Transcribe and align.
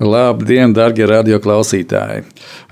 Labdien, 0.00 0.72
darbie 0.72 1.04
radioklausītāji! 1.04 2.22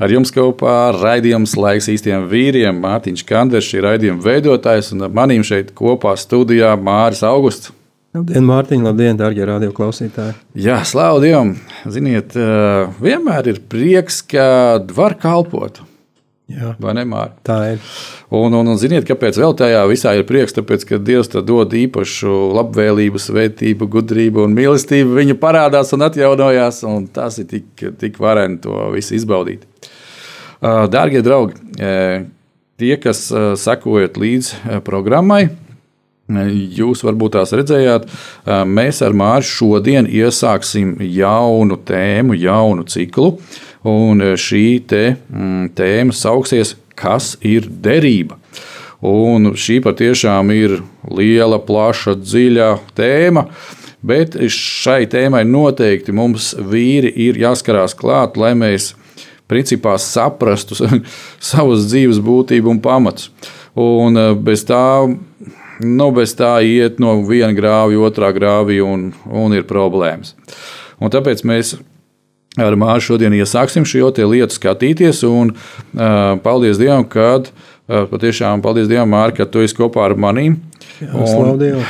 Ar 0.00 0.12
jums 0.12 0.30
kopā 0.32 0.94
raidījums 0.96 1.52
Laiks 1.60 1.90
īstiem 1.92 2.24
vīriem. 2.30 2.78
Mārtiņš 2.80 3.24
Kanders 3.28 3.68
ir 3.76 3.84
raidījuma 3.84 4.24
veidotājs, 4.24 4.94
un 4.96 5.04
ar 5.04 5.12
manīm 5.12 5.44
šeit 5.44 5.74
kopā 5.76 6.14
studijā 6.16 6.72
Māris 6.80 7.20
Augusts. 7.28 7.74
Labdien, 8.16 8.46
Mārtiņ, 8.48 8.86
labdien, 8.88 9.20
darbie 9.20 9.44
radioklausītāji! 9.44 10.38
Jā, 10.56 10.78
slavu 10.88 11.20
Dievam! 11.26 11.52
Ziniet, 11.84 12.32
eh, 12.32 12.88
vienmēr 13.04 13.52
ir 13.52 13.60
prieks, 13.68 14.22
ka 14.24 14.80
var 14.96 15.18
kalpot. 15.20 15.82
Jā, 16.48 16.70
Vai 16.80 16.94
ne, 16.96 17.02
Mārtiņ? 17.04 17.40
tā 17.44 17.56
ir. 17.74 17.82
Un, 18.32 18.54
un, 18.56 18.70
un 18.72 18.78
ziniet, 18.80 19.04
kāpēc 19.04 19.36
vēl 19.36 19.52
tajā 19.58 19.82
visā 19.90 20.14
ir 20.16 20.24
prieks? 20.28 20.56
Tāpēc, 20.56 20.86
ka 20.88 20.98
Dievs 21.04 21.28
dod 21.44 21.74
īpašu 21.76 22.38
labvēlību, 22.56 23.20
svētību, 23.20 23.88
gudrību 23.92 24.46
un 24.46 24.56
mīlestību. 24.56 25.12
Viņa 25.20 25.36
parādās 25.42 25.92
un 25.92 26.06
atjaunojās, 26.08 26.80
un 26.88 27.04
tas 27.12 27.36
ir 27.42 27.50
tik, 27.52 27.68
tik 28.00 28.16
vareni 28.22 28.62
to 28.64 28.80
visu 28.96 29.18
izbaudīt. 29.18 29.68
Dārgie 30.64 31.20
draugi, 31.22 31.60
tie, 32.80 32.94
kas 32.96 33.26
sekojat 33.60 34.16
līdzi 34.18 34.80
programmai, 34.88 35.50
jūs 36.28 37.04
varbūt 37.06 37.36
tās 37.36 37.52
redzējāt, 37.56 38.08
mēs 38.68 39.04
ar 39.04 39.14
Māršu 39.16 39.54
šodien 39.60 40.08
iesāksim 40.08 40.96
jaunu 41.12 41.78
tēmu, 41.88 42.40
jaunu 42.40 42.88
ciklu. 42.88 43.36
Un 43.86 44.20
šī 44.34 44.66
te, 44.90 45.04
mm, 45.30 45.70
tēma 45.78 46.14
sauksies, 46.14 46.74
kas 46.98 47.36
ir 47.46 47.68
derība. 47.68 48.38
Un 49.00 49.52
šī 49.54 49.78
patiešām 49.84 50.50
ir 50.50 50.80
liela, 51.06 51.60
plaša, 51.62 52.16
dziļa 52.18 52.70
tēma. 52.98 53.46
Bet 54.02 54.34
šai 54.50 55.06
tēmai 55.10 55.44
noteikti 55.46 56.14
mums 56.14 56.52
vīri 56.58 57.10
ir 57.14 57.38
jāskarās 57.38 57.94
klāt, 57.98 58.36
lai 58.38 58.54
mēs 58.58 58.92
principā 59.50 59.96
saprastu 59.98 60.76
savas 61.50 61.86
dzīves 61.88 62.20
būtību 62.22 62.74
un 62.74 62.82
pamatus. 62.82 63.30
Un 63.78 64.18
eh, 64.18 64.32
bez 64.34 64.64
tā, 64.66 65.06
nu, 65.84 66.08
bez 66.14 66.34
tā 66.38 66.58
iet 66.66 66.98
no 67.02 67.20
viena 67.26 67.54
grāvja, 67.54 68.02
otrā 68.08 68.32
grāvja 68.34 68.86
un, 68.86 69.12
un 69.26 69.54
ir 69.54 69.66
problēmas. 69.68 70.34
Un 70.98 71.14
tāpēc 71.14 71.44
mēs 71.46 71.76
ar 72.64 72.76
Māru 72.78 73.04
šodien 73.04 73.34
iesāksim 73.36 73.86
šo 73.88 74.10
lietu 74.10 74.56
skatīties. 74.56 75.22
Un, 75.28 75.54
uh, 75.54 76.36
paldies 76.44 76.80
Dievam, 76.80 77.06
ka 77.08 77.30
uh, 77.38 78.04
patiešām 78.10 78.62
paldies 78.64 78.88
Dievam, 78.90 79.10
Māri, 79.14 79.36
ka 79.38 79.46
tu 79.46 79.62
esi 79.64 79.76
kopā 79.78 80.06
ar 80.08 80.16
maniem. 80.18 80.58
Jā, 80.98 81.54
Dievu. 81.60 81.82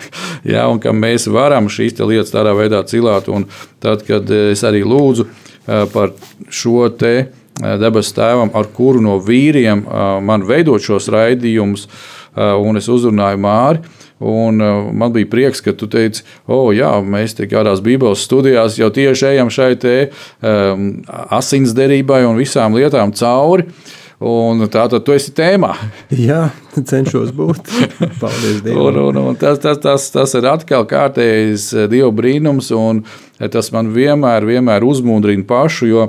Jā, 0.54 0.66
un 0.72 0.80
ka 0.80 0.94
mēs 0.96 1.28
varam 1.28 1.68
šīs 1.68 1.98
lietas 2.00 2.32
tādā 2.32 2.54
veidā 2.56 2.82
cilāt. 2.88 3.28
Un 3.28 3.48
tad, 3.82 4.04
kad 4.08 4.30
es 4.30 4.64
arī 4.64 4.84
lūdzu 4.86 5.28
uh, 5.28 5.84
par 5.92 6.14
šo 6.48 6.88
te 6.88 7.30
debesu 7.54 8.16
tēvam, 8.16 8.50
ar 8.58 8.66
kuru 8.74 9.02
no 9.02 9.18
vīriem 9.22 9.84
uh, 9.84 10.16
man 10.24 10.42
veidot 10.46 10.82
šos 10.82 11.06
raidījumus, 11.14 11.86
uh, 11.86 12.56
un 12.58 12.80
es 12.80 12.88
uzrunāju 12.90 13.38
Māri. 13.44 13.84
Un, 14.24 14.60
uh, 14.62 14.86
man 14.96 15.12
bija 15.12 15.28
prieks, 15.28 15.60
ka 15.64 15.74
tu 15.76 15.88
teici, 15.90 16.24
o, 16.46 16.56
oh, 16.56 16.70
jā, 16.72 16.90
mēs 17.04 17.36
te 17.36 17.48
kādās 17.50 17.82
Bībeles 17.84 18.24
studijās 18.24 18.78
jau 18.80 18.88
tieši 18.94 19.34
ejam 19.34 19.52
šai 19.52 19.74
te, 19.80 19.98
um, 20.40 20.88
asinsderībai 21.36 22.22
un 22.24 22.40
visām 22.40 22.78
lietām 22.78 23.12
cauri. 23.16 23.68
Un 24.24 24.62
tā 24.72 24.86
tad 24.88 25.02
tu 25.04 25.12
esi 25.12 25.34
tēmā. 25.36 25.72
Jā, 26.28 26.46
cenšos 26.78 27.34
būt. 27.36 27.68
Paldies 28.22 28.62
Un, 28.62 28.64
Dievam. 28.64 29.00
un, 29.02 29.18
un 29.34 29.36
tas, 29.36 29.58
tas, 29.60 29.80
tas, 29.82 30.06
tas 30.14 30.36
ir 30.38 30.46
atkal 30.48 30.86
kārtējs 30.88 31.66
eh, 31.74 31.88
Dieva 31.90 32.12
brīnums, 32.14 32.70
un 32.72 33.02
tas 33.52 33.72
man 33.74 33.90
vienmēr, 33.92 34.46
vienmēr 34.48 34.86
uzmundrina 34.86 35.44
pašu. 35.50 35.90
Jo 35.90 36.06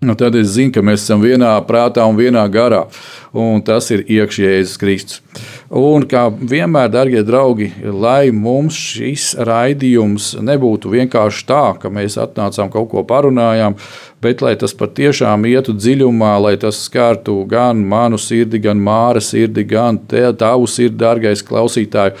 Nu, 0.00 0.14
tad 0.14 0.36
es 0.38 0.52
zinu, 0.54 0.70
ka 0.70 0.82
mēs 0.86 1.02
esam 1.02 1.24
vienā 1.26 1.56
prātā 1.66 2.04
un 2.06 2.14
vienā 2.14 2.44
garā. 2.54 2.84
Un 3.34 3.58
tas 3.66 3.88
ir 3.90 4.04
iekšā 4.06 4.44
Jēzus 4.44 4.78
Kristus. 4.78 5.42
Un 5.74 6.06
kā 6.06 6.28
vienmēr, 6.30 6.86
darbie 6.94 7.24
draugi, 7.26 7.66
lai 7.82 8.30
mums 8.30 8.78
šis 8.78 9.32
raidījums 9.42 10.30
nebūtu 10.38 10.94
vienkārši 10.94 11.44
tā, 11.50 11.64
ka 11.82 11.90
mēs 11.90 12.14
atnācām 12.14 12.70
kaut 12.70 12.92
ko 12.94 13.02
parunājām, 13.10 13.74
bet 14.22 14.46
lai 14.46 14.54
tas 14.62 14.76
patiešām 14.78 15.50
ietu 15.50 15.74
dziļumā, 15.74 16.32
lai 16.46 16.54
tas 16.62 16.78
skārtu 16.86 17.42
gan 17.50 17.82
manu 17.82 18.22
sirdi, 18.22 18.62
gan 18.62 18.78
māra 18.78 19.18
sirdi, 19.18 19.66
gan 19.66 19.98
tavu 20.14 20.70
sirdi, 20.70 20.94
dārgais 21.02 21.42
klausītāj, 21.42 22.14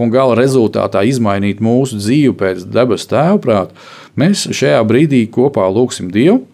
un 0.00 0.16
gala 0.16 0.40
rezultātā 0.40 1.04
izmainīt 1.04 1.60
mūsu 1.60 2.00
dzīvi 2.00 2.38
pēc 2.40 2.70
debesu 2.72 3.12
tēvprāta, 3.12 3.90
mēs 4.16 4.48
šajā 4.48 4.80
brīdī 4.88 5.26
kopā 5.28 5.68
lūgsim 5.68 6.08
Dievu 6.08 6.46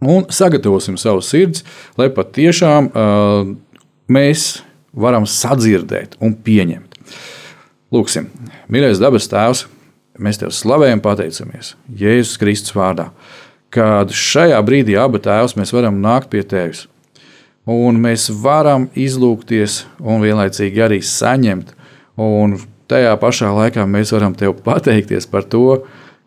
un 0.00 0.26
sagatavosim 0.32 0.98
savu 1.00 1.22
sirds, 1.24 1.64
lai 1.98 2.08
patiešām 2.12 2.90
uh, 2.90 3.54
mēs 4.12 4.46
varam 4.96 5.26
sadzirdēt 5.28 6.16
un 6.24 6.34
pieņemt. 6.34 6.96
Lūksim, 7.94 8.28
mīļais 8.72 9.00
dabas 9.00 9.28
tēvs, 9.30 9.66
mēs 10.18 10.40
tev 10.40 10.52
slavējam, 10.54 11.02
pateicamies 11.04 11.74
Jēzus 11.86 12.40
Kristus 12.40 12.74
vārdā, 12.76 13.10
kad 13.72 14.12
šajā 14.12 14.58
brīdī 14.66 14.96
abi 15.00 15.20
tēvs 15.22 15.56
mēs 15.58 15.72
varam 15.76 16.00
nākt 16.02 16.32
pie 16.32 16.42
tevis. 16.46 16.86
Un 17.66 17.98
mēs 17.98 18.28
varam 18.30 18.86
izlūkties 18.94 19.80
un 19.98 20.22
vienlaicīgi 20.22 20.82
arī 20.84 21.00
saņemt. 21.02 21.72
Un 22.22 22.54
tajā 22.86 23.16
pašā 23.18 23.50
laikā 23.50 23.82
mēs 23.90 24.12
varam 24.14 24.36
tev 24.38 24.54
pateikties 24.62 25.26
par 25.30 25.46
to, 25.50 25.80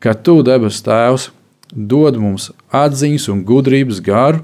ka 0.04 0.14
tu, 0.16 0.42
debes 0.44 0.82
Tēvs, 0.84 1.30
dod 1.74 2.18
mums 2.20 2.50
atziņas 2.74 3.28
un 3.34 3.44
gudrības 3.46 4.02
garu, 4.04 4.44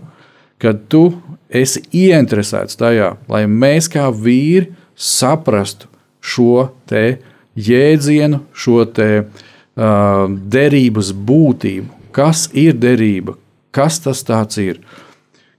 kad 0.61 0.85
tu 0.89 1.09
esi 1.49 1.83
ieinteresēts 1.93 2.77
tajā, 2.79 3.15
lai 3.29 3.45
mēs 3.49 3.89
kā 3.91 4.07
vīri 4.09 4.71
saprastu 4.95 5.89
šo 6.25 6.69
te 6.89 7.19
jēdzienu, 7.55 8.41
šo 8.53 8.85
te 8.85 9.09
uh, 9.21 10.27
derības 10.29 11.11
būtību. 11.13 11.91
Kas 12.15 12.47
ir 12.55 12.77
derība? 12.79 13.35
Kas 13.75 13.99
tas 13.99 14.23
ir? 14.61 14.79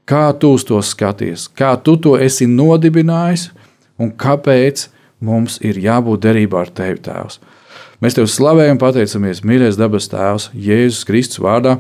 Kā 0.06 0.31
tu 0.38 0.55
uz 0.56 0.65
to 0.65 0.78
skaties? 0.81 1.49
Kā 1.53 1.75
tu 1.76 1.96
to 2.00 2.14
esi 2.17 2.46
nodibinājis 2.46 3.50
un 3.99 4.12
kāpēc 4.14 4.87
mums 5.20 5.58
ir 5.67 5.81
jābūt 5.82 6.23
derībā 6.25 6.62
ar 6.62 6.70
tevi, 6.70 7.02
Tēvs? 7.02 7.41
Mēs 8.04 8.16
tev 8.19 8.26
slavējam, 8.28 8.76
pateicamies, 8.76 9.40
mīļais 9.46 9.78
dabas 9.81 10.10
Tēvs, 10.12 10.50
Jēzus 10.52 11.06
Kristus 11.08 11.40
vārdā, 11.40 11.78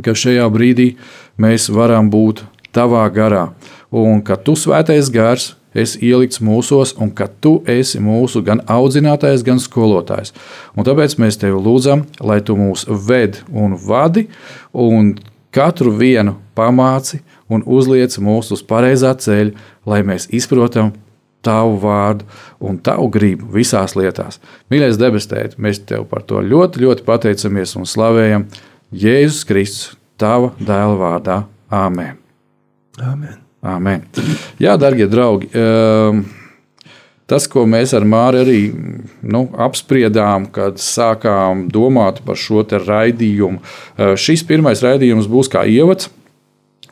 ka 0.00 0.14
šajā 0.16 0.46
brīdī 0.52 0.94
mēs 1.40 1.68
varam 1.72 2.08
būt 2.12 2.40
tavā 2.72 3.04
garā, 3.12 3.50
un 3.92 4.22
ka 4.24 4.38
tu 4.40 4.56
svētais 4.56 5.10
gars 5.12 5.50
esi 5.76 6.00
ielikts 6.08 6.40
mūsos, 6.40 6.94
un 6.96 7.12
ka 7.12 7.28
tu 7.28 7.58
esi 7.68 8.00
mūsu 8.00 8.40
gan 8.46 8.62
audzinātājs, 8.64 9.44
gan 9.44 9.60
skolotājs. 9.60 10.32
Un 10.72 10.88
tāpēc 10.88 11.18
mēs 11.20 11.36
tevi 11.40 11.60
lūdzam, 11.60 12.06
lai 12.24 12.40
tu 12.40 12.56
mūs 12.56 12.86
ved 12.88 13.42
un 13.52 13.76
vadi, 13.76 14.30
un 14.72 15.18
katru 15.52 15.92
vienu 16.00 16.38
pamāci 16.56 17.20
un 17.52 17.64
uzliec 17.66 18.16
mūs 18.20 18.54
uz 18.56 18.64
pareizā 18.64 19.12
ceļa, 19.20 19.52
lai 19.84 20.00
mēs 20.00 20.30
izprotam 20.32 20.94
tavu 21.44 21.76
vārdu 21.82 22.26
un 22.60 22.78
tavu 22.78 23.08
gribu 23.12 23.48
visās 23.54 23.96
lietās. 23.98 24.40
Mīļais 24.72 25.00
debes 25.00 25.28
tēt, 25.30 25.58
mēs 25.58 25.82
tev 25.88 26.06
par 26.10 26.24
to 26.26 26.42
ļoti, 26.42 26.84
ļoti 26.86 27.06
pateicamies 27.06 27.76
un 27.78 27.88
slavējam 27.88 28.46
Jēzus 28.94 29.44
Kristus, 29.48 29.96
tava 30.20 30.52
dēla 30.60 30.96
vārdā. 31.00 31.42
Āmen! 31.72 32.16
Amen. 33.02 33.42
Amen. 33.66 34.04
Jā, 34.62 34.76
darbie 34.78 35.08
draugi, 35.10 35.48
um, 35.58 36.22
tas, 37.28 37.48
ko 37.50 37.64
mēs 37.68 37.92
ar 37.96 38.06
Māri 38.06 38.42
arī 38.44 38.60
nu, 39.26 39.46
apspriedām, 39.66 40.46
kad 40.54 40.78
sākām 40.82 41.66
domāt 41.72 42.22
par 42.26 42.38
šo 42.40 42.62
raidījumu. 42.62 43.60
Šis 44.20 44.46
pirmais 44.46 44.84
raidījums 44.84 45.28
būs 45.30 45.50
kā 45.52 45.66
ievads. 45.66 46.12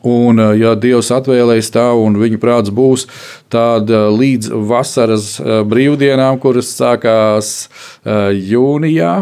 Un, 0.05 0.41
ja 0.61 0.75
Dievs 0.77 1.09
atvēlēs 1.17 1.71
tā, 1.73 1.87
un 1.97 2.19
viņa 2.21 2.39
prāts 2.43 2.73
būs, 2.75 3.07
tad 3.53 3.89
līdz 3.89 4.51
vasaras 4.69 5.39
brīvdienām, 5.65 6.37
kuras 6.43 6.75
sākās 6.77 7.53
jūnijā, 8.05 9.15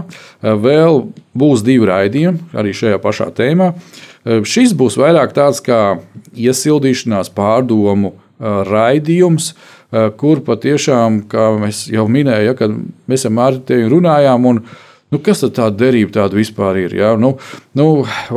vēl 0.43 1.05
būs 1.39 1.63
divi 1.63 1.87
raidījumi 1.87 2.51
arī 2.59 2.75
šajā 2.75 2.99
pašā 3.03 3.31
tēmā. 3.37 3.71
Šis 4.27 4.75
būs 4.79 4.99
vairāk 4.99 5.35
tāds 5.39 5.63
kā 5.63 6.01
iesildīšanās 6.35 7.31
pārdomu 7.35 8.17
raidījums, 8.43 9.53
kur 10.19 10.41
patiešām, 10.47 11.25
kā 11.31 11.51
mēs 11.63 11.85
jau 11.93 12.07
minējām, 12.11 12.47
ja, 12.47 12.55
kad 12.59 12.75
mēs 13.11 13.27
ar 13.29 13.35
Mārtiņu 13.39 13.91
runājām. 13.93 14.47
Un, 14.51 14.63
Nu, 15.13 15.21
kas 15.21 15.43
tad 15.45 15.57
tāda 15.59 15.77
derība 15.85 16.15
tāda 16.15 16.39
vispār 16.39 16.79
ir? 16.87 16.95
Ja? 16.97 17.13
Nu, 17.21 17.35
nu, 17.77 17.89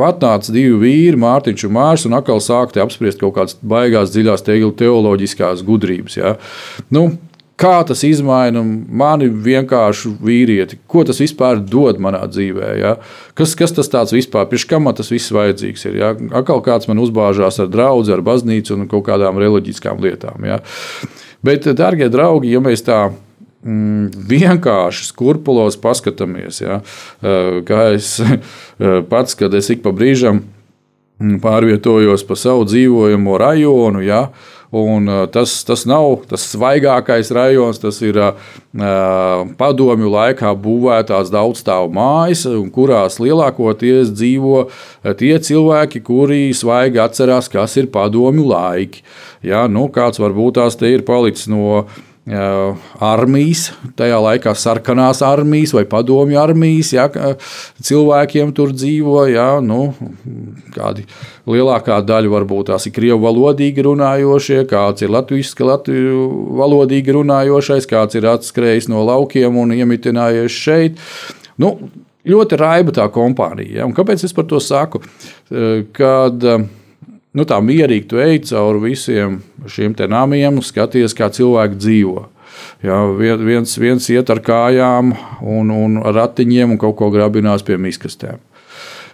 atnāca 0.04 0.52
divi 0.52 0.76
vīri, 0.82 1.16
Mārtiņš 1.20 1.64
un 1.68 1.76
Mārcis, 1.78 2.08
un 2.10 2.18
atkal 2.18 2.42
sākti 2.44 2.82
apspriest 2.82 3.22
kaut 3.22 3.38
kādas 3.38 3.56
baigās, 3.64 4.12
dziļās 4.12 4.44
teoloģiskās 4.44 5.64
gudrības. 5.64 6.18
Ja? 6.20 6.34
Nu, 6.92 7.08
kā 7.56 7.80
tas 7.88 8.04
izmaina 8.04 8.60
mani 8.62 9.30
vienkāršu 9.30 10.12
vīrieti, 10.20 10.78
ko 10.84 11.06
tas 11.08 11.20
vispār 11.22 11.62
dod 11.64 12.00
manā 12.02 12.26
dzīvē. 12.28 12.72
Ja? 12.82 12.94
Kas, 13.38 13.56
kas 13.58 13.72
tas 13.76 13.88
tāds 13.92 14.12
vispār, 14.12 14.48
pirms 14.50 14.68
kam 14.68 14.92
tas 14.96 15.10
viss 15.12 15.32
vajadzīgs 15.32 15.88
ir? 15.88 16.00
Ja? 16.02 16.12
Atkal 16.36 16.60
kāds 16.64 16.90
man 16.90 17.00
uzbāžās 17.00 17.60
ar 17.62 17.72
draugu, 17.72 18.10
ar 18.12 18.24
baznīcu 18.26 18.76
un 18.76 18.90
kaut 18.92 19.08
kādām 19.08 19.40
reliģiskām 19.40 20.02
lietām. 20.04 20.44
Ja? 20.44 20.60
Bet, 21.46 21.68
darbie 21.78 22.10
draugi, 22.12 22.52
ja 22.52 22.60
mēs 22.60 22.84
tā 22.84 23.06
mm, 23.08 23.25
vienkārši 23.66 25.08
skurpulos 25.08 25.78
paskatāmies, 25.82 26.60
ja, 26.62 26.80
kā 27.66 27.86
es 27.96 28.16
pats, 29.10 29.38
kad 29.38 29.54
es 29.58 29.70
ik 29.74 29.82
pa 29.82 29.94
brīžam 29.96 30.44
mm, 31.18 31.40
pārvietojos 31.42 32.26
pa 32.28 32.38
savu 32.38 32.68
dzīvojamo 32.68 33.40
rajonu, 33.42 34.04
ja, 34.06 34.28
Un, 34.70 35.06
tas, 35.30 35.52
tas 35.64 35.84
nav 35.86 36.24
tas 36.26 36.42
svaigākais 36.50 37.30
rajons, 37.34 37.78
tas 37.78 38.00
ir 38.02 38.18
uh, 38.18 38.32
padomju 39.58 40.10
laikā 40.10 40.50
būvētās 40.58 41.30
daudzstāvu 41.30 41.92
mājas, 41.94 42.42
kurās 42.74 43.20
lielākoties 43.22 44.10
dzīvo 44.10 44.64
tie 45.20 45.36
cilvēki, 45.38 46.02
kuri 46.02 46.40
svaigi 46.56 47.00
atcerās, 47.02 47.50
kas 47.52 47.78
ir 47.78 47.88
padomju 47.94 48.48
laiki. 48.50 49.04
Ja, 49.46 49.64
nu, 49.70 49.86
kāds 49.94 50.18
varbūt 50.18 50.58
tās 50.58 50.78
te 50.80 50.90
ir 50.90 51.06
palicis 51.06 51.46
no 51.52 51.86
armijas, 52.26 53.68
tajā 53.94 54.16
laikā 54.18 54.54
sarkanās 54.58 55.20
armijas 55.22 55.72
vai 55.76 55.84
padomju 55.86 56.40
armijas, 56.42 56.90
ja, 56.96 57.06
cilvēkiem 57.86 58.50
tur 58.56 58.72
dzīvo. 58.74 59.20
Ja, 59.30 59.60
nu, 59.62 59.92
kādi 60.74 61.06
lielākā 61.46 62.00
daļa 62.02 62.32
varbūt 62.32 62.72
tās 62.72 62.88
ir 62.88 62.96
krievu 62.96 63.20
valodīgi 63.22 63.84
runājošie, 63.86 64.64
kāds 64.70 65.06
ir 65.06 65.14
latviešu 65.14 65.68
latviju 65.70 66.24
valodīgi 66.58 67.14
runājošais, 67.14 67.86
kāds 67.90 68.18
ir 68.18 68.26
atskrējis 68.32 68.90
no 68.90 69.04
laukiem 69.06 69.62
un 69.62 69.76
iemitinājies 69.76 70.58
šeit. 70.66 70.98
Nu, 71.62 71.76
ļoti 72.26 72.58
raiba 72.58 72.94
tā 72.96 73.06
kompānija. 73.14 73.80
Ja, 73.80 73.86
un 73.86 73.94
kāpēc 73.94 74.26
es 74.26 74.34
par 74.34 74.48
to 74.50 74.58
saku? 74.62 75.02
Kad, 75.96 76.50
nu, 77.36 77.44
tā 77.48 77.60
mierīgi 77.62 78.08
tu 78.10 78.22
ej 78.22 78.40
cauri 78.48 78.90
visiem 78.90 79.40
šiem 79.70 79.94
namiem, 80.08 80.62
skaties, 80.62 81.14
kā 81.16 81.28
cilvēki 81.32 81.78
dzīvo. 81.78 82.24
Jā, 82.84 82.98
viens, 83.16 83.76
viens 83.80 84.10
iet 84.12 84.30
ar 84.32 84.40
kājām 84.44 85.12
un, 85.44 85.72
un 85.72 86.00
ratiņiem 86.00 86.74
un 86.74 86.80
kaut 86.80 86.96
ko 86.96 87.10
grabinās 87.12 87.64
pie 87.66 87.76
miskastēm. 87.80 88.40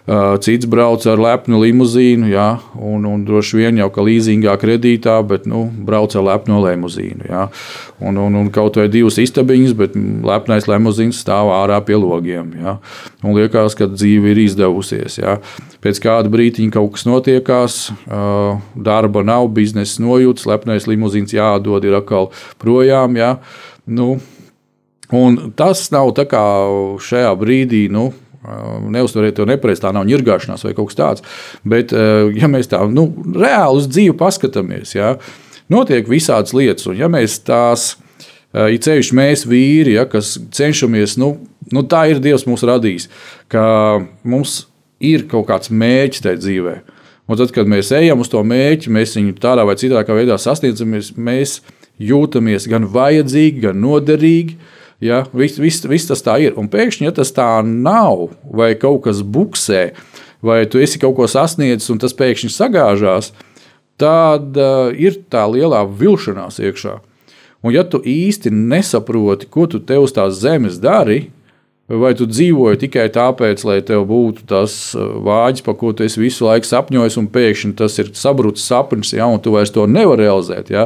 Cits 0.03 0.67
brauc 0.67 1.05
ar 1.07 1.15
lepnu 1.15 1.61
limuzīnu, 1.61 2.27
jā, 2.27 2.47
un, 2.75 3.05
un 3.07 3.21
droši 3.23 3.61
vien 3.61 3.77
jau 3.79 3.85
kā 3.95 4.03
līzingā 4.03 4.57
kredītā, 4.59 5.15
bet 5.23 5.45
nu, 5.47 5.61
brauc 5.87 6.11
ar 6.19 6.25
lepnu 6.27 6.57
limuzīnu. 6.59 7.29
Jā, 7.29 7.45
un, 8.03 8.19
un, 8.19 8.35
un 8.35 8.49
kaut 8.51 8.75
vai 8.81 8.89
divas 8.91 9.15
istabiņas, 9.23 9.75
bet 9.79 9.95
lepnais 9.95 10.67
limuzīns 10.67 11.21
stāv 11.23 11.53
ārā 11.55 11.79
pie 11.87 11.95
logiem. 11.95 12.51
Jā, 12.59 12.75
un 13.23 13.37
liekas, 13.39 13.77
ka 13.79 13.87
dzīve 13.93 14.33
ir 14.33 14.43
izdevusies. 14.43 15.21
Jā. 15.23 15.37
Pēc 15.83 16.03
kāda 16.03 16.31
brīdiņa 16.33 16.75
kaut 16.75 16.97
kas 16.97 17.07
notiekās, 17.07 17.79
darba 18.75 19.23
nav, 19.23 19.47
biznesa 19.55 20.03
nojūtas, 20.03 20.49
lepnais 20.51 20.89
limuzīns 20.91 21.31
jādod 21.39 21.87
ir 21.87 21.95
atkal 22.01 22.33
projām. 22.59 23.15
Jā. 23.15 23.37
Nu, 23.87 24.17
Un 25.13 25.51
tas 25.53 25.83
nav 25.93 26.09
tā 26.17 26.23
kā 26.25 26.41
šajā 27.05 27.33
brīdī, 27.37 27.83
nu, 27.91 28.07
Neuztveriet 28.93 29.37
to 29.37 29.47
nepareizi, 29.47 29.83
tā 29.85 29.93
nav 29.95 30.07
ņirgāšanās 30.09 30.65
vai 30.67 30.73
kaut 30.77 30.91
kas 30.91 30.99
tāds. 30.99 31.25
Bet, 31.67 31.93
ja 31.93 32.49
mēs 32.51 32.71
tā 32.71 32.81
nu, 32.91 33.07
reāli 33.35 33.81
uz 33.81 33.89
dzīvi 33.91 34.15
paskatāmies, 34.19 34.95
ja, 34.97 35.15
notiek 35.71 36.09
visādas 36.11 36.55
lietas, 36.55 36.89
un 36.91 36.99
ja 36.99 37.09
mēs 37.11 37.39
tās, 37.47 37.93
ir 38.53 38.81
ceļš 38.83 39.13
mēs 39.15 39.45
vīri, 39.49 39.95
ja, 39.97 40.07
kas 40.09 40.35
cenšamies, 40.53 41.15
nu, 41.21 41.35
nu 41.73 41.85
tā 41.87 42.05
ir 42.11 42.21
Dievs 42.23 42.47
mūs 42.49 42.65
radījis, 42.67 43.07
ka 43.51 43.63
mums 44.27 44.63
ir 45.03 45.27
kaut 45.31 45.47
kāds 45.49 45.71
mērķis 45.73 46.25
tajā 46.25 46.41
dzīvē. 46.43 46.75
Un 47.23 47.39
tad, 47.39 47.53
kad 47.55 47.69
mēs 47.71 47.93
ejam 47.95 48.19
uz 48.19 48.29
to 48.31 48.41
mērķi, 48.43 48.91
mēs 48.91 49.15
viņu 49.15 49.37
tādā 49.41 49.63
vai 49.67 49.77
citā 49.79 50.03
veidā 50.03 50.35
sasniedzamies, 50.39 51.13
mēs 51.15 51.61
jūtamies 52.03 52.67
gan 52.71 52.87
vajadzīgi, 52.91 53.63
gan 53.63 53.79
noderīgi. 53.79 54.57
Ja, 55.03 55.25
viss, 55.35 55.59
viss, 55.59 55.83
viss 55.89 56.07
tas 56.07 56.23
tā 56.23 56.37
ir. 56.39 56.53
Un 56.59 56.69
pēkšņi, 56.71 57.09
ja 57.09 57.13
tas 57.15 57.33
tā 57.35 57.47
nav, 57.65 58.29
vai 58.47 58.71
kaut 58.79 59.03
kas 59.07 59.19
buksē, 59.19 59.89
vai 60.43 60.61
tu 60.71 60.79
esi 60.79 61.01
kaut 61.01 61.17
ko 61.17 61.27
sasniedzis 61.27 61.91
un 61.91 61.99
tas 61.99 62.15
pēkšņi 62.15 62.51
sagāžās, 62.53 63.33
tad 63.99 64.55
uh, 64.55 64.93
ir 64.95 65.19
tā 65.31 65.43
lielā 65.51 65.83
vilšanās 65.99 66.61
iekšā. 66.63 67.01
Un 67.63 67.75
ja 67.75 67.83
tu 67.87 67.99
īsti 67.99 68.51
nesaproti, 68.51 69.47
ko 69.51 69.67
tu 69.71 69.79
te 69.83 69.99
uz 69.99 70.15
tās 70.15 70.39
zemes 70.39 70.79
dari, 70.83 71.32
Vai 71.91 72.13
tu 72.15 72.23
dzīvoji 72.23 72.79
tikai 72.85 73.09
tāpēc, 73.11 73.65
lai 73.67 73.81
tev 73.83 74.05
būtu 74.07 74.45
tas 74.47 74.71
uh, 74.95 75.17
vāģis, 75.25 75.65
par 75.65 75.75
ko 75.81 75.89
tu 75.91 76.07
visu 76.07 76.45
laiku 76.47 76.69
sapņojis, 76.69 77.17
un 77.19 77.27
pēkšņi 77.33 77.73
tas 77.81 77.97
ir 77.99 78.13
sabrucis 78.15 78.69
sapnis, 78.71 79.11
ja, 79.11 79.27
un 79.27 79.41
tu 79.43 79.51
vairs 79.51 79.73
to 79.75 79.83
nevari 79.83 80.23
realizēt? 80.23 80.71
Ja? 80.71 80.85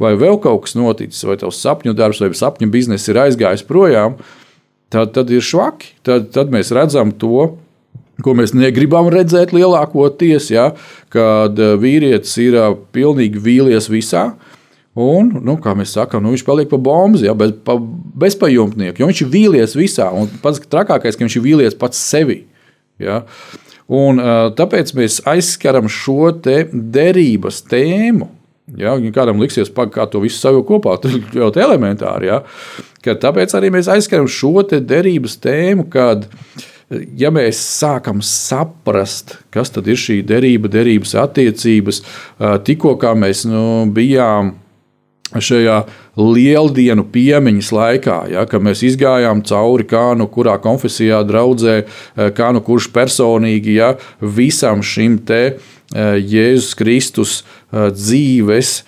Vai 0.00 0.14
vēl 0.16 0.40
kaut 0.40 0.64
kas 0.64 0.78
noticis, 0.80 1.26
vai 1.28 1.36
tavs 1.40 1.60
sapņu 1.60 1.92
darbs 1.98 2.22
vai 2.24 2.32
sapņu 2.32 2.70
biznesa 2.72 3.12
ir 3.12 3.20
aizgājis 3.26 3.66
projām, 3.68 4.16
tad, 4.88 5.12
tad 5.18 5.28
ir 5.28 5.44
švaki. 5.44 5.92
Tad, 6.08 6.30
tad 6.32 6.56
mēs 6.56 6.72
redzam 6.72 7.12
to, 7.12 7.50
ko 8.24 8.36
mēs 8.36 8.56
negribam 8.56 9.12
redzēt 9.12 9.52
lielākoties, 9.52 10.48
ja, 10.56 10.70
kad 11.12 11.60
uh, 11.60 11.76
vīrietis 11.80 12.32
ir 12.40 12.56
uh, 12.56 12.72
pilnīgi 12.96 13.44
vīlies 13.44 13.92
visā. 13.92 14.30
Un, 14.98 15.28
nu, 15.46 15.54
kā 15.62 15.76
mēs 15.78 15.92
sakām, 15.94 16.24
nu, 16.24 16.32
viņš 16.34 16.42
paliek 16.46 16.70
pa 16.70 16.78
bombu, 16.82 17.20
ja, 17.22 17.34
bez, 17.38 17.52
pa, 17.66 17.76
bezpajumtnieku, 18.24 18.98
jo 19.02 19.10
viņš 19.10 19.20
ir 19.22 19.30
vīlies 19.30 19.76
visā. 19.78 20.08
Un 20.10 20.26
pats 20.42 20.58
trakākais, 20.66 21.14
ka 21.14 21.22
viņš 21.22 21.36
ir 21.38 21.44
vīlies 21.44 21.78
pats 21.78 22.00
sevi. 22.10 22.42
Ja. 23.00 23.22
Un, 23.90 24.18
tāpēc 24.58 24.92
mēs 24.98 25.20
aizskaram 25.30 25.86
šo 25.90 26.32
te 26.42 26.64
derības 26.72 27.62
tēmu. 27.70 28.28
Ja, 28.78 28.92
kādam 29.14 29.40
liksies, 29.42 29.70
pag, 29.74 29.90
kā 29.94 30.04
to 30.10 30.20
visu 30.22 30.38
savu 30.38 30.62
kopā, 30.66 30.94
tas 31.02 31.14
ir 31.16 31.24
ļoti 31.34 31.62
elementāri. 31.62 32.28
Ja, 32.30 32.42
ka 33.02 33.16
tāpēc 33.18 33.54
arī 33.58 33.72
mēs 33.74 33.90
aizskaram 33.90 34.28
šo 34.30 34.62
derības 34.70 35.38
tēmu, 35.42 35.88
kad 35.90 36.28
ja 37.18 37.30
mēs 37.34 37.58
sākam 37.80 38.22
saprast, 38.22 39.36
kas 39.54 39.70
ir 39.82 39.98
šī 39.98 40.20
derība, 40.26 40.70
derības 40.70 41.14
attiecības, 41.18 42.02
tikko 42.66 42.96
kā 43.00 43.14
mēs 43.18 43.46
nu, 43.50 43.86
bijām 43.94 44.54
šajā 45.38 45.84
lieldienu 46.18 47.04
piemiņas 47.12 47.70
laikā, 47.74 48.16
ja, 48.32 48.44
kad 48.50 48.64
mēs 48.64 48.82
gājām 48.98 49.44
cauri 49.46 49.86
kā 49.88 50.10
nu 50.18 50.26
kurā 50.30 50.56
konfesijā, 50.62 51.22
draudzē, 51.26 51.76
eh, 51.84 52.30
kā 52.34 52.50
nu 52.52 52.62
kurš 52.64 52.90
personīgi 52.92 53.76
ja, 53.78 53.94
visam 54.20 54.82
šim 54.82 55.18
te 55.18 55.42
eh, 55.46 56.16
Jēzus 56.18 56.74
Kristus 56.74 57.42
eh, 57.42 57.90
dzīves 57.94 58.82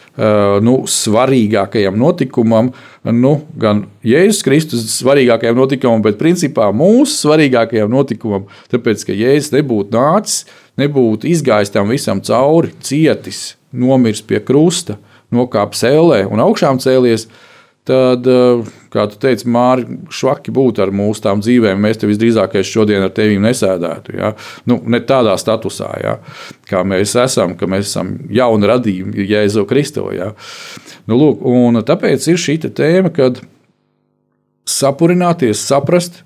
nu, 0.61 0.75
svarīgākajam 0.93 1.95
notikumam, 1.97 2.67
nu, 3.09 3.31
gan 3.57 3.87
Jēzus 4.05 4.43
Kristus 4.45 4.83
svarīgākajam 4.99 5.57
notikumam, 5.57 6.03
bet 6.05 6.19
principā 6.21 6.67
mūsu 6.69 7.15
svarīgākajam 7.23 7.89
notikumam, 7.89 8.45
tāpēc, 8.69 9.07
ka 9.09 9.17
Jēzus 9.17 9.55
nebūtu 9.55 9.97
nācis, 9.97 10.43
nebūtu 10.77 11.31
izgājis 11.33 11.73
tam 11.73 11.89
visam 11.89 12.21
cauri, 12.21 12.75
cietis, 12.85 13.55
nomiris 13.73 14.21
pie 14.21 14.43
krusta 14.45 14.99
nokāpis 15.35 15.87
ellē 15.89 16.23
un 16.31 16.43
augšām 16.45 16.81
cēlies, 16.83 17.27
tad, 17.89 18.27
eh, 18.27 18.63
kā 18.93 19.07
tu 19.11 19.19
teici, 19.19 19.49
Mārķis, 19.51 20.13
švaki 20.15 20.55
būtu 20.55 20.85
ar 20.85 20.93
mūsu 20.95 21.25
tām 21.25 21.43
dzīvēm. 21.43 21.81
Mēs 21.83 21.99
te 21.99 22.07
visdrīzāk 22.07 22.55
šodien 22.67 23.03
ar 23.03 23.11
tevi 23.11 23.41
nesēdētu. 23.43 24.15
Ja? 24.19 24.35
Nu, 24.67 24.81
ne 24.87 25.01
tādā 25.01 25.35
statusā, 25.41 25.91
ja? 26.03 26.19
kā 26.69 26.85
mēs 26.87 27.17
esam, 27.19 27.57
ka 27.57 27.67
mēs 27.67 27.91
esam 27.91 28.15
jauni 28.31 28.71
radījumi 28.71 29.27
Jēzu 29.27 29.67
Kristu. 29.67 30.11
Ja? 30.15 30.33
Nu, 31.09 31.19
lūk, 31.19 31.43
tāpēc 31.89 32.29
ir 32.31 32.39
šī 32.39 32.59
tēma, 32.69 33.13
kad 33.15 33.43
sapurināties, 34.69 35.65
saprast, 35.67 36.23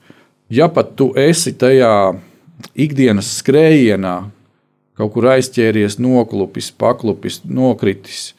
ja 0.52 0.68
pat 0.68 0.94
tu 0.98 1.12
esi 1.16 1.54
tajā 1.56 2.16
ikdienas 2.76 3.30
skrējienā, 3.40 4.16
kaut 4.96 5.12
kur 5.12 5.28
aizķēries, 5.32 5.98
noklupis, 6.00 6.70
paklupis, 6.72 7.42
nokritis 7.44 8.34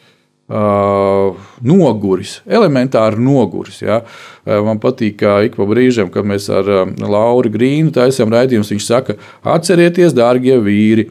Uh, 0.48 1.36
noguris, 1.60 2.38
elementāri 2.48 3.20
noguris. 3.20 3.82
Ja. 3.84 3.98
Uh, 4.46 4.62
man 4.64 4.80
patīk, 4.80 5.18
ka 5.20 5.42
ik 5.44 5.58
pa 5.60 5.66
brīžam, 5.68 6.08
kad 6.08 6.24
mēs 6.24 6.46
ar 6.48 6.70
uh, 6.72 6.84
Lauru 7.04 7.52
Grīnu 7.52 7.92
taisām 7.92 8.32
raidījumus, 8.32 8.72
viņš 8.72 8.86
saka, 8.88 9.18
atcerieties, 9.44 10.16
dārgie 10.16 10.56
vīri, 10.64 11.10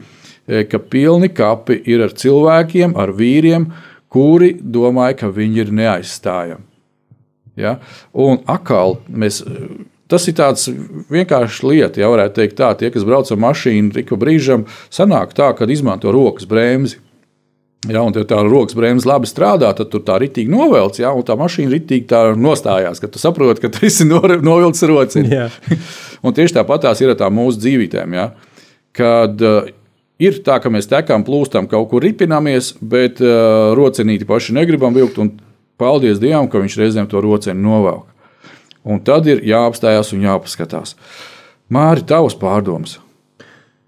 ka 0.71 0.79
pilni 0.79 1.29
kapi 1.35 1.75
ir 1.85 2.01
ar 2.07 2.15
cilvēkiem, 2.17 2.95
ar 2.97 3.11
vīriem, 3.13 3.67
kuri 4.09 4.55
domāja, 4.57 5.19
ka 5.21 5.29
viņi 5.35 5.61
ir 5.65 5.73
neaizstājami. 5.83 6.65
Ja? 7.61 7.77
Un 8.17 8.41
atkal 8.49 8.97
mēs. 9.09 9.43
Tas 10.07 10.23
ir 10.31 10.37
tāds 10.37 10.69
vienkāršs 11.11 11.65
lieta, 11.67 11.99
ja 11.99 12.07
varētu 12.07 12.39
teikt, 12.39 12.55
tā, 12.61 12.69
tie, 12.79 12.87
kas 12.93 13.03
brauc 13.03 13.27
ar 13.27 13.41
mašīnu, 13.43 13.91
ik 13.99 14.13
pa 14.13 14.17
brīžam 14.21 14.63
sanāk 14.87 15.33
tā, 15.35 15.49
ka 15.51 15.67
izmanto 15.67 16.13
rokas 16.15 16.47
bremzi. 16.47 17.01
Ja, 17.85 18.01
un 18.01 18.15
tā 18.15 18.39
rokas 18.41 18.73
bremzes 18.75 19.05
labi 19.05 19.29
strādā, 19.29 19.69
tad 19.77 19.91
tur 19.91 20.01
tā 20.05 20.15
ritīgi 20.17 20.49
novelc, 20.49 20.97
ja, 20.97 21.11
un 21.13 21.21
tā 21.23 21.35
mašīna 21.37 21.69
ritīgi 21.75 22.07
tā 22.09 22.23
nostājās, 22.33 22.97
ka 22.99 23.09
tu 23.11 23.21
saproti, 23.21 23.61
ka 23.63 23.69
tas 23.75 23.99
ir 24.01 24.09
novilcis 24.41 24.87
rociņš. 24.89 25.59
un 26.25 26.35
tieši 26.35 26.57
tāpat 26.57 26.87
tās 26.87 27.03
ir 27.05 27.13
tā 27.19 27.29
mūsu 27.29 27.61
dzīvītēm. 27.61 28.17
Ja, 28.17 28.31
kad 28.97 29.45
uh, 29.45 29.69
ir 30.17 30.41
tā, 30.43 30.57
ka 30.63 30.73
mēs 30.73 30.89
tekām, 30.89 31.23
plūstam, 31.27 31.69
kaut 31.69 31.91
kur 31.93 32.01
ripinamies, 32.03 32.73
bet 32.81 33.21
uh, 33.21 33.77
rocenīti 33.77 34.25
paši 34.27 34.57
negribam 34.57 34.97
vilkt, 34.97 35.21
un 35.21 35.35
paldies 35.77 36.17
Dievam, 36.19 36.49
ka 36.49 36.63
viņš 36.63 36.81
reizēm 36.81 37.09
to 37.13 37.21
roceni 37.21 37.61
novelk. 37.61 38.09
Un 38.87 39.03
tad 39.05 39.29
ir 39.29 39.45
jāapstājās 39.45 40.15
un 40.17 40.25
jāpaskatās. 40.25 40.97
Māri, 41.69 42.07
tavs 42.09 42.39
pārdoms! 42.41 42.97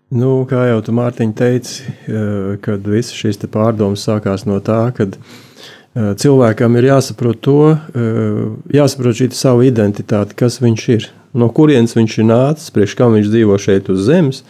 Nu, 0.10 0.42
kā 0.50 0.63
jau 0.66 0.80
tu 0.82 0.94
Mārtiņ 0.98 1.34
teici, 1.38 1.84
eh, 1.86 2.56
kad 2.66 2.82
visas 2.82 3.13
šīs 3.13 3.38
pārdomas 3.46 4.08
sākās 4.08 4.48
no 4.50 4.58
tā, 4.58 4.89
ka 4.98 5.06
eh, 5.06 6.16
cilvēkam 6.18 6.78
ir 6.80 6.88
jāsaprot 6.89 7.38
to, 7.46 7.78
eh, 7.78 8.39
jāsaprot 8.74 9.20
šī 9.20 9.30
sava 9.38 9.68
identitāte, 9.68 10.34
kas 10.34 10.58
viņš 10.66 10.88
ir, 10.96 11.06
no 11.38 11.51
kurienes 11.54 11.94
viņš 11.94 12.18
ir 12.18 12.25
nācis, 12.25 12.74
priekš 12.74 12.98
kam 12.98 13.13
viņš 13.13 13.30
dzīvo 13.30 13.60
šeit 13.62 13.89
uz 13.94 14.01
zemes, 14.08 14.42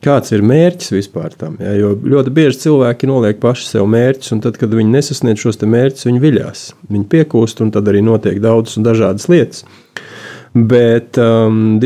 kāds 0.00 0.32
ir 0.32 0.40
mērķis 0.40 0.96
vispār 0.96 1.36
tam. 1.36 1.58
Ja? 1.60 1.76
Jo 1.76 1.92
ļoti 2.00 2.32
bieži 2.32 2.64
cilvēki 2.64 3.04
noliek 3.04 3.36
paši 3.44 3.68
sev 3.74 3.84
mērķus, 3.84 4.32
un 4.32 4.40
tad, 4.40 4.56
kad 4.56 4.72
viņi 4.72 4.88
nesasniedz 4.88 5.44
šos 5.44 5.60
mērķus, 5.60 6.08
viņi 6.08 6.24
viļās, 6.24 6.64
viņi 6.88 7.10
piekūst, 7.12 7.60
un 7.60 7.76
tad 7.76 7.92
arī 7.92 8.00
notiek 8.00 8.40
daudzas 8.40 8.80
un 8.80 8.88
dažādas 8.88 9.28
lietas. 9.28 9.66
Bet 10.54 11.18
um, 11.18 11.80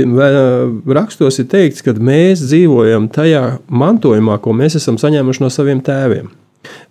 rakstos 0.92 1.40
ir 1.40 1.46
teikts, 1.48 1.80
ka 1.80 1.94
mēs 1.96 2.42
dzīvojam 2.50 3.06
tajā 3.08 3.62
mantojumā, 3.72 4.36
ko 4.44 4.52
mēs 4.52 4.76
esam 4.76 5.00
saņēmuši 5.00 5.44
no 5.44 5.48
saviem 5.52 5.80
tēviem. 5.84 6.28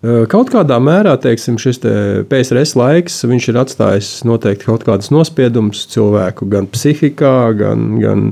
Uh, 0.02 0.24
kaut 0.30 0.50
kādā 0.50 0.80
mērā 0.82 1.12
teiksim, 1.22 1.60
šis 1.62 1.82
te 1.84 1.92
PSRS 2.32 2.74
laiks 2.80 3.20
ir 3.28 3.60
atstājis 3.62 4.10
noteikti 4.26 4.66
kaut 4.66 4.88
kādas 4.88 5.12
nospiedumus 5.14 5.84
cilvēku 5.92 6.48
gan 6.50 6.66
psihikā, 6.74 7.36
gan, 7.60 7.86
gan 8.02 8.26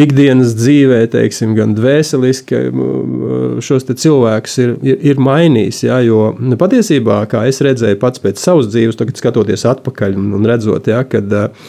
ikdienas 0.00 0.56
dzīvē, 0.58 1.04
teiksim, 1.12 1.54
gan 1.58 1.76
dvēseliski. 1.78 2.64
Uh, 2.72 3.62
šos 3.62 3.86
cilvēkus 3.86 4.58
ir, 4.64 4.76
ir, 4.82 5.00
ir 5.12 5.22
mainījis. 5.22 5.84
Ja, 5.86 6.02
jo 6.02 6.32
nu, 6.40 6.58
patiesībā, 6.58 7.22
kā 7.30 7.46
es 7.46 7.62
redzēju 7.62 8.02
pats 8.02 8.22
pēc 8.26 8.42
savas 8.42 8.74
dzīves, 8.74 8.98
tagad 8.98 9.22
skatoties 9.22 9.68
atpakaļ 9.70 10.18
un, 10.18 10.32
redzot, 10.50 10.90
ja, 10.90 11.06
kad 11.06 11.30
uh, 11.30 11.68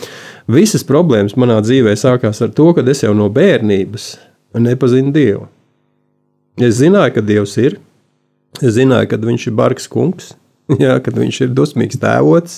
Visas 0.51 0.83
problēmas 0.83 1.37
manā 1.39 1.61
dzīvē 1.63 1.95
sākās 1.95 2.41
ar 2.43 2.51
to, 2.55 2.73
ka 2.75 2.83
es 2.91 3.03
jau 3.05 3.13
no 3.15 3.29
bērnības 3.31 4.13
nepazinu 4.59 5.13
Dievu. 5.15 5.47
Es 6.59 6.77
zināju, 6.81 7.15
ka 7.15 7.25
Dievs 7.25 7.57
ir. 7.61 7.79
Es 8.61 8.75
zināju, 8.75 9.09
ka 9.09 9.17
viņš 9.17 9.47
ir 9.49 9.55
bargs 9.57 9.87
kungs, 9.89 10.33
jā, 10.83 10.97
kad 11.01 11.15
viņš 11.17 11.39
ir 11.45 11.55
dusmīgs 11.55 11.97
tēvots. 12.01 12.57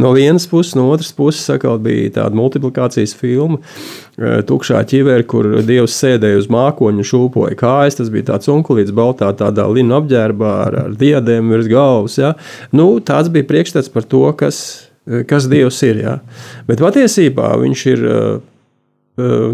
No 0.00 0.14
vienas 0.16 0.48
puses, 0.48 0.72
no 0.78 0.88
otras 0.94 1.12
puses, 1.14 1.44
atkal 1.52 1.76
bija 1.82 2.14
tāda 2.16 2.38
multiplikācijas 2.38 3.14
filma, 3.20 3.60
Tukšā 4.16 4.80
ķivere, 4.88 5.26
kur 5.28 5.50
Dievs 5.60 5.94
sēdēja 6.00 6.40
uz 6.40 6.48
mākoņa 6.50 7.04
un 7.04 7.06
šūpoja 7.12 7.60
kājas. 7.60 8.00
Tas 8.00 8.10
bija 8.10 8.32
tāds 8.32 8.48
onkulīts 8.48 8.96
baltā, 8.96 9.28
tādā 9.36 9.68
lina 9.68 10.00
apģērbā 10.00 10.56
ar, 10.64 10.80
ar 10.86 10.98
diadēmu 10.98 11.52
virs 11.52 11.68
galvas. 11.70 12.16
Ja? 12.16 12.32
Nu, 12.72 12.94
tāds 13.04 13.28
bija 13.30 13.46
priekšstats 13.52 13.92
par 13.92 14.08
to, 14.08 14.24
kas 14.40 14.64
Eh, 14.66 14.95
kas 15.28 15.48
Dievs 15.50 15.80
ir. 15.86 16.02
Ja? 16.02 16.18
Bet 16.68 16.82
patiesībā 16.82 17.52
viņš 17.60 17.84
ir 17.92 18.04
uh, 18.10 18.22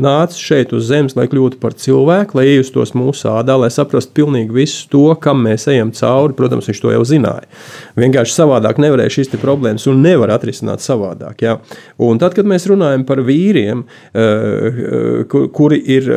nācis 0.02 0.40
šeit 0.42 0.72
uz 0.74 0.88
zemes, 0.88 1.14
lai 1.18 1.28
kļūtu 1.30 1.60
par 1.62 1.76
cilvēku, 1.78 2.38
lai 2.38 2.46
iejustos 2.50 2.94
mūsu 2.98 3.28
ādā, 3.30 3.54
lai 3.60 3.70
saprastu 3.70 4.14
pilnīgi 4.16 4.56
visu 4.56 4.88
to, 4.92 5.04
kam 5.22 5.44
mēs 5.46 5.68
ejam 5.70 5.92
cauri. 5.94 6.36
Protams, 6.38 6.70
viņš 6.70 6.82
to 6.82 6.94
jau 6.94 7.04
zināja. 7.06 7.46
Vienkārši 8.00 8.36
savādāk 8.38 8.80
nevarēja 8.82 9.18
šīs 9.18 9.34
problēmas 9.36 9.86
un 9.90 10.02
nevar 10.02 10.34
atrisināt 10.34 10.82
savādāk. 10.84 11.44
Ja? 11.46 11.58
Un 12.02 12.18
tad, 12.22 12.34
kad 12.38 12.48
mēs 12.48 12.66
runājam 12.70 13.06
par 13.08 13.22
vīriem, 13.26 13.86
kuri 15.28 15.84
ir. 15.98 16.10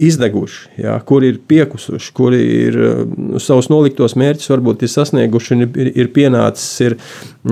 Izdeguši, 0.00 0.70
jā, 0.80 0.94
kuri 1.04 1.28
ir 1.34 1.38
piekusuši, 1.50 2.12
kuri 2.16 2.40
ir 2.40 2.78
uh, 2.80 3.38
savus 3.42 3.68
noliktos 3.72 4.16
mērķus, 4.20 4.48
varbūt 4.52 4.84
ir 4.86 4.92
sasnieguši, 4.92 5.56
un 5.56 5.66
ir, 5.66 5.90
ir 6.04 6.10
pienācis 6.14 6.84
ir, 6.86 6.96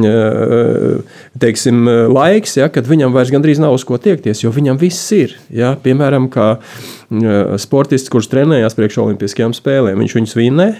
uh, 0.00 1.18
teiksim, 1.40 1.82
laiks, 2.14 2.56
jā, 2.60 2.70
kad 2.72 2.88
viņam 2.88 3.12
vairs 3.16 3.32
gandrīz 3.34 3.60
nav 3.62 3.76
uz 3.76 3.84
ko 3.88 4.00
tiekties, 4.00 4.42
jo 4.44 4.52
viņam 4.54 4.80
viss 4.80 5.12
ir. 5.16 5.36
Jā, 5.52 5.74
piemēram, 5.84 6.30
kā 6.32 6.50
uh, 6.58 7.56
sportists, 7.60 8.12
kurš 8.12 8.30
trenējās 8.32 8.78
priekš 8.78 9.02
Olimpiskajām 9.04 9.56
spēlēm, 9.56 10.00
viņš 10.00 10.16
viņus 10.20 10.38
vinnē, 10.38 10.70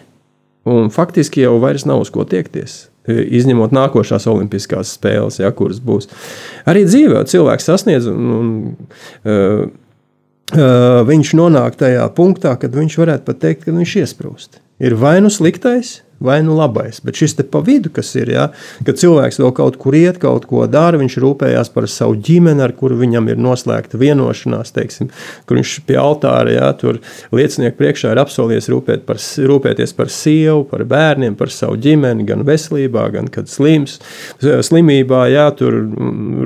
un 0.69 0.89
faktiski 0.95 1.45
jau 1.45 1.59
vairs 1.63 1.85
nav 1.89 2.07
uz 2.07 2.13
ko 2.15 2.25
tiekties 2.29 2.87
izņemot 3.09 3.73
nākošās 3.73 4.27
Olimpiskās 4.29 4.93
spēles, 4.99 5.39
ja, 5.41 5.51
kuras 5.57 5.81
būs. 5.85 6.11
Arī 6.69 6.85
dzīvē 6.89 7.23
cilvēks 7.31 7.69
sasniedz 7.71 8.09
un, 8.11 8.33
un 8.39 8.51
uh, 9.25 9.63
viņš 10.53 11.35
nonāk 11.37 11.77
tajā 11.81 12.07
punktā, 12.17 12.55
kad 12.61 12.73
viņš 12.73 12.99
varētu 13.01 13.27
pat 13.27 13.41
teikt, 13.43 13.65
ka 13.67 13.75
viņš 13.77 13.97
iesprūst. 14.03 14.61
Ir 14.81 14.95
vai 14.97 15.19
nu 15.21 15.29
sliktais, 15.29 15.99
vai 16.21 16.43
nu 16.43 16.57
labais. 16.59 17.01
Bet 17.05 17.19
šis 17.19 17.37
te 17.39 17.45
pa 17.47 17.61
vidu, 17.65 17.91
kas 17.95 18.11
ir, 18.19 18.33
ja, 18.33 18.49
kad 18.87 18.99
cilvēks 18.99 19.39
vēl 19.41 19.53
kaut 19.57 19.79
kur 19.81 19.97
iet, 19.99 20.19
kaut 20.23 20.49
ko 20.51 20.65
dara, 20.71 20.99
viņš 21.01 21.19
rūpējās 21.23 21.71
par 21.75 21.89
savu 21.91 22.19
ģimeni, 22.29 22.63
ar 22.65 22.75
kuru 22.79 22.99
viņam 22.99 23.31
ir 23.31 23.41
noslēgta 23.43 24.01
vienošanās, 24.01 24.75
teiksim, 24.75 25.13
kur 25.49 25.61
viņš 25.61 25.75
pie 25.89 25.99
altāra, 26.01 26.53
ja, 26.55 26.73
tur 26.79 27.01
liecinieku 27.35 27.79
priekšā 27.79 28.13
ir 28.15 28.23
apsolījies 28.23 28.71
rūpēt 28.73 29.07
par, 29.09 29.23
rūpēties 29.53 29.95
par 29.99 30.13
sievu, 30.13 30.65
par 30.71 30.85
bērniem, 30.89 31.39
par 31.39 31.53
savu 31.55 31.79
ģimeni, 31.83 32.27
gan 32.29 32.45
veselībā, 32.49 33.07
gan 33.15 33.31
kad 33.33 33.51
slims, 33.51 33.99
slimībā, 34.43 35.25
ja, 35.33 35.49
tur 35.55 35.77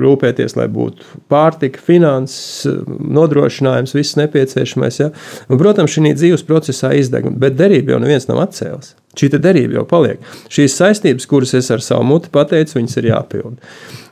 rūpēties, 0.03 0.57
lai 0.59 0.69
būtu 0.71 1.23
pārtika, 1.33 1.81
finanses, 1.81 2.67
nodrošinājums, 2.87 3.95
viss 3.97 4.19
nepieciešamais. 4.19 4.99
Ja. 5.01 5.09
Un, 5.49 5.59
protams, 5.61 5.93
šī 5.93 6.13
dzīves 6.13 6.45
procesā 6.47 6.93
izdeg, 6.97 7.29
bet 7.39 7.57
derība 7.59 7.95
jau 7.95 8.03
neviens 8.03 8.29
nav 8.29 8.45
atcēlis. 8.47 8.93
Šī 9.13 9.29
derība 9.37 9.77
jau 9.77 9.83
paliek. 9.89 10.23
Šīs 10.49 10.77
saistības, 10.79 11.27
kuras 11.29 11.53
es 11.57 11.69
ar 11.73 11.83
savu 11.85 12.05
muti 12.09 12.31
pateicu, 12.33 12.79
viņas 12.79 12.97
ir 12.97 13.11
jāpild. 13.11 13.59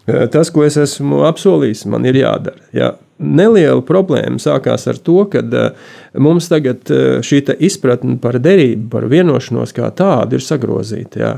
Eh, 0.07 0.27
tas, 0.33 0.49
ko 0.49 0.65
es 0.65 0.77
esmu 0.81 1.21
apsolījis, 1.29 1.85
man 1.91 2.05
ir 2.09 2.17
jādara. 2.21 2.61
Jā. 2.75 2.95
Neliela 3.21 3.83
problēma 3.85 4.41
sākās 4.41 4.87
ar 4.89 4.97
to, 5.05 5.19
ka 5.29 5.43
eh, 5.45 5.87
mums 6.17 6.49
tagad 6.49 6.89
eh, 6.89 7.19
šī 7.25 7.43
izpratne 7.61 8.17
par 8.21 8.39
derību, 8.41 8.89
par 8.93 9.05
vienošanos 9.11 9.75
kā 9.77 9.91
tādu 9.93 10.39
ir 10.39 10.45
sagrozīta. 10.45 11.21
Jā. 11.21 11.37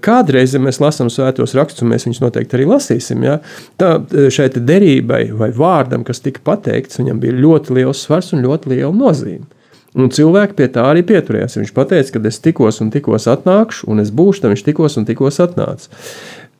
Kādreiz, 0.00 0.54
ja 0.56 0.58
mēs 0.64 0.78
lasām 0.80 1.10
svētos 1.12 1.52
rakstus, 1.52 1.84
mēs 1.84 2.06
viņus 2.06 2.22
noteikti 2.22 2.56
arī 2.56 2.64
lasīsim, 2.70 3.26
ja, 3.26 3.34
tā 3.76 3.90
šai 4.32 4.46
derībai 4.56 5.18
vai 5.36 5.50
vārdam, 5.52 6.00
kas 6.00 6.22
tika 6.24 6.40
pateikts, 6.46 6.96
viņam 6.96 7.20
bija 7.20 7.36
ļoti 7.36 7.76
liels 7.76 8.00
svars 8.06 8.32
un 8.32 8.40
ļoti 8.46 8.72
liela 8.72 8.94
nozīme. 8.96 9.44
Un 9.98 10.10
cilvēki 10.14 10.54
pie 10.58 10.68
tā 10.70 10.84
arī 10.86 11.02
pieturējās. 11.06 11.56
Viņš 11.58 11.72
teica, 11.74 12.12
ka 12.14 12.20
es 12.30 12.38
tikos 12.42 12.78
un 12.84 12.92
tikos 12.94 13.26
atnākšu, 13.30 13.88
un 13.90 14.02
es 14.02 14.12
būšu 14.14 14.44
tam, 14.44 14.54
viņš 14.54 14.66
tikos 14.68 14.98
un 15.00 15.08
tikos 15.08 15.40
atnāca. 15.42 15.90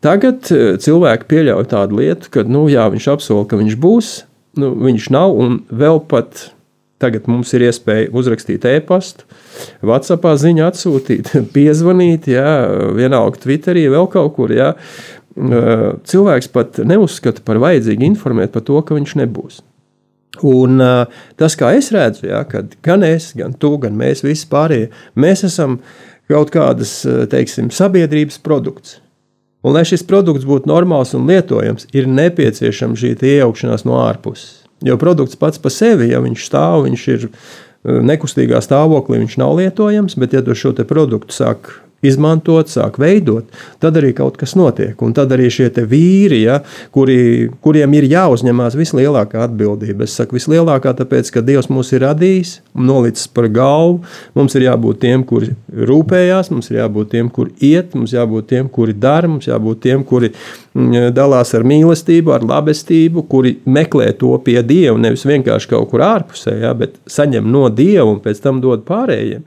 Tagad 0.03 0.49
e, 0.51 0.63
cilvēki 0.81 1.29
pieļauj 1.31 1.69
tādu 1.71 2.01
lietu, 2.01 2.31
ka 2.35 2.43
nu, 2.49 2.65
jā, 2.73 2.89
viņš 2.91 3.11
apsola, 3.13 3.45
ka 3.47 3.61
viņš 3.61 3.77
būs, 3.79 4.09
nu, 4.59 4.73
viņš 4.89 5.11
nav, 5.15 5.37
un 5.37 5.61
vēl 5.69 6.03
pat 6.11 6.49
tagad 7.01 7.29
mums 7.31 7.53
ir 7.57 7.65
iespēja 7.69 8.11
uzrakstīt 8.17 8.67
e-pastu, 8.69 9.29
WhatsApp 9.85 10.27
ziņu 10.41 10.67
atsūtīt, 10.67 11.33
piezvanīt, 11.55 12.29
jā, 12.33 12.51
vienalga 12.97 13.41
Twitterī, 13.45 13.87
vēl 13.93 14.11
kaut 14.13 14.35
kur. 14.37 14.53
Jā. 14.57 14.75
cilvēks 16.11 16.51
pat 16.51 16.81
neuzskata 16.85 17.45
par 17.47 17.61
vajadzīgu 17.63 18.09
informēt 18.09 18.51
par 18.57 18.65
to, 18.67 18.81
ka 18.83 18.97
viņš 18.99 19.15
nebūs. 19.23 19.61
Un, 20.47 20.79
uh, 20.79 21.23
tas, 21.41 21.57
kā 21.59 21.73
es 21.77 21.91
redzu, 21.93 22.29
ja, 22.31 22.45
kad 22.49 22.77
gan 22.87 23.03
es, 23.05 23.33
gan 23.37 23.53
tu, 23.59 23.75
gan 23.83 23.97
mēs 23.99 24.23
visi 24.23 24.47
pārējie, 24.51 24.93
mēs 25.19 25.43
esam 25.49 25.81
kaut 26.31 26.53
kādas 26.55 27.01
teiksim, 27.33 27.73
sabiedrības 27.75 28.39
produkts. 28.45 29.01
Un, 29.61 29.75
lai 29.75 29.83
šis 29.85 30.07
produkts 30.09 30.47
būtu 30.49 30.71
normāls 30.71 31.13
un 31.19 31.27
lietojams, 31.29 31.89
ir 31.93 32.07
nepieciešama 32.09 32.97
šī 32.97 33.17
iejaukšanās 33.19 33.85
no 33.89 33.99
ārpuses. 34.07 34.61
Jo 34.87 34.97
produkts 34.97 35.37
pats 35.37 35.61
par 35.61 35.75
sevi, 35.75 36.09
ja 36.15 36.23
viņš 36.25 36.47
stāv, 36.47 36.87
viņš 36.87 37.03
ir 37.13 37.27
nekustīgā 37.85 38.63
stāvoklī, 38.65 39.21
viņš 39.21 39.37
nav 39.41 39.59
lietojams, 39.59 40.17
bet 40.21 40.37
ja 40.37 40.41
tu 40.45 40.57
šo 40.57 40.73
produktu 40.89 41.37
sāk 41.37 41.75
izmantot, 42.07 42.71
sāk 42.73 42.99
veidot, 43.01 43.49
tad 43.83 43.99
arī 44.01 44.13
kaut 44.17 44.39
kas 44.41 44.55
notiek. 44.59 44.97
Un 45.05 45.13
tad 45.17 45.33
arī 45.35 45.51
šie 45.53 45.69
vīri, 45.71 46.43
ja, 46.47 46.61
kuri, 46.95 47.51
kuriem 47.65 47.95
ir 47.99 48.09
jāuzņemās 48.11 48.77
vislielākā 48.79 49.45
atbildība. 49.45 50.07
Es 50.07 50.17
saku, 50.19 50.39
vislielākā, 50.39 50.95
tāpēc, 50.97 51.33
ka 51.35 51.45
Dievs 51.45 51.71
mūs 51.73 51.93
ir 51.97 52.05
radījis 52.07 52.57
nolicis 52.75 53.29
par 53.29 53.51
galvu. 53.53 54.01
Mums 54.39 54.57
ir 54.57 54.67
jābūt 54.69 55.03
tiem, 55.05 55.25
kuri 55.29 55.53
rūpējās, 55.91 56.53
mums 56.55 56.71
ir 56.73 56.81
jābūt 56.81 57.13
tiem, 57.15 57.31
kuri 57.33 57.55
iet, 57.73 57.95
mums 57.99 58.17
jābūt 58.17 58.51
tiem, 58.55 58.73
kuri 58.73 58.97
dara, 58.97 59.29
mums 59.31 59.49
jābūt 59.51 59.85
tiem, 59.85 60.05
kuri 60.07 60.33
dalās 60.75 61.51
ar 61.59 61.65
mīlestību, 61.67 62.31
ar 62.35 62.45
labestību, 62.47 63.25
kuri 63.31 63.57
meklē 63.67 64.13
to 64.21 64.37
pie 64.45 64.61
Dieva, 64.63 64.97
nevis 65.03 65.27
vienkārši 65.27 65.73
kaut 65.73 65.91
kur 65.91 66.05
ārpusē, 66.07 66.61
ja, 66.63 66.75
bet 66.79 67.01
saņem 67.11 67.49
no 67.51 67.69
Dieva 67.75 68.07
un 68.11 68.21
pēc 68.23 68.43
tam 68.45 68.63
dod 68.63 68.87
pārējiem 68.89 69.43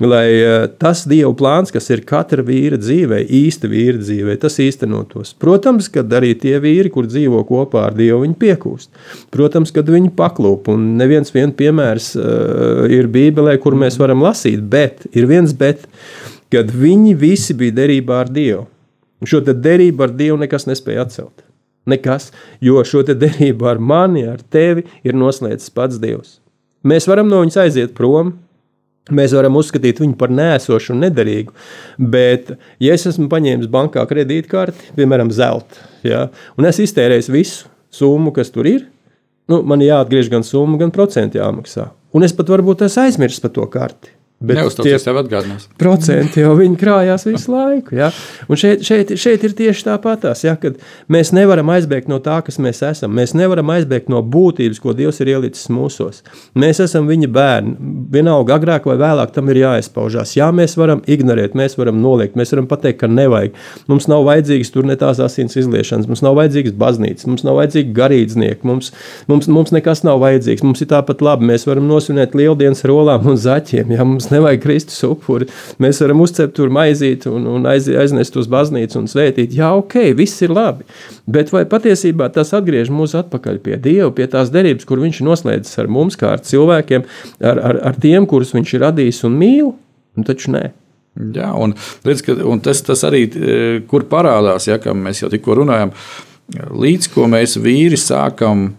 lai 0.00 0.28
eh, 0.32 0.66
tas 0.78 1.04
Dieva 1.08 1.32
plāns, 1.36 1.72
kas 1.74 1.86
ir 1.92 2.02
katra 2.06 2.42
vīra 2.46 2.78
dzīvē, 2.80 3.20
īsta 3.24 3.70
vīra 3.70 4.00
dzīvē, 4.00 4.36
tas 4.42 4.58
īstenotos. 4.62 5.34
Protams, 5.40 5.88
kad 5.92 6.10
arī 6.16 6.34
tie 6.38 6.56
vīri, 6.62 6.90
kur 6.94 7.08
dzīvo 7.10 7.44
kopā 7.48 7.86
ar 7.88 7.96
Dievu, 7.98 8.24
viņi 8.24 8.38
piekūst. 8.40 8.90
Protams, 9.34 9.72
kad 9.74 9.90
viņi 9.90 10.12
paklūp, 10.18 10.70
un 10.74 10.94
neviens 10.98 11.30
vien 11.34 11.54
piemērs 11.54 12.12
uh, 12.18 12.84
ir 12.90 13.10
Bībelē, 13.12 13.56
kur 13.62 13.78
mēs 13.78 13.98
varam 14.00 14.24
lasīt, 14.24 14.62
bet 14.70 15.06
ir 15.14 15.28
viens 15.30 15.54
bet, 15.56 15.86
kad 16.52 16.70
viņi 16.70 17.14
visi 17.18 17.56
bija 17.58 17.82
derībā 17.82 18.24
ar 18.24 18.32
Dievu. 18.32 18.66
Šo 19.28 19.42
derību 19.44 20.06
ar 20.06 20.14
Dievu 20.14 20.38
nekas 20.40 20.68
nespēja 20.70 21.06
atcelt. 21.06 21.44
Nekas, 21.90 22.30
jo 22.64 22.80
šo 22.86 23.02
derību 23.04 23.68
ar 23.68 23.82
mani, 23.82 24.24
ar 24.28 24.40
tevi 24.40 24.86
ir 25.04 25.16
noslēdzis 25.18 25.74
pats 25.74 26.00
Dievs. 26.00 26.38
Mēs 26.84 27.08
varam 27.08 27.28
no 27.28 27.42
viņas 27.42 27.60
aiziet 27.64 27.94
prom, 27.96 28.34
Mēs 29.12 29.34
varam 29.36 29.58
uzskatīt 29.60 29.98
viņu 30.00 30.14
par 30.16 30.30
nēsošu 30.32 30.94
un 30.94 31.02
nederīgu, 31.04 31.52
bet, 32.00 32.54
ja 32.80 32.94
es 32.96 33.02
esmu 33.10 33.26
paņēmis 33.28 33.68
bankā 33.68 34.00
kredītkarti, 34.08 34.94
piemēram, 34.96 35.28
zelta, 35.28 35.82
ja, 36.08 36.22
un 36.56 36.64
es 36.64 36.80
iztērēju 36.80 37.34
visu 37.34 37.68
summu, 37.92 38.32
kas 38.32 38.48
tur 38.54 38.64
ir, 38.70 38.86
nu, 39.52 39.60
man 39.60 39.84
jāatgriež 39.84 40.32
gan 40.32 40.46
summa, 40.46 40.80
gan 40.80 40.94
procenti 40.94 41.36
jāmaksā. 41.36 41.90
Un 42.16 42.24
es 42.24 42.32
pat 42.32 42.48
varbūt 42.48 42.86
esmu 42.86 43.04
aizmirsis 43.04 43.44
par 43.44 43.52
to 43.52 43.68
karti. 43.68 44.14
Bet 44.42 44.58
tie 44.82 44.96
sev 44.98 45.16
atgādinās. 45.20 45.68
Procenti 45.80 46.42
jau 46.42 46.52
viņi 46.58 46.76
krājās 46.78 47.24
visu 47.28 47.52
laiku. 47.52 47.94
Ja? 47.96 48.10
Un 48.50 48.58
šeit, 48.60 48.82
šeit, 48.84 49.12
šeit 49.20 49.44
ir 49.46 49.54
tieši 49.56 49.86
tāpatās, 49.86 50.42
ja? 50.44 50.56
kad 50.60 50.76
mēs 51.12 51.30
nevaram 51.36 51.70
aizbēgt 51.72 52.10
no 52.10 52.18
tā, 52.22 52.40
kas 52.44 52.58
mēs 52.62 52.82
esam. 52.84 53.14
Mēs 53.16 53.32
nevaram 53.38 53.70
aizbēgt 53.72 54.10
no 54.12 54.20
būtības, 54.26 54.80
ko 54.82 54.92
Dievs 54.96 55.22
ir 55.22 55.30
ielicis 55.32 55.70
mūsos. 55.72 56.20
Mēs 56.58 56.82
esam 56.84 57.08
viņa 57.08 57.30
bērni. 57.32 57.76
Vienalga, 58.14 58.58
agrāk 58.58 58.88
vai 58.90 58.98
vēlāk 59.00 59.32
tam 59.36 59.48
ir 59.52 59.62
jāizpaužās. 59.62 60.34
Jā, 60.36 60.50
mēs 60.54 60.76
varam 60.80 61.00
ignorēt, 61.06 61.56
mēs 61.56 61.78
varam 61.80 62.02
noliegt, 62.02 62.36
mēs 62.38 62.52
varam 62.56 62.68
pateikt, 62.70 63.00
ka 63.00 63.10
nevajag. 63.10 63.56
Mums 63.90 64.10
nav 64.10 64.26
vajadzīgas 64.28 64.74
tur 64.74 64.90
ne 64.90 64.98
tās 65.00 65.22
asins 65.24 65.56
izliešanas, 65.62 66.10
mums 66.10 66.24
nav 66.26 66.36
vajadzīgas 66.40 66.76
baznīcas, 66.80 67.28
mums 67.30 67.46
nav 67.46 67.62
vajadzīgi 67.62 67.96
garīdznieki, 67.96 68.66
mums, 68.68 68.92
mums, 69.30 69.48
mums 69.48 69.72
nekas 69.74 70.04
nav 70.04 70.20
vajadzīgs. 70.26 70.66
Mums 70.66 70.84
ir 70.84 70.90
tāpat 70.92 71.24
labi, 71.24 71.48
mēs 71.48 71.66
varam 71.68 71.88
nosvinēt 71.88 72.36
lieldienas 72.36 72.84
rolām 72.88 73.26
un 73.30 73.40
zaķiem. 73.40 73.94
Ja? 73.94 74.06
Mums 74.06 74.23
nevajag 74.32 74.62
Kristus 74.62 75.02
upuri. 75.06 75.48
Mēs 75.82 76.00
varam 76.02 76.22
uzcept 76.24 76.54
tur 76.56 76.72
maizīt 76.74 77.26
un, 77.30 77.48
un 77.50 77.68
aiz, 77.70 77.88
aiznest 77.88 78.36
uz 78.40 78.48
baznīcu 78.50 79.00
un 79.02 79.08
svētīt. 79.10 79.56
Jā, 79.58 79.72
ok, 79.78 79.98
viss 80.16 80.44
ir 80.44 80.54
labi. 80.54 80.86
Bet 81.30 81.52
vai 81.54 81.64
patiesībā 81.68 82.30
tas 82.34 82.54
atgriež 82.56 82.92
mūs 82.94 83.16
atpakaļ 83.18 83.60
pie 83.64 83.80
Dieva, 83.80 84.12
pie 84.14 84.28
tās 84.30 84.52
derības, 84.54 84.88
kur 84.88 85.02
Viņš 85.04 85.20
ir 85.20 85.28
noslēdzis 85.28 85.82
ar 85.82 85.90
mums, 85.92 86.16
kā 86.16 86.30
ar 86.36 86.44
cilvēkiem, 86.44 87.04
ar, 87.44 87.60
ar, 87.70 87.80
ar 87.92 88.00
tiem, 88.00 88.28
kurus 88.30 88.54
Viņš 88.56 88.76
ir 88.76 88.86
radījis 88.86 89.24
un 89.28 89.36
mīl? 89.40 89.74
Un 90.14 90.26
taču 90.26 90.54
nē. 90.54 90.68
Jā, 91.14 91.52
un, 91.62 91.76
redz, 92.06 92.24
ka, 92.26 92.34
un 92.42 92.62
tas, 92.62 92.80
tas 92.82 93.04
arī, 93.06 93.26
e, 93.30 93.58
kur 93.90 94.06
parādās, 94.10 94.66
ja, 94.66 94.80
mēs 94.98 95.22
jau 95.22 95.30
tikko 95.30 95.60
runājām, 95.60 95.92
līdz 96.74 97.10
ko 97.14 97.28
mēs 97.30 97.54
vīri 97.62 97.98
sākam 98.00 98.72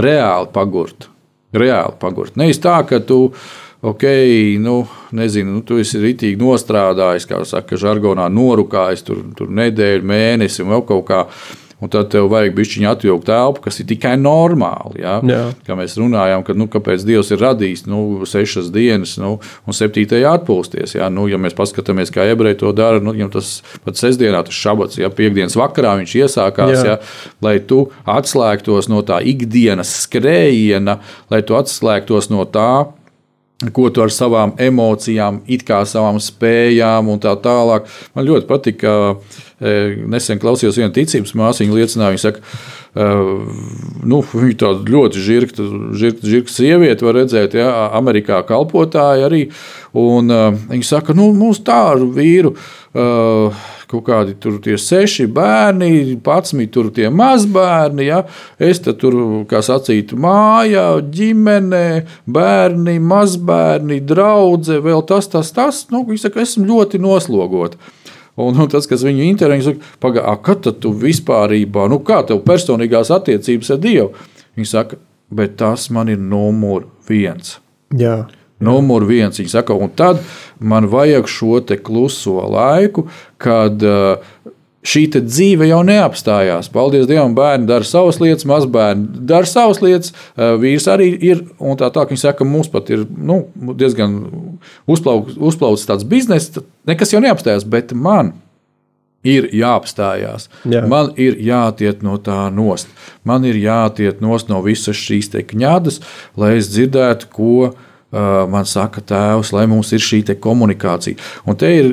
reāli 0.00 0.48
pagurt. 0.54 1.10
Reāli 1.56 1.96
pagurt. 2.00 2.36
Nevis 2.40 2.60
tā, 2.64 2.78
ka 2.88 3.00
tu 3.04 3.28
ok, 3.80 4.02
nu, 4.58 4.80
nezinu, 5.10 5.58
nu, 5.58 5.62
tu 5.66 5.78
esi 5.78 6.00
rītīgi 6.02 6.40
nostrādājis, 6.40 7.28
kā 7.30 7.40
saka, 7.46 7.78
žargonā 7.78 8.26
norukājis 8.32 9.06
tur, 9.06 9.22
tur 9.38 9.54
nedēļu, 9.54 10.04
mēnesi 10.08 10.64
un 10.64 10.76
vēl 10.76 10.86
kaut 10.88 11.08
kā. 11.10 11.24
Un 11.78 11.86
tad 11.86 12.08
tev 12.10 12.26
vajag 12.26 12.56
bišķiņu 12.56 12.88
atvilkt 12.90 13.28
telpu, 13.28 13.62
kas 13.68 13.76
ir 13.78 13.86
tikai 13.86 14.16
normāli. 14.18 14.98
Ja? 15.04 15.20
Jā. 15.22 15.42
Kā 15.62 15.76
mēs 15.78 15.94
runājām, 16.00 16.42
ka, 16.42 16.56
nu, 16.58 16.66
kāpēc 16.72 17.04
Dievs 17.06 17.30
ir 17.30 17.38
radījis 17.38 17.84
nu, 17.86 18.00
sešas 18.26 18.72
dienas, 18.74 19.12
nu, 19.22 19.36
un 19.38 19.78
septītajā 19.78 20.32
atpūsties. 20.40 20.96
Ja? 20.98 21.06
Nu, 21.06 21.28
ja 21.30 21.38
mēs 21.38 21.54
paskatāmies, 21.54 22.10
kā 22.10 22.26
ebreji 22.32 22.58
to 22.64 22.74
dara, 22.74 22.98
nu, 22.98 23.14
tas 23.30 23.60
pat 23.86 24.00
sestdienā, 24.00 24.42
tas 24.48 24.58
šabats, 24.58 24.98
ja 24.98 25.12
piekdienas 25.14 25.54
vakarā 25.58 25.94
viņš 26.00 26.18
iesākās, 26.24 26.82
ja? 26.82 26.98
lai 27.46 27.60
tu 27.62 27.84
atslēgtos 28.10 28.90
no 28.90 29.06
tā 29.06 29.22
ikdienas 29.22 30.00
skrējiena, 30.02 30.98
lai 31.30 31.44
tu 31.46 31.54
atslēgtos 31.62 32.32
no 32.34 32.42
tā, 32.50 32.88
ko 33.74 33.88
tu 33.90 34.02
ar 34.04 34.12
savām 34.14 34.52
emocijām, 34.62 35.40
it 35.50 35.64
kā 35.66 35.80
savām 35.88 36.20
spējām 36.22 37.10
un 37.10 37.18
tā 37.22 37.34
tālāk. 37.42 37.88
Man 38.14 38.28
ļoti 38.28 38.46
patika, 38.46 38.94
e, 38.94 39.47
nesen 39.58 40.38
klausījos 40.38 40.78
vienu 40.78 40.92
ticības 40.94 41.34
māsīņu 41.38 41.78
liecinājumu. 41.78 42.14
Viņa 42.14 42.22
saka, 42.22 42.42
nu, 44.06 44.20
viņa 44.22 44.58
tāda 44.62 44.92
ļoti 44.94 45.22
žirgta, 45.24 45.66
žirgta, 45.98 46.28
žirgta 46.30 46.54
sieviete, 46.54 47.06
var 47.06 47.18
redzēt, 47.18 47.56
ja, 47.58 47.72
Amerikā 47.98 48.42
kalpotāja 48.46 49.26
arī. 49.26 49.48
Un, 49.98 50.30
viņa 50.70 50.86
saka, 50.86 51.16
nu, 51.18 51.32
mums 51.36 51.62
tā 51.66 51.80
ar 51.94 52.06
vīru. 52.14 52.54
Kaut 53.88 54.04
kādi 54.04 54.34
tur 54.36 54.58
tie 54.60 54.74
seši 54.76 55.24
bērni, 55.32 56.18
patsmit 56.20 56.74
tur 56.74 56.90
tie 56.92 57.08
mazbērni. 57.08 58.04
Ja? 58.04 58.22
Es 58.60 58.82
tur, 58.84 59.16
kā 59.48 59.62
sacīt, 59.64 60.12
mājā, 60.12 60.90
ģimene, 61.08 62.04
bērni, 62.28 62.98
mazbērni, 63.00 64.02
draugi, 64.04 64.76
vēl 64.84 65.06
tas, 65.08 65.30
tas, 65.32 65.54
tas. 65.56 65.86
Nu, 65.94 66.04
saka, 66.20 66.44
esmu 66.44 66.68
ļoti 66.68 67.00
noslogots. 67.00 67.96
Un, 68.38 68.54
un 68.54 68.70
tas, 68.70 68.86
kas 68.86 69.02
viņu 69.06 69.26
interesē, 69.26 69.72
saka, 69.72 69.94
pagaidi, 70.02 70.34
kad 70.46 70.64
tad 70.66 70.80
tu 70.84 70.92
vispārībā, 70.94 71.88
nu 71.90 71.98
kā 72.06 72.20
tev 72.26 72.44
personīgās 72.46 73.10
attiecības 73.14 73.72
ar 73.74 73.80
Dievu? 73.82 74.10
Viņa 74.58 74.70
saka, 74.70 74.98
bet 75.34 75.56
tas 75.58 75.88
man 75.94 76.12
ir 76.12 76.20
numur 76.22 76.86
viens. 77.08 77.56
Jā. 77.98 78.28
Numur 78.62 79.06
viens, 79.06 79.38
viņa 79.38 79.52
saka, 79.52 79.74
un 79.74 79.90
tad 79.94 80.22
man 80.58 80.86
vajag 80.90 81.28
šo 81.30 81.60
kluso 81.82 82.38
laiku, 82.50 83.08
kad 83.38 83.82
uh, 83.86 84.18
šī 84.88 85.04
dzīve 85.20 85.68
jau 85.68 85.80
neapstājās. 85.86 86.70
Paldies 86.72 87.06
Dievam, 87.10 87.34
bērni 87.36 87.68
dara 87.68 87.86
savas 87.86 88.20
lietas, 88.22 88.46
mazbērni 88.48 89.24
dara 89.28 89.48
savas 89.48 89.82
lietas, 89.84 90.14
uh, 90.14 90.56
vīrs 90.60 90.88
arī 90.90 91.10
ir. 91.30 91.44
Tā 91.78 91.90
tā, 91.94 92.06
viņi 92.08 92.22
saka, 92.24 92.46
mums 92.48 92.70
pat 92.72 92.90
ir 92.94 93.04
nu, 93.08 93.42
diezgan 93.78 94.18
uzplaucis 94.88 95.38
uzplauc 95.38 95.82
tāds 95.86 96.06
bizness, 96.08 96.60
nekas 96.88 97.14
jau 97.14 97.24
neapstājās, 97.24 97.68
bet 97.68 97.96
man. 97.96 98.36
Ir 99.26 99.48
jāapstājās. 99.50 100.44
Jā. 100.70 100.84
Man 100.88 101.08
ir 101.18 101.34
jātiek 101.42 102.04
no 102.06 102.14
tā 102.22 102.36
nost. 102.54 102.86
Man 103.26 103.42
ir 103.44 103.58
jātiek 103.58 104.20
nost 104.22 104.46
no 104.48 104.60
visas 104.62 104.96
šīs 104.96 105.32
kņādas, 105.50 105.98
lai 106.38 106.52
es 106.60 106.70
dzirdētu, 106.70 107.26
ko 107.34 107.50
viņa 107.66 107.88
man 108.48 108.64
saka 108.64 109.02
tēvs, 109.04 109.52
lai 109.52 109.66
mums 109.68 109.92
ir 109.92 110.00
šī 110.00 110.22
komunikācija. 110.40 111.18
Un 111.46 111.56
te 111.56 111.68
ir 111.76 111.92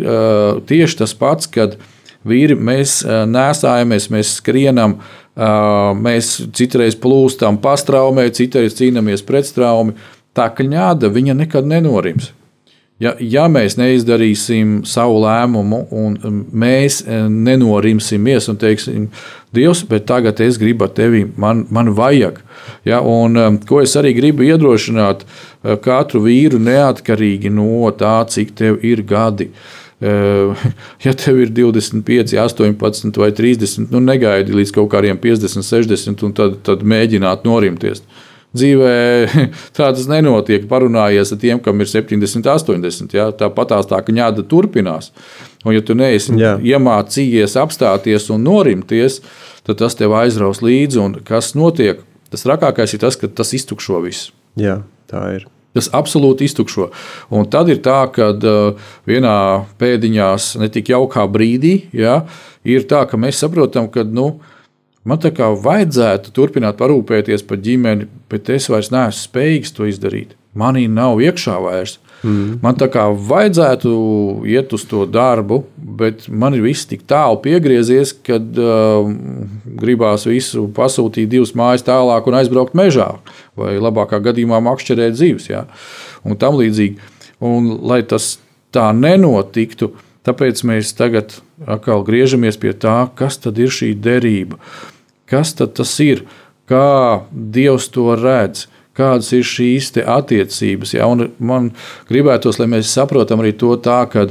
tieši 0.67 1.01
tas 1.01 1.13
pats, 1.13 1.47
kad 1.47 1.77
vīri 2.27 2.57
mēs 2.57 2.99
nesājamies, 3.05 4.09
mēs 4.13 4.35
skrienam, 4.39 4.97
mēs 6.01 6.35
citreiz 6.55 6.97
plūstam 6.99 7.59
pastraumē, 7.63 8.29
citreiz 8.33 8.77
cīnāmies 8.77 9.25
pret 9.25 9.49
straumi. 9.49 9.95
Tā 10.35 10.49
kļāda 10.51 11.11
viņa 11.15 11.37
nekad 11.45 11.67
nenorims. 11.69 12.33
Ja, 12.99 13.11
ja 13.19 13.49
mēs 13.51 13.75
neizdarīsim 13.75 14.85
savu 14.87 15.17
lēmumu, 15.25 15.81
un 15.91 16.13
mēs 16.55 17.01
nenorimsimies 17.07 18.47
un 18.51 18.59
teiksim, 18.59 19.09
Dievs, 19.55 19.85
bet 19.87 20.03
tagad 20.07 20.39
es 20.43 20.57
gribu 20.59 20.83
ar 20.87 20.91
tevi, 20.95 21.21
man, 21.39 21.65
man 21.71 21.93
vajag. 21.95 22.41
Ja, 22.87 22.99
un, 22.99 23.59
ko 23.67 23.79
es 23.83 23.93
arī 23.95 24.11
gribu 24.17 24.43
iedrošināt 24.47 25.23
katru 25.83 26.25
vīru, 26.25 26.59
neatkarīgi 26.59 27.51
no 27.53 27.87
tā, 27.95 28.17
cik 28.31 28.51
tev 28.59 28.83
ir 28.83 29.03
gadi. 29.07 29.51
Ja 31.05 31.13
tev 31.15 31.39
ir 31.39 31.51
25, 31.55 32.35
18 32.35 33.19
vai 33.21 33.31
30, 33.31 33.91
nu 33.93 34.01
negaidi 34.03 34.55
līdz 34.55 34.73
kaut 34.75 34.89
kādiem 34.91 35.19
50, 35.21 35.63
60 35.63 36.25
un 36.27 36.33
tad, 36.35 36.57
tad 36.67 36.83
mēģināt 36.83 37.45
norimties. 37.47 38.03
Dzīvē 38.55 38.95
tādas 39.77 40.07
nenotiek. 40.11 40.67
Parunājies 40.69 41.33
ar 41.35 41.41
tiem, 41.41 41.61
kam 41.63 41.81
ir 41.83 41.91
70, 41.91 42.47
80. 42.47 43.15
Ja? 43.15 43.29
Tāpat 43.35 43.75
tā 43.89 43.99
kņāda 44.07 44.45
turpinās. 44.51 45.11
Un, 45.65 45.73
ja 45.75 45.83
tu 45.83 45.97
neesi 45.97 46.35
Jā. 46.39 46.55
iemācījies 46.61 47.57
apstāties 47.59 48.29
un 48.33 48.45
norimties, 48.45 49.21
tad 49.65 49.81
tas 49.81 49.97
tev 49.97 50.15
aizraus 50.15 50.63
līdzi. 50.63 51.01
Un 51.01 51.19
kas 51.25 51.53
notiek? 51.57 52.03
Tas 52.31 52.45
trakākais 52.45 52.95
ir 52.95 53.03
tas, 53.03 53.17
ka 53.19 53.31
tas 53.31 53.53
iztukšo 53.55 54.03
visu. 54.05 54.31
Jā, 54.59 54.79
tā 55.11 55.27
ir. 55.35 55.49
Tas 55.75 55.89
absolūti 55.91 56.47
iztukšo. 56.47 56.87
Un 57.35 57.49
tad 57.51 57.67
ir 57.67 57.81
tā, 57.83 58.05
ka 58.15 58.31
vienā 59.07 59.37
pēdiņā, 59.81 60.29
ne 60.61 60.69
tik 60.71 60.93
jaukā 60.93 61.25
brīdī, 61.27 61.73
ja, 61.91 62.21
ir 62.63 62.87
tā, 62.87 63.03
ka 63.09 63.19
mēs 63.19 63.41
saprotam, 63.43 63.89
ka 63.91 64.05
nu, 64.07 64.37
man 65.03 65.19
tā 65.19 65.33
kā 65.35 65.51
vajadzētu 65.51 66.31
turpināt 66.35 66.79
parūpēties 66.79 67.43
par 67.47 67.59
ģimeni, 67.59 68.07
bet 68.31 68.49
es 68.55 68.69
vairs 68.71 68.93
neesmu 68.95 69.27
spējīgs 69.27 69.75
to 69.75 69.91
izdarīt. 69.91 70.33
Manī 70.55 70.87
nav 70.87 71.19
iekšā 71.19 71.59
vairs. 71.59 71.99
Mm. 72.25 72.57
Man 72.63 72.77
tā 72.79 72.87
kā 72.89 73.05
vajadzētu 73.13 73.91
iet 74.49 74.71
uz 74.73 74.85
to 74.89 75.03
darbu, 75.09 75.61
bet 75.75 76.25
man 76.31 76.55
ir 76.57 76.63
viss 76.65 76.87
tik 76.89 77.03
tālu 77.09 77.37
piegriezies, 77.43 78.15
ka 78.25 78.39
uh, 78.39 79.11
gribās 79.81 80.25
visu 80.29 80.65
pasūtīt 80.75 81.29
divas 81.31 81.53
mājas 81.57 81.85
tālāk 81.85 82.29
un 82.29 82.39
aizbraukt 82.39 82.77
mežā, 82.77 83.11
vai 83.59 83.75
labākā 83.79 84.21
gadījumā 84.23 84.61
makšķerēt 84.65 85.17
zivs. 85.19 85.49
Ja? 85.51 85.65
Un 86.25 86.39
tam 86.41 86.59
līdzīgi. 86.59 87.13
Un, 87.45 87.71
lai 87.83 88.01
tas 88.07 88.35
tā 88.75 88.89
nenotiktu, 88.95 89.93
tāpēc 90.27 90.63
mēs 90.67 90.95
tagad 90.97 91.37
atkal 91.67 92.03
griežamies 92.07 92.59
pie 92.59 92.73
tā, 92.73 93.05
kas 93.15 93.39
tad 93.43 93.59
ir 93.61 93.71
šī 93.71 93.93
derība. 93.99 94.59
Kas 95.29 95.55
tad 95.57 95.75
tas 95.79 95.91
ir? 96.03 96.25
Kā 96.69 97.25
Dievs 97.31 97.91
to 97.93 98.13
redz? 98.17 98.67
kādas 98.95 99.31
ir 99.35 99.43
šīs 99.43 99.91
attiecības. 99.99 100.95
Ja? 100.95 101.09
Un 101.11 101.29
man 101.39 101.71
gribētos, 102.09 102.59
lai 102.61 102.69
mēs 102.77 102.93
saprotam 102.95 103.43
arī 103.43 103.55
to 103.59 103.75
tā, 103.83 104.03
ka. 104.11 104.29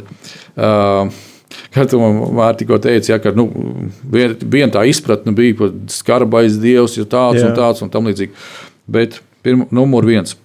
Uh, 0.54 1.22
Kad 1.70 1.86
tu 1.90 2.00
man 2.00 2.56
tikko 2.58 2.80
teici, 2.82 3.12
ja, 3.12 3.20
ka 3.22 3.30
nu, 3.30 3.44
viena 4.10 4.34
vien 4.50 4.72
tā 4.74 4.80
izpratne 4.90 5.30
bija 5.34 5.54
par 5.60 5.68
skarbais 5.92 6.56
dievs, 6.58 6.96
jo 6.98 7.04
tāds 7.06 7.44
jā. 7.44 7.46
un 7.46 7.54
tāds 7.54 7.84
un 7.84 7.92
tam 7.94 8.08
līdzīgi. 8.10 8.34
Bet 8.86 9.20
pirm, 9.44 9.66
numur 9.74 10.06
viens. 10.08 10.36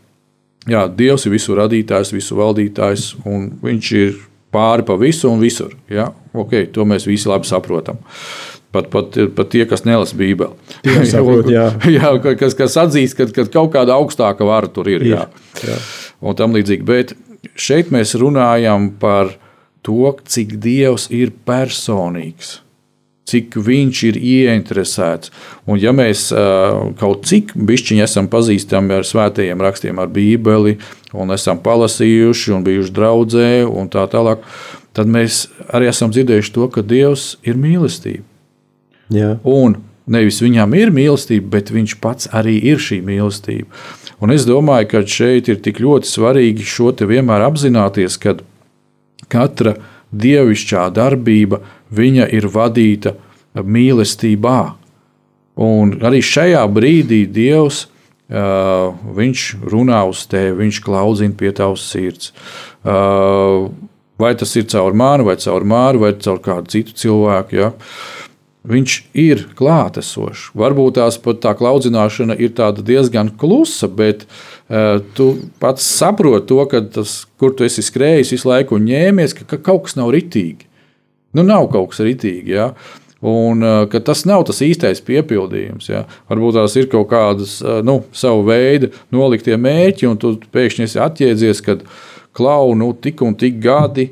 Jā, 0.70 0.86
Dievs 0.92 1.26
ir 1.26 1.34
visu 1.34 1.56
radītājs, 1.58 2.14
visu 2.14 2.38
valdītājs, 2.38 3.14
un 3.28 3.48
viņš 3.64 3.92
ir 3.98 4.18
pāri 4.54 4.86
pa 4.86 4.98
visu 5.00 5.30
un 5.32 5.42
visur. 5.42 5.74
Ja? 5.90 6.10
Okay, 6.34 6.68
to 6.74 6.86
mēs 6.88 7.08
visi 7.10 7.30
labi 7.30 7.50
saprotam. 7.50 8.02
Pat, 8.70 8.92
pat, 8.94 9.16
pat 9.34 9.50
tie, 9.50 9.64
kas 9.66 9.82
nelasa 9.88 10.18
Bībeli. 10.18 10.54
Saprot, 11.10 11.50
jā, 11.56 11.72
jā 11.90 12.12
kas, 12.38 12.54
kas 12.58 12.78
atzīst, 12.78 13.18
ka, 13.18 13.26
ka 13.34 13.48
kaut 13.50 13.72
kāda 13.74 13.96
augstāka 13.98 14.46
vara 14.46 14.70
tur 14.70 14.92
ir. 14.92 15.06
Jā. 15.10 15.26
Jā. 15.66 15.78
Un 16.22 16.38
tam 16.38 16.54
līdzīgi. 16.54 16.86
Bet 16.86 17.16
šeit 17.58 17.90
mēs 17.94 18.14
runājam 18.20 18.92
par 19.02 19.34
to, 19.86 20.12
cik 20.30 20.60
Dievs 20.62 21.08
ir 21.16 21.34
personīgs, 21.48 22.60
cik 23.30 23.58
viņš 23.66 24.02
ir 24.10 24.20
ieinteresēts. 24.20 25.34
Un 25.70 25.80
ja 25.82 25.94
mēs 25.96 26.30
kaut 27.00 27.28
cik 27.30 27.54
bišķiņi 27.56 28.06
esam 28.06 28.30
pazīstami 28.32 28.98
ar 28.98 29.08
svētajiem 29.08 29.62
rakstiem, 29.66 30.02
ar 30.02 30.10
Bībeli, 30.14 30.78
un 31.14 31.36
esam 31.36 31.62
palasījuši 31.64 32.56
un 32.58 32.66
bijuši 32.66 32.96
draudzē 32.96 33.52
un 33.70 33.90
tā 33.94 34.06
tālāk, 34.12 34.42
tad 34.98 35.10
mēs 35.10 35.46
arī 35.70 35.90
esam 35.92 36.14
dzirdējuši 36.14 36.56
to, 36.58 36.68
ka 36.74 36.86
Dievs 36.86 37.36
ir 37.48 37.60
mīlestība. 37.62 38.26
Jā. 39.14 39.38
Un 39.48 39.80
nevis 40.10 40.42
viņam 40.42 40.74
ir 40.78 40.92
mīlestība, 40.94 41.54
bet 41.58 41.72
viņš 41.74 41.98
pats 42.02 42.30
arī 42.36 42.58
ir 42.72 42.82
šī 42.82 43.00
mīlestība. 43.06 43.70
Un 44.20 44.34
es 44.34 44.44
domāju, 44.46 44.90
ka 44.92 45.04
šeit 45.08 45.48
ir 45.48 45.62
tik 45.64 45.80
ļoti 45.80 46.10
svarīgi 46.10 46.66
šo 46.68 46.92
te 46.98 47.08
vienmēr 47.10 47.46
apzināties, 47.46 48.18
ka 48.20 48.36
katra 49.32 49.78
dievišķā 50.10 50.90
darbība 50.98 51.62
ir 51.62 51.78
vadīta 52.54 53.16
mīlestībā. 53.56 54.60
Un 55.60 55.98
arī 56.06 56.22
šajā 56.24 56.62
brīdī 56.72 57.26
Dievs 57.28 57.84
uh, 58.32 58.96
runā 59.74 60.04
uz 60.08 60.24
tevi, 60.30 60.56
viņš 60.62 60.82
klaudzina 60.86 61.36
pie 61.36 61.52
tavas 61.56 61.84
sirds. 61.90 62.32
Uh, 62.80 63.68
vai 64.20 64.36
tas 64.40 64.56
ir 64.60 64.70
caur 64.72 64.96
māru, 64.96 65.28
vai 65.28 65.36
caur 65.42 65.66
māru, 65.68 66.06
vai 66.06 66.14
caur 66.22 66.40
kādu 66.44 66.72
citu 66.72 66.96
cilvēku. 66.96 67.60
Ja? 67.60 67.74
Viņš 68.70 68.96
ir 69.18 69.46
klātesošs. 69.58 70.50
Varbūt 70.60 70.98
tās 71.00 71.18
pat 71.24 71.42
tā 71.44 71.56
klaudzināšana 71.58 72.36
ir 72.40 72.56
diezgan 72.86 73.34
klusa, 73.40 73.88
bet 73.88 74.28
uh, 74.28 75.00
tu 75.18 75.32
pats 75.60 75.84
saproti 75.84 76.52
to, 76.54 76.64
ka 76.72 76.84
tas, 77.00 77.24
kur 77.40 77.56
tu 77.56 77.68
esi 77.68 77.84
skrējis 77.84 78.36
visu 78.36 78.52
laiku 78.52 78.80
un 78.80 78.88
ņēmies, 78.88 79.36
ka, 79.36 79.50
ka 79.56 79.64
kaut 79.72 79.88
kas 79.88 80.00
nav 80.00 80.14
ritīgi. 80.16 80.69
Nu, 81.38 81.46
nav 81.46 81.70
kaut 81.74 81.92
kas 81.92 82.04
ritīgi. 82.06 82.56
Ja? 82.56 82.70
Un 83.26 83.66
uh, 83.66 84.00
tas 84.06 84.24
nav 84.30 84.46
tas 84.48 84.62
īstais 84.66 85.04
piepildījums. 85.06 85.90
Ja? 85.92 86.06
Varbūt 86.32 86.58
tās 86.60 86.78
ir 86.80 86.88
kaut 86.92 87.10
kādas 87.12 87.60
uh, 87.64 87.82
nu, 87.86 88.02
savu 88.16 88.48
veidu 88.48 88.94
noliktie 89.14 89.58
mērķi, 89.60 90.08
un 90.10 90.18
tu 90.22 90.38
pēkšņi 90.54 90.88
esi 90.88 91.04
atjēdzies, 91.04 91.62
ka 91.66 91.78
klau, 92.38 92.74
nu, 92.80 92.94
tik 92.96 93.22
un 93.26 93.36
tik 93.38 93.60
gadi, 93.64 94.12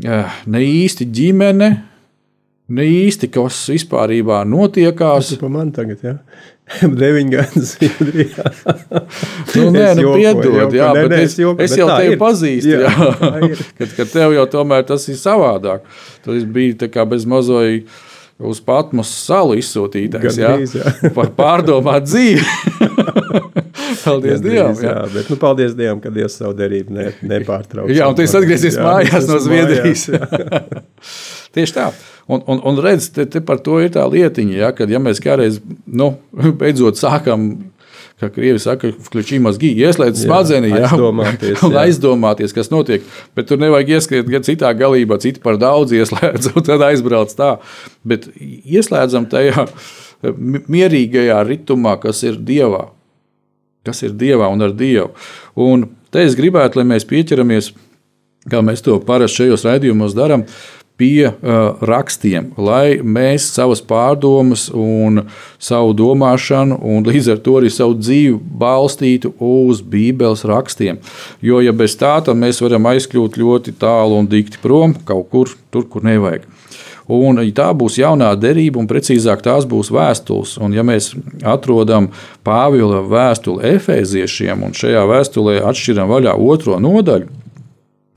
ne 0.00 0.60
īsti 0.64 1.04
ģimene 1.12 1.70
ne 2.70 2.86
īsti 2.86 3.30
kas 3.34 3.58
vispār 3.72 4.14
notiekās. 4.48 5.32
Tas 5.32 5.38
ir 5.38 5.52
man 5.52 5.72
tagad, 5.74 6.02
jā. 6.04 6.16
Deviņi 7.00 7.32
gadi 7.34 7.62
Zviedrijā. 7.66 8.44
nu, 9.56 9.64
nē, 9.74 9.86
nu, 9.98 10.04
jokoju, 10.04 10.18
piedod, 10.18 10.44
jokoju, 10.44 10.76
jā, 10.78 10.90
nē, 10.94 11.02
bet 11.02 11.14
nē, 11.14 11.22
es, 11.24 11.38
jokoju, 11.40 11.66
es 11.66 11.74
jau 11.80 11.88
tevi 11.90 12.14
ir. 12.14 12.20
pazīstu, 12.20 12.76
jā, 12.76 12.92
jā. 12.92 13.56
kad, 13.80 13.96
kad 13.98 14.12
tev 14.12 14.36
jau 14.36 14.46
tomēr 14.58 14.86
tas 14.88 15.08
ir 15.10 15.18
savādāk. 15.20 15.88
Tas 16.24 16.46
bija 16.46 16.84
tā 16.84 16.90
kā 16.92 17.06
bez 17.08 17.26
mazoja 17.28 17.82
uz 18.40 18.60
Patmas 18.64 19.10
salu 19.26 19.58
izsūtītais, 19.60 20.38
jā, 20.40 20.54
jā. 20.64 21.10
par 21.16 21.34
pārdomāt 21.36 22.06
dzīvi. 22.08 22.46
paldies 24.00 24.38
Gandrīz, 24.38 24.46
Dievam. 24.46 24.78
Jā. 24.80 24.94
jā, 24.94 25.02
bet 25.12 25.28
nu, 25.28 25.36
paldies 25.42 25.76
Dievam, 25.76 26.00
ka 26.00 26.14
Dievs 26.14 26.38
savu 26.40 26.54
derību 26.56 26.96
ne, 26.96 27.10
nepārtrauc. 27.34 27.92
Jā, 27.92 28.08
un 28.08 28.16
tu 28.16 28.24
esi 28.24 28.38
atgriezies 28.40 28.80
mājās 28.80 29.28
no 29.28 29.42
Zviedrijas. 29.44 30.06
Mājās, 30.14 31.39
Tieši 31.56 31.76
tā. 31.76 31.90
Un, 32.30 32.44
un, 32.46 32.60
un 32.70 32.78
redziet, 32.78 33.14
te, 33.16 33.26
te 33.26 33.42
par 33.42 33.58
to 33.64 33.80
ir 33.82 33.90
tā 33.94 34.04
lietiņa, 34.06 34.54
ja, 34.54 34.70
kad 34.76 34.90
ja 34.90 35.00
mēs 35.02 35.22
kādreiz 35.22 35.58
nu, 35.86 36.12
beidzot 36.60 37.00
sākam 37.00 37.50
kā 38.20 38.28
krievi 38.32 38.60
saka, 38.60 38.90
klišķī 39.12 39.38
mazgī, 39.42 39.70
ieslēdz 39.80 40.24
smadzenī, 40.26 40.70
jā, 40.74 40.90
aizdomāties, 40.90 41.56
jā. 41.56 41.66
un 41.66 41.78
aizdomāties, 41.80 42.54
kas 42.56 42.70
notiek. 42.72 43.04
Bet 43.36 43.48
tur 43.50 43.60
nevajag 43.62 43.94
ieskriet 43.96 44.30
gan 44.30 44.46
citā 44.46 44.72
galībā, 44.76 45.18
citi 45.22 45.42
par 45.42 45.58
daudz 45.60 45.94
ieslēdz, 45.96 46.50
un 46.56 46.66
tad 46.66 46.84
aizbrauc 46.90 47.34
tā. 47.36 47.54
Bet 48.06 48.28
ieslēdzam 48.36 49.28
tajā 49.32 49.66
mierīgajā 50.20 51.42
ritmā, 51.48 51.96
kas 52.02 52.24
ir 52.28 52.36
dievā. 52.36 52.90
Kas 53.88 54.02
ir 54.04 54.12
dievā 54.20 54.50
un 54.52 54.66
ar 54.66 54.74
dievu. 54.76 55.14
Un 55.56 55.88
te 56.12 56.26
es 56.26 56.36
gribētu, 56.36 56.76
lai 56.78 56.90
mēs 56.90 57.08
pieķeramies, 57.08 57.70
kā 58.52 58.60
mēs 58.64 58.84
to 58.84 58.98
parasti 59.04 59.46
šajos 59.46 59.64
raidījumos 59.64 60.12
darām, 60.16 60.44
uh, 60.44 60.79
pie 61.00 61.30
uh, 61.30 61.80
rakstiem, 61.88 62.50
lai 62.60 63.00
mēs 63.00 63.48
savas 63.54 63.80
pārdomas 63.80 64.66
un 64.76 65.24
savu 65.60 65.94
domāšanu, 65.96 66.76
un 66.92 67.08
līdz 67.08 67.32
ar 67.34 67.42
to 67.44 67.56
arī 67.60 67.72
savu 67.72 67.96
dzīvi 67.96 68.36
balstītu 68.60 69.32
uz 69.40 69.80
Bībeles 69.80 70.44
rakstiem. 70.48 71.00
Jo, 71.44 71.62
ja 71.64 71.72
bez 71.76 71.96
tā, 72.00 72.18
tad 72.24 72.36
mēs 72.40 72.60
varam 72.60 72.90
aizkļūt 72.92 73.40
ļoti 73.40 73.76
tālu 73.80 74.20
un 74.20 74.28
dikti 74.28 74.60
prom 74.62 74.96
kaut 75.08 75.30
kur, 75.32 75.56
tur, 75.72 75.88
kur 75.88 76.04
nevajag. 76.04 76.44
Un 77.10 77.40
tā 77.50 77.66
būs 77.74 77.96
jaunā 77.98 78.30
derība, 78.38 78.78
un 78.78 78.86
precīzāk 78.86 79.42
tās 79.42 79.66
būs 79.66 79.90
vēstules. 79.90 80.54
Un, 80.62 80.76
ja 80.76 80.84
mēs 80.86 81.10
atrodam 81.42 82.12
Pāvila 82.46 83.00
vēstuli 83.02 83.74
efeziešiem, 83.74 84.62
un 84.68 84.76
šajā 84.76 85.02
vēstulē 85.10 85.58
atšķiram 85.66 86.12
vaļā 86.12 86.36
otro 86.38 86.78
nodaļu, 86.78 87.39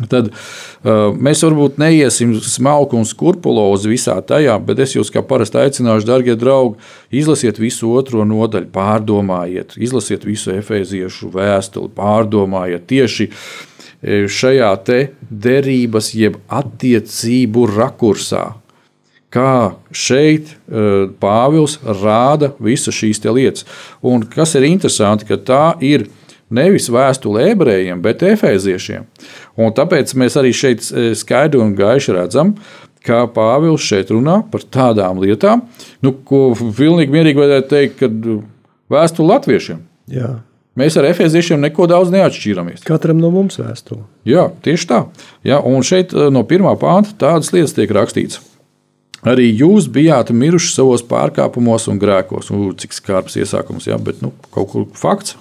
Tad 0.09 0.29
uh, 0.31 1.11
mēs 1.13 1.43
varbūt 1.45 1.79
neiesim 1.81 2.33
smalki 2.41 2.97
un 2.99 3.07
skrupulozi 3.07 3.91
visā 3.91 4.17
tajā, 4.25 4.55
bet 4.65 4.81
es 4.83 4.95
jūs 4.97 5.11
kā 5.13 5.23
parasti 5.25 5.61
aicināšu, 5.61 6.07
darbie 6.09 6.35
draugi, 6.39 6.79
izlasiet 7.13 7.61
visu 7.61 7.91
otro 7.95 8.25
nodaļu, 8.27 8.71
pārdomājiet, 8.73 9.77
izlasiet 9.77 10.25
visu 10.27 10.53
efeziešu 10.55 11.31
vēstuli, 11.33 11.91
pārdomājiet 11.95 12.87
tieši 12.89 13.29
e, 13.29 14.25
šajā 14.27 14.73
te 14.87 14.99
derības, 15.29 16.13
jeb 16.17 16.41
attiecību 16.51 17.69
rakursā. 17.75 18.49
Kā 19.33 19.73
šeit 19.89 20.51
uh, 20.53 21.07
Pāvils 21.17 21.79
rāda 21.81 22.51
visas 22.61 22.93
šīs 22.93 23.23
lietas. 23.25 23.65
Un 24.05 24.27
kas 24.29 24.53
ir 24.59 24.67
interesanti, 24.67 25.25
ka 25.25 25.39
tā 25.41 25.63
ir 25.81 26.05
Nevis 26.53 26.89
vēstule 26.91 27.47
ebrejiem, 27.53 28.01
bet 28.03 28.23
efēziešiem. 28.27 29.05
Un 29.57 29.73
tāpēc 29.75 30.13
mēs 30.19 30.37
arī 30.39 30.51
šeit 30.55 30.83
e, 30.91 31.11
skaidri 31.17 31.61
un 31.63 31.73
gaiši 31.77 32.15
redzam, 32.17 32.55
ka 33.03 33.23
Pāvils 33.31 33.83
šeit 33.83 34.11
runā 34.13 34.41
par 34.51 34.63
tādām 34.63 35.19
lietām, 35.23 35.65
nu, 36.03 36.13
ko 36.27 36.51
pilnīgi 36.55 37.13
mierīgi 37.13 37.41
vajadzētu 37.41 37.71
teikt, 37.73 37.99
kad 37.99 38.31
vēstule 38.93 39.33
latviešiem. 39.33 39.83
Jā. 40.13 40.31
Mēs 40.79 40.95
ar 40.97 41.05
efeziešiem 41.05 41.61
neko 41.61 41.85
daudz 41.89 42.09
neatšķiramies. 42.13 42.85
Katram 42.87 43.19
no 43.21 43.29
mums 43.33 43.59
vēstule. 43.61 44.07
Jā, 44.25 44.47
tieši 44.65 44.87
tā. 44.89 45.03
Jā, 45.45 45.59
un 45.61 45.85
šeit 45.85 46.15
no 46.33 46.41
pirmā 46.49 46.73
pānta 46.81 47.13
tādas 47.25 47.51
lietas 47.53 47.75
tiek 47.77 47.93
rakstīts. 47.93 48.39
Arī 49.23 49.51
jūs 49.53 49.85
bijāt 49.93 50.33
miruši 50.35 50.73
savos 50.73 51.03
pārkāpumos 51.07 51.85
un 51.91 51.99
grēkos. 52.01 52.49
U, 52.51 52.73
cik 52.75 52.95
skarbs 52.97 53.37
iesākums, 53.39 53.85
jā, 53.87 53.99
bet 54.01 54.19
nu, 54.25 54.33
kaut 54.51 54.71
kur 54.73 54.87
fakts. 54.97 55.37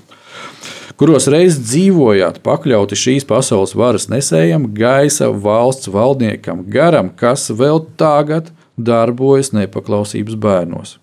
Kuros 1.00 1.26
reiz 1.32 1.56
dzīvojāt, 1.58 2.42
pakļauti 2.44 2.98
šīs 2.98 3.26
pasaules 3.26 3.72
varas 3.74 4.08
nesējam, 4.12 4.68
gaisa 4.76 5.30
valsts 5.32 5.90
valdniekam, 5.90 6.66
garam, 6.70 7.08
kas 7.10 7.48
vēl 7.50 7.80
tagad 7.98 8.52
darbojas 8.76 9.50
nepaklausības 9.56 10.36
bērnos. 10.38 10.98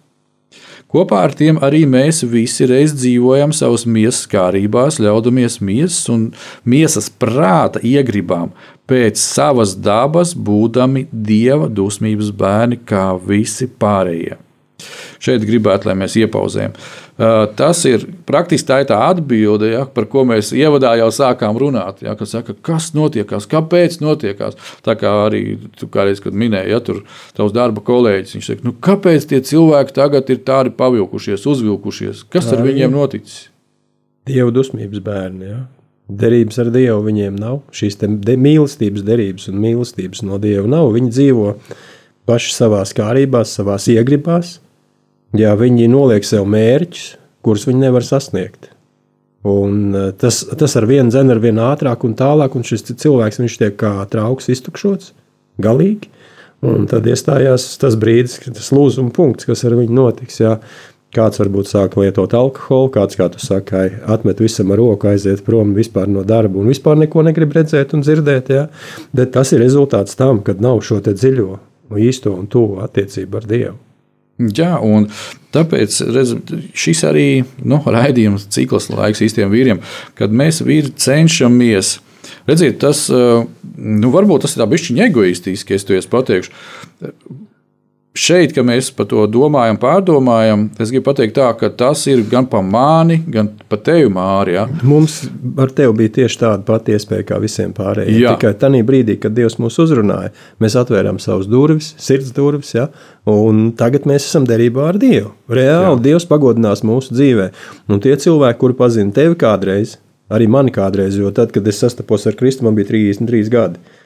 Kopā 0.89 1.19
ar 1.21 1.35
tiem 1.37 1.59
arī 1.61 1.83
mēs 1.85 2.23
visi 2.25 2.65
reiz 2.65 2.95
dzīvojam 2.97 3.51
savas 3.53 3.83
miesas 3.85 4.23
kārībās, 4.29 4.97
ļaudamies 4.97 5.59
miesas 5.61 6.09
un 6.09 6.23
miesas 6.65 7.11
prāta 7.13 7.81
iegribām, 7.85 8.55
pēc 8.89 9.21
savas 9.21 9.75
dabas, 9.77 10.33
būdami 10.33 11.05
dieva 11.13 11.69
dusmības 11.69 12.31
bērni, 12.33 12.79
kā 12.89 13.11
visi 13.21 13.69
pārējie. 13.69 14.39
Šeit 15.19 15.43
gribētu, 15.43 15.89
lai 15.89 15.97
mēs 15.99 16.15
iepauzējam. 16.21 16.75
Tas 17.59 17.81
ir 17.89 18.05
praktiski 18.27 18.69
tā, 18.69 18.77
ir 18.79 18.87
tā 18.87 18.99
atbilde, 19.09 19.67
ja, 19.73 19.81
par 19.91 20.05
ko 20.07 20.23
mēs 20.27 20.53
ievadā 20.55 20.93
jau 21.01 21.09
sākām 21.11 21.57
runāt. 21.59 21.99
Ja, 22.05 22.13
kas, 22.15 22.31
saka, 22.37 22.55
kas 22.63 22.93
notiekās, 22.95 23.47
kāpēc 23.51 23.97
notiekās? 23.99 24.55
Tā 24.85 24.95
kā 24.99 25.11
arī 25.25 25.41
tu 25.75 25.89
kādreiz, 25.91 26.21
minēji, 26.23 26.71
ja 26.71 26.79
tur 26.83 27.01
tavs 27.35 27.51
darba 27.55 27.83
kolēģis, 27.83 28.37
viņš 28.37 28.47
saka, 28.53 28.67
nu, 28.69 28.75
kāpēc 28.87 29.27
tie 29.27 29.41
cilvēki 29.51 29.97
tagad 29.97 30.31
ir 30.31 30.39
tādi 30.47 30.71
pavilkušies, 30.79 31.43
uzvilkušies? 31.51 32.23
Kas 32.31 32.47
ar 32.55 32.63
viņiem 32.63 32.95
noticis? 32.95 33.49
Dieva 34.29 34.55
dusmības 34.55 35.03
bērni. 35.03 35.51
Ja? 35.51 35.59
Derības 36.09 36.63
ar 36.63 36.71
Dievu 36.73 37.03
viņiem 37.05 37.35
nav. 37.37 37.59
Šīs 37.75 37.99
de 37.99 38.39
mīlestības 38.39 39.03
derības 39.05 39.51
un 39.51 39.59
mīlestības 39.61 40.23
no 40.25 40.39
Dieva 40.41 40.65
nav. 40.71 40.93
Viņi 40.95 41.11
dzīvo 41.11 41.51
paši 42.29 42.55
savā 42.55 42.81
kārībā, 42.95 43.43
savā 43.43 43.75
iegribās 43.91 44.57
ja 45.37 45.55
viņi 45.59 45.87
noliek 45.91 46.25
sev 46.25 46.47
mērķus, 46.49 47.15
kurus 47.45 47.67
viņi 47.69 47.85
nevar 47.85 48.05
sasniegt. 48.05 48.71
Un 49.47 49.95
eh, 49.95 50.11
tas, 50.19 50.41
tas 50.59 50.75
ar 50.75 50.87
vienu 50.89 51.13
zenu, 51.13 51.31
ar 51.35 51.41
vienu 51.43 51.63
ātrāk 51.69 52.03
un 52.07 52.15
tālāk, 52.19 52.55
un 52.55 52.65
šis 52.67 52.89
cilvēks 52.91 53.39
tiek 53.59 53.77
kā 53.79 53.93
trauks 54.11 54.49
iztukšots, 54.51 55.13
galīgi. 55.63 56.11
Un 56.59 56.89
tad 56.91 57.05
iestājās 57.07 57.77
tas 57.79 57.95
brīdis, 57.95 58.35
kad 58.43 58.57
tas 58.57 58.73
lūzuma 58.75 59.13
punkts, 59.15 59.47
kas 59.47 59.63
ar 59.63 59.77
viņu 59.79 59.95
notiks. 59.95 60.41
Jā. 60.41 60.57
Kāds 61.15 61.39
varbūt 61.41 61.65
sāk 61.65 61.95
lietot 61.97 62.35
alkoholu, 62.37 62.91
kāds, 62.93 63.15
kā 63.17 63.29
tu 63.33 63.39
saki, 63.41 63.95
atmet 64.05 64.43
visam 64.43 64.69
ar 64.75 64.77
roku, 64.77 65.07
aiziet 65.09 65.41
prom 65.41 65.71
no 66.13 66.21
darba 66.21 66.59
un 66.59 66.69
vispār 66.69 66.99
neko 66.99 67.23
negrib 67.25 67.55
redzēt 67.55 67.95
un 67.97 68.03
dzirdēt. 68.05 68.51
Jā. 68.53 68.67
Bet 69.15 69.33
tas 69.33 69.55
ir 69.55 69.63
rezultāts 69.63 70.19
tam, 70.19 70.43
kad 70.45 70.61
nav 70.61 70.83
šo 70.85 70.99
dziļo, 71.01 71.59
īsto 71.97 72.35
un 72.35 72.45
tuvu 72.45 72.83
attiecību 72.83 73.39
ar 73.39 73.47
Dievu. 73.49 73.77
Jā, 74.39 74.77
un 74.79 75.09
tāpēc 75.55 75.97
redz, 76.15 76.35
šis 76.77 77.03
arī 77.09 77.27
nu, 77.67 77.81
raidījums 77.83 78.47
cikls 78.53 78.87
laiks 78.93 79.23
īstiem 79.25 79.51
vīriem, 79.51 79.81
kad 80.15 80.31
mēs 80.31 80.61
vīri 80.63 80.93
cenšamies. 80.95 81.97
Redziet, 82.47 82.79
tas 82.79 83.07
nu, 83.09 84.13
varbūt 84.13 84.45
tas 84.45 84.55
ir 84.55 84.63
bišķiņa 84.69 85.09
egoistiski, 85.09 85.75
es 85.75 85.87
to 85.87 85.99
pateikšu 86.11 86.55
šeit, 88.17 88.53
kad 88.55 88.65
mēs 88.67 88.89
par 88.95 89.07
to 89.09 89.23
domājam, 89.29 89.77
pārdomājam, 89.79 90.65
es 90.81 90.91
gribu 90.91 91.05
pateikt, 91.09 91.35
tā, 91.37 91.49
ka 91.57 91.69
tas 91.77 92.01
ir 92.09 92.23
gan 92.29 92.47
par 92.49 92.63
mani, 92.65 93.19
gan 93.29 93.51
par 93.69 93.81
tevi, 93.85 94.09
Mārija. 94.13 94.65
Ja? 94.65 94.81
Mums 94.87 95.21
ar 95.61 95.71
tevi 95.75 95.95
bija 96.01 96.15
tieši 96.19 96.41
tāda 96.41 96.65
pati 96.67 96.95
iespēja 96.97 97.27
kā 97.29 97.39
visiem 97.43 97.73
pārējiem. 97.77 98.17
Jā. 98.23 98.33
Tikai 98.35 98.55
tajā 98.59 98.81
brīdī, 98.87 99.19
kad 99.21 99.35
Dievs 99.37 99.59
mūs 99.61 99.79
uzrunāja, 99.83 100.33
mēs 100.63 100.77
atvērām 100.79 101.21
savus 101.21 101.49
durvis, 101.51 101.93
sirds 102.01 102.33
durvis, 102.35 102.73
ja? 102.77 102.89
un 103.29 103.69
tagad 103.79 104.09
mēs 104.09 104.27
esam 104.31 104.47
derībā 104.49 104.89
ar 104.89 104.99
Dievu. 105.01 105.33
Reāli 105.51 105.95
Jā. 105.95 106.03
Dievs 106.09 106.27
pagodinās 106.29 106.83
mūsu 106.87 107.15
dzīvē. 107.15 107.49
Un 107.89 108.03
tie 108.03 108.17
cilvēki, 108.19 108.61
kuri 108.61 108.77
pazina 108.79 109.15
tevi 109.15 109.37
kādreiz, 109.39 109.97
arī 110.33 110.49
mani 110.51 110.73
kādreiz, 110.73 111.17
jo 111.17 111.31
tad, 111.35 111.53
kad 111.55 111.67
es 111.69 111.81
sastapos 111.81 112.27
ar 112.29 112.37
Kristu, 112.39 112.65
man 112.65 112.77
bija 112.77 112.91
33 112.91 113.53
gadi. 113.53 113.97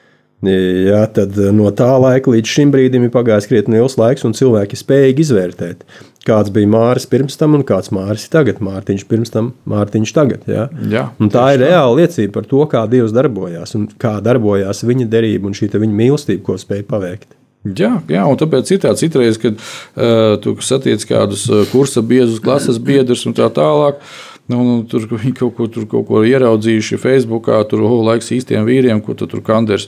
Jā, 0.43 1.03
tad 1.15 1.37
eh, 1.39 1.51
no 1.55 1.69
tā 1.71 1.89
laika 2.01 2.31
līdz 2.33 2.55
šim 2.55 2.71
brīdim 2.73 3.05
ir 3.07 3.11
pagājis 3.13 3.47
krietni 3.47 3.77
liels 3.79 3.95
laiks, 3.99 4.25
un 4.27 4.35
cilvēki 4.35 4.79
spējīgi 4.79 5.23
izvērtēt, 5.23 5.85
kāds 6.27 6.51
bija 6.53 6.67
Mārcis 6.73 7.07
pirms 7.11 7.39
tam 7.39 7.55
un 7.55 7.63
kāds 7.67 7.93
Mārcis 7.95 8.31
tagad. 8.33 8.59
Mārtiņš 8.63 9.05
pirms 9.07 9.31
tam, 9.31 9.53
Mārtiņš 9.69 10.15
tagad. 10.15 10.43
Jā. 10.49 10.67
Jā, 10.91 11.05
un 11.23 11.31
tā 11.31 11.45
ir 11.55 11.63
reāla 11.63 12.01
liecība 12.01 12.39
par 12.39 12.49
to, 12.49 12.65
kā 12.71 12.83
Dievs 12.91 13.15
darbojās 13.15 13.77
un 13.79 13.87
kā 14.01 14.17
darbojās 14.23 14.83
viņa 14.83 15.07
derība 15.13 15.47
un 15.47 15.55
šī 15.55 15.71
viņa 15.71 15.99
mīlestība, 16.01 16.43
ko 16.49 16.59
spēja 16.59 16.87
paveikt. 16.91 17.31
Jā, 17.63 17.93
jā, 18.11 18.25
un 18.27 18.35
tāpēc 18.35 18.73
ir 18.75 18.83
tāds 18.83 18.99
citreiz, 18.99 19.37
kad 19.39 19.55
uh, 19.55 20.35
tu 20.43 20.57
satiec 20.59 21.05
kādus 21.07 21.45
uh, 21.47 21.63
kursa 21.71 22.03
biedrus, 22.03 22.41
klases 22.43 22.75
biedrus 22.75 23.23
un 23.29 23.35
tā 23.37 23.47
tālāk. 23.55 24.03
Nu, 24.51 24.59
nu, 24.67 24.73
tur 24.91 25.05
viņi 25.07 25.31
kaut 25.37 25.53
ko, 25.55 25.69
tur, 25.71 25.87
kaut 25.87 26.09
ko 26.09 26.25
ieraudzījuši 26.27 26.99
Facebookā, 26.99 27.61
tur 27.71 27.85
oh, 27.87 28.01
laiks 28.03 28.33
īstiem 28.35 28.67
vīriem, 28.67 28.99
ko 28.99 29.15
tu 29.15 29.29
tur 29.31 29.39
kanders. 29.45 29.87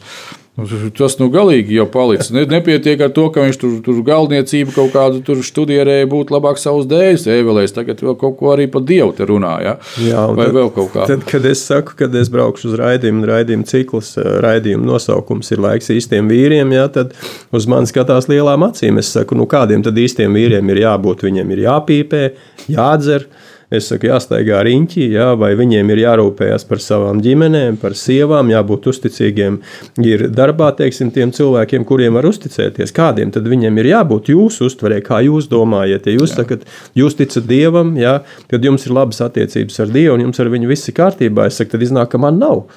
Uh, 0.56 0.86
Tas 0.96 1.18
nu 1.20 1.26
galīgi 1.28 1.76
jau 1.76 1.84
palicis. 1.92 2.30
Ne, 2.32 2.46
nepietiek 2.48 3.02
ar 3.04 3.10
to, 3.16 3.26
ka 3.34 3.44
viņš 3.44 3.58
tur, 3.60 3.74
tur 3.84 3.98
galdniecību 4.08 4.72
kaut 4.72 4.94
kādu 4.94 5.20
tur 5.28 5.42
studierēja, 5.44 6.08
būtu 6.08 6.32
labāk 6.32 6.62
savus 6.62 6.88
dēļus 6.88 7.26
ēvelēs. 7.34 7.74
Tagad 7.76 8.00
vēl 8.06 8.16
kaut 8.22 8.38
ko 8.40 8.54
arī 8.54 8.70
par 8.72 8.86
dievu 8.88 9.12
te 9.18 9.28
runā. 9.28 9.52
Ja? 9.66 9.74
Jā, 10.00 10.24
vai 10.32 10.48
tad, 10.48 10.56
vēl 10.56 10.72
kaut 10.78 10.94
kā. 10.94 11.08
Tad, 11.12 11.26
kad 11.28 11.48
es 11.50 11.64
saku, 11.68 11.98
kad 12.00 12.16
es 12.16 12.32
braukšu 12.32 12.72
uz 12.72 12.78
raidījumu, 12.80 13.28
raidījumu 13.28 13.68
ciklus, 13.68 14.14
eh, 14.22 14.30
raidījumu 14.46 14.88
nosaukums 14.94 15.52
ir 15.52 15.64
laiks 15.66 15.92
īstiem 15.92 16.32
vīriem, 16.32 16.72
ja, 16.78 16.88
tad 16.88 17.12
uz 17.52 17.68
mani 17.68 17.92
skatās 17.92 18.32
lielām 18.32 18.64
acīm. 18.70 19.02
Es 19.04 19.12
saku, 19.12 19.36
nu 19.36 19.50
kādiem 19.52 19.84
tad 19.84 20.00
īstiem 20.00 20.40
vīriem 20.40 20.72
ir 20.72 20.86
jābūt? 20.86 21.28
Viņiem 21.28 21.52
ir 21.52 21.66
jāpīpē, 21.68 22.24
jādzer 22.72 23.28
Es 23.74 23.88
saku, 23.90 24.06
jāstaigā 24.12 24.60
riņķī, 24.66 25.08
jā, 25.16 25.32
vai 25.42 25.52
viņiem 25.58 25.90
ir 25.90 26.04
jārūpējas 26.04 26.68
par 26.70 26.82
savām 26.84 27.18
ģimenēm, 27.26 27.80
par 27.82 27.96
sievām, 27.98 28.52
jābūt 28.54 28.92
uzticīgiem. 28.92 29.58
Ir 30.06 30.28
darbā, 30.30 30.70
teiksim, 30.78 31.10
tiem 31.16 31.34
cilvēkiem, 31.34 31.86
kuriem 31.90 32.20
var 32.20 32.28
uzticēties. 32.30 32.94
Kādiem 32.96 33.34
tad 33.34 33.50
viņiem 33.50 33.82
ir 33.82 33.90
jābūt 33.90 34.30
jūsu 34.36 34.70
uztverē, 34.70 35.00
kā 35.06 35.24
jūs 35.26 35.50
domājat? 35.50 36.06
Ja 36.06 36.20
jūs 36.20 36.36
jā. 36.36 36.44
sakat, 36.44 36.68
jūs 36.98 37.18
ticat 37.18 37.48
Dievam, 37.50 37.96
jā, 37.98 38.20
kad 38.52 38.70
jums 38.70 38.86
ir 38.86 38.94
labas 38.94 39.24
attiecības 39.26 39.82
ar 39.82 39.96
Dievu 39.98 40.20
un 40.20 40.28
jums 40.28 40.44
ar 40.44 40.52
viņu 40.54 40.70
viss 40.70 40.92
ir 40.92 40.98
kārtībā, 41.02 41.50
es 41.50 41.58
saku, 41.58 41.74
tad 41.74 41.88
iznāk, 41.88 42.12
ka 42.14 42.22
man 42.22 42.38
nav. 42.42 42.68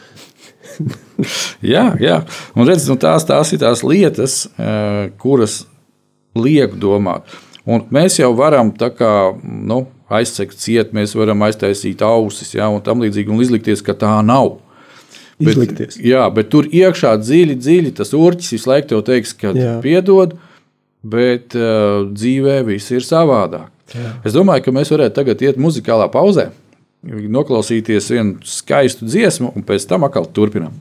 jā, 1.75 1.85
jā, 2.01 2.23
un 2.57 2.69
redz, 2.69 2.89
nu 2.89 2.97
tās, 3.01 3.29
tās 3.29 3.53
ir 3.53 3.61
tās 3.61 3.85
lietas, 3.85 4.41
eh, 4.57 5.13
kuras 5.21 5.61
liek 6.39 6.81
domāt. 6.81 7.29
Un 7.69 7.85
mēs 7.93 8.17
jau 8.23 8.33
varam 8.37 8.73
tā 8.73 8.89
kā, 8.97 9.13
nu, 9.45 9.83
aizsegt 10.09 10.59
ciet, 10.61 10.95
mēs 10.97 11.15
varam 11.19 11.43
aiztaisīt 11.47 12.03
ausis, 12.05 12.55
ja, 12.57 12.69
un 12.73 12.83
tam 12.85 13.05
līdzīgi, 13.05 13.33
un 13.33 13.45
izlikties, 13.45 13.85
ka 13.85 13.97
tā 13.99 14.15
nav. 14.25 14.57
Bet, 15.39 15.55
Izlikties. 15.55 15.99
jā, 16.03 16.25
bet 16.35 16.49
tur 16.51 16.67
iekšā 16.67 17.13
dziļi, 17.23 17.55
dziļi 17.63 17.93
tas 18.01 18.11
urķis 18.17 18.57
visu 18.57 18.71
laiku 18.73 18.89
tev 18.91 19.05
teiks, 19.07 19.37
ka 19.39 19.53
piedod, 19.85 20.33
bet 21.07 21.55
uh, 21.55 22.09
dzīvē 22.11 22.57
viss 22.67 22.91
ir 22.91 23.07
savādāk. 23.07 23.69
Jā. 23.95 24.17
Es 24.27 24.35
domāju, 24.35 24.65
ka 24.67 24.75
mēs 24.75 24.91
varētu 24.91 25.15
tagad 25.21 25.45
iet 25.47 25.61
muzikālā 25.63 26.09
pauzē, 26.11 26.49
noklausīties 27.07 28.11
vienu 28.11 28.51
skaistu 28.51 29.07
dziesmu, 29.07 29.53
un 29.55 29.65
pēc 29.65 29.87
tam 29.89 30.09
atkal 30.09 30.27
turpinām. 30.35 30.75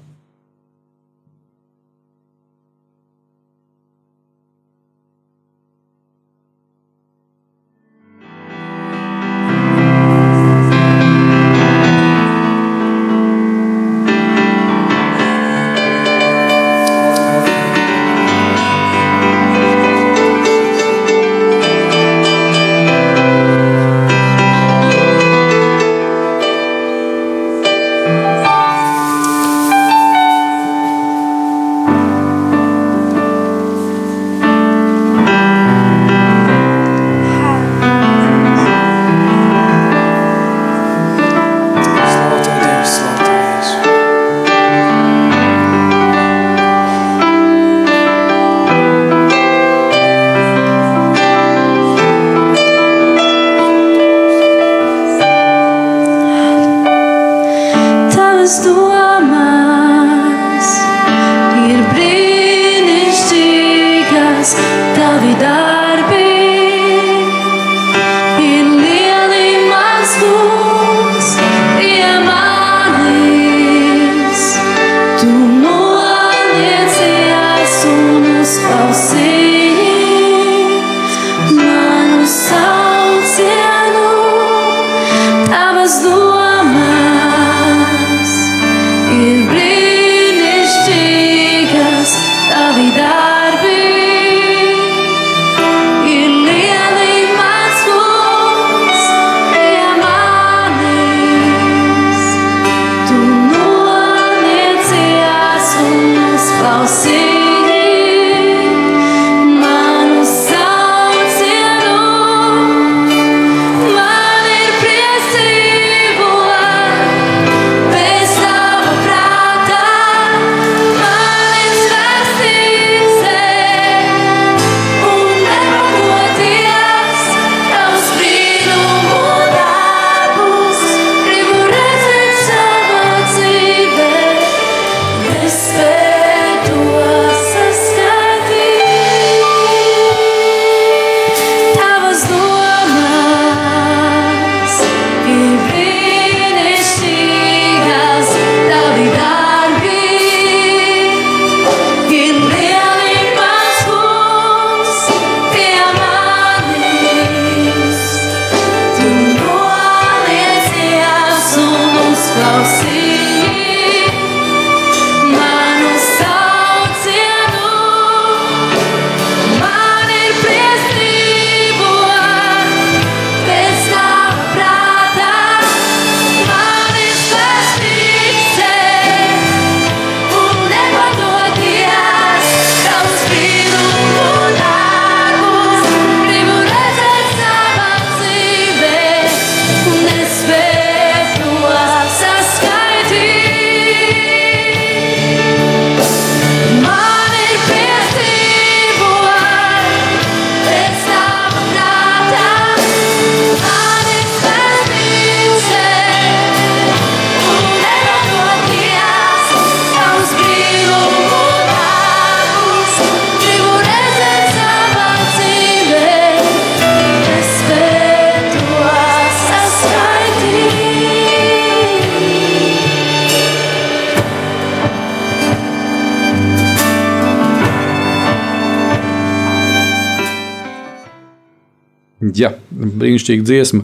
Jā, 232.21 232.53
brīnišķīga 232.73 233.45
dziesma. 233.45 233.83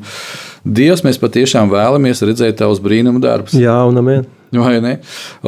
Dievs, 0.64 1.04
mēs 1.06 1.20
patiešām 1.22 1.70
vēlamies 1.70 2.24
redzēt 2.26 2.58
tavus 2.62 2.80
brīnumu 2.82 3.20
darbus. 3.22 3.54
Jā, 3.60 3.76
un 3.86 4.00
amen. 4.02 4.24
Vai 4.54 4.78
ne? 4.82 4.94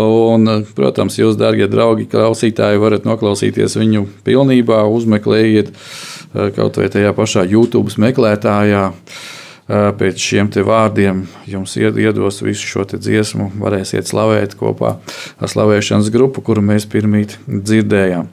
Un, 0.02 0.50
protams, 0.76 1.18
jūs, 1.20 1.38
darbie 1.38 1.68
draugi, 1.70 2.08
klausītāji, 2.10 2.82
varat 2.82 3.06
noklausīties 3.06 3.78
viņu 3.78 4.06
pilnībā, 4.26 4.84
uzmeklējiet 4.90 5.70
eh, 5.72 6.52
kaut 6.56 6.78
vai 6.82 6.90
tajā 6.94 7.14
pašā 7.18 7.46
YouTube 7.50 7.94
meklētājā. 8.02 8.84
Eh, 8.92 9.90
Pēc 9.98 10.22
šiem 10.22 10.50
vārdiem 10.66 11.24
jums 11.50 11.74
ied- 11.82 11.98
iedos 11.98 12.42
visu 12.46 12.68
šo 12.70 12.86
dziesmu, 12.86 13.52
varēsiet 13.62 14.06
slavēt 14.10 14.54
kopā 14.60 14.98
ar 15.42 15.48
slavēšanas 15.50 16.12
grupu, 16.14 16.42
kuru 16.46 16.62
mēs 16.62 16.86
pirmīt 16.86 17.38
dzirdējām. 17.50 18.28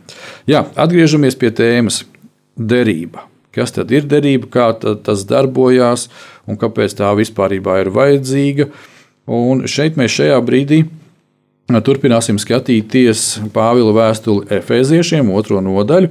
Jā, 0.49 0.67
atgriežamies 0.77 1.37
pie 1.41 1.51
tēmas- 1.51 2.05
derība. 2.59 3.32
Kas 3.53 3.75
tad 3.77 3.91
ir 3.93 4.07
derība, 4.09 4.49
kā 4.49 4.71
ta- 4.81 4.95
tas 4.97 5.27
darbojās 5.29 6.09
un 6.49 6.57
kāpēc 6.57 6.97
tā 6.97 7.13
vispār 7.17 7.53
ir 7.59 7.93
vajadzīga? 7.93 8.71
Un 9.29 9.67
šeit 9.71 9.97
mēs 9.97 10.17
šajā 10.19 10.41
brīdī 10.43 10.83
turpināsim 11.81 12.39
skatīties 12.41 13.39
Pāvila 13.55 13.93
vēstuli 13.97 14.49
Efeziešiem, 14.59 15.31
otro 15.33 15.61
nodaļu. 15.65 16.11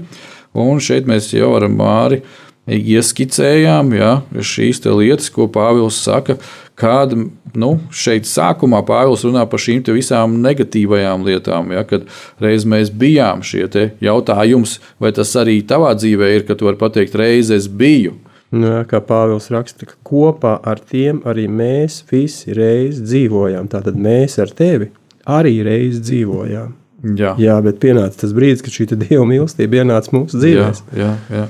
Un 0.57 0.79
šeit 0.83 1.05
mēs 1.07 1.31
jau 1.35 1.53
ar 1.55 1.67
Māri 1.71 2.21
ieskicējām 2.67 3.93
ja, 3.97 4.21
šīs 4.35 4.81
lietas, 4.85 5.29
ko 5.33 5.47
Pāvils 5.51 5.99
saka. 6.01 6.37
Kāda 6.81 7.17
nu, 7.61 7.71
šeit 7.93 8.25
sākumā 8.25 8.79
Pāvils 8.87 9.21
runā 9.27 9.43
par 9.49 9.61
šīm 9.61 9.83
visām 9.93 10.39
negatīvajām 10.41 11.27
lietām, 11.27 11.69
ja, 11.75 11.83
kad 11.85 12.07
reiz 12.41 12.65
mēs 12.65 12.89
bijām 12.89 13.43
šie 13.45 13.67
te 13.69 13.85
jautājums, 14.01 14.79
vai 15.01 15.13
tas 15.13 15.35
arī 15.37 15.59
tavā 15.61 15.93
dzīvē 15.93 16.31
ir, 16.39 16.47
ka 16.47 16.57
tu 16.57 16.65
vari 16.69 16.81
pateikt, 16.81 17.17
reiz 17.21 17.53
es 17.53 17.69
biju. 17.69 18.17
Nu, 18.51 18.67
jā, 18.67 18.81
kā 18.89 18.99
Pāvils 19.05 19.51
raksta, 19.53 19.87
ka 19.87 19.95
kopā 20.03 20.57
ar 20.67 20.81
tiem 20.81 21.21
arī 21.29 21.45
mēs 21.47 22.01
visi 22.09 22.51
reiz 22.57 22.99
dzīvojām. 22.99 23.69
Tātad 23.71 23.95
mēs 23.95 24.41
ar 24.43 24.51
tevi 24.51 24.89
arī 25.29 25.61
reiz 25.63 26.01
dzīvojām. 26.03 26.80
Jā. 27.01 27.31
Jā, 27.41 27.55
bet 27.65 27.79
pienāca 27.81 28.13
tas 28.21 28.33
brīdis, 28.37 28.61
kad 28.61 28.75
šī 28.75 28.85
dieva 28.91 29.23
mīlestība 29.25 29.79
ienāca 29.81 30.13
mūsu 30.13 30.37
Jā, 30.37 30.41
dzīvēm. 30.43 30.81
jā, 30.99 31.11
jā. 31.33 31.45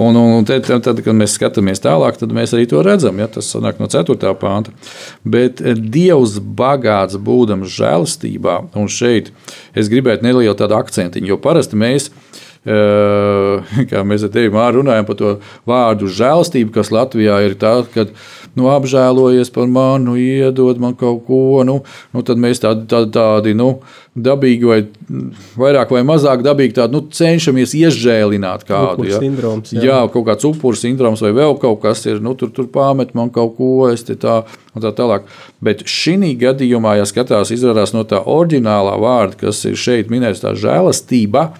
Un, 0.00 0.16
un, 0.16 0.30
un 0.38 0.46
tad, 0.48 0.64
tad, 0.64 1.02
kad 1.04 1.18
mēs 1.18 1.34
skatāmies 1.36 1.82
tālāk, 1.84 2.16
tad 2.20 2.32
mēs 2.32 2.54
arī 2.56 2.64
to 2.70 2.80
redzam. 2.86 3.20
Ja? 3.20 3.28
Tas 3.28 3.50
nāk 3.60 3.82
no 3.82 3.90
4. 3.92 4.16
pānta. 4.40 4.72
Bet 5.28 5.60
eh, 5.60 5.76
Dievs 5.76 6.38
bagāts 6.40 7.18
būdams 7.20 7.68
žēlastībā, 7.76 8.56
un 8.80 8.88
šeit 8.88 9.28
es 9.76 9.92
gribētu 9.92 10.24
nelielu 10.24 10.56
tādu 10.56 10.78
akcentiņu, 10.80 11.34
jo 11.34 11.40
parasti 11.42 11.76
mēs. 11.76 12.08
eh, 12.08 12.43
Kā 12.64 14.00
mēs 14.08 14.22
ar 14.24 14.30
tevi 14.32 14.48
runājam 14.48 15.04
par 15.04 15.18
to 15.18 15.32
vārdu 15.68 16.08
žēlastību, 16.08 16.72
kas 16.72 16.92
Latvijā 16.94 17.42
ir 17.44 17.58
tāds, 17.60 17.90
ka 17.92 18.06
nu, 18.56 18.70
apžēlojies 18.72 19.50
par 19.52 19.68
mani, 19.68 20.04
nu, 20.06 20.14
iedod 20.16 20.80
man 20.80 20.94
kaut 20.96 21.26
ko. 21.26 21.60
Nu, 21.66 21.82
nu, 22.14 22.22
tad 22.24 22.40
mēs 22.40 22.62
tādi, 22.62 22.86
tādi, 22.88 23.10
tādi 23.12 23.52
nu, 23.58 23.68
dabīgi, 24.14 24.68
vai 24.70 24.78
vairāk 25.60 25.92
vai 25.92 26.04
mazāk 26.08 26.44
dabīgi 26.46 26.78
tādi, 26.78 26.96
nu, 26.96 27.02
cenšamies 27.12 27.74
iežēlināt 27.76 28.64
kādu. 28.68 29.02
Upuru 29.02 29.20
sindroms, 29.20 29.74
jā. 29.74 29.84
jā. 29.84 30.00
kaut 30.14 30.28
kāds 30.30 30.48
upuru 30.48 30.80
sindroms 30.80 31.24
vai 31.24 31.34
vēl 31.36 31.58
kaut 31.60 31.82
kas 31.84 32.06
ir. 32.08 32.22
Nu, 32.24 32.32
tur, 32.38 32.52
tur 32.54 32.70
pārmet 32.72 33.12
man 33.18 33.32
kaut 33.34 33.58
ko, 33.58 33.72
es 33.90 34.06
te 34.08 34.16
tā, 34.16 34.40
un 34.72 34.86
tā 34.86 34.94
tālāk. 34.96 35.28
Bet 35.64 35.84
šī 35.90 36.32
gadījumā, 36.40 36.96
ja 37.00 37.04
skatās, 37.10 37.52
izrādās 37.52 37.92
no 37.92 38.06
tā 38.08 38.22
oriģinālā 38.22 38.96
vārda, 39.02 39.42
kas 39.46 39.64
ir 39.68 39.76
šeit 39.76 40.12
minēts, 40.12 40.44
tā 40.44 40.54
žēlastība. 40.56 41.50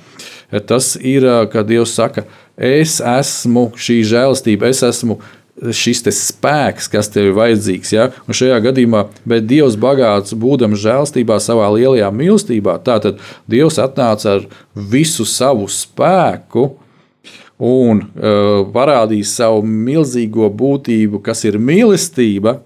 Tas 0.68 0.94
ir, 1.00 1.26
kad 1.50 1.66
Dievs 1.66 1.94
saka, 1.96 2.26
es 2.54 3.00
esmu 3.00 3.70
šī 3.74 4.02
žēlastība, 4.06 4.70
es 4.70 4.84
esmu 4.86 5.18
šis 5.54 6.02
spēks, 6.10 6.88
kas 6.90 7.08
tev 7.10 7.30
ir 7.30 7.36
vajadzīgs. 7.36 7.92
Ja? 7.94 8.08
Un 8.26 8.36
šajā 8.36 8.58
gadījumā, 8.68 9.04
bet 9.28 9.46
Dievs 9.50 9.78
bagāts, 9.80 10.34
būdams 10.38 10.82
žēlstībā, 10.82 11.38
savā 11.42 11.68
lielajā 11.74 12.10
mīlestībā, 12.14 12.78
tātad 12.86 13.22
Dievs 13.50 13.78
atnāca 13.82 14.38
ar 14.38 14.48
visu 14.74 15.26
savu 15.28 15.68
spēku, 15.70 16.72
un 17.64 18.02
uh, 18.02 18.64
parādīs 18.74 19.34
savu 19.38 19.62
milzīgo 19.62 20.50
būtību, 20.50 21.22
kas 21.22 21.44
ir 21.46 21.60
mīlestība, 21.62 22.58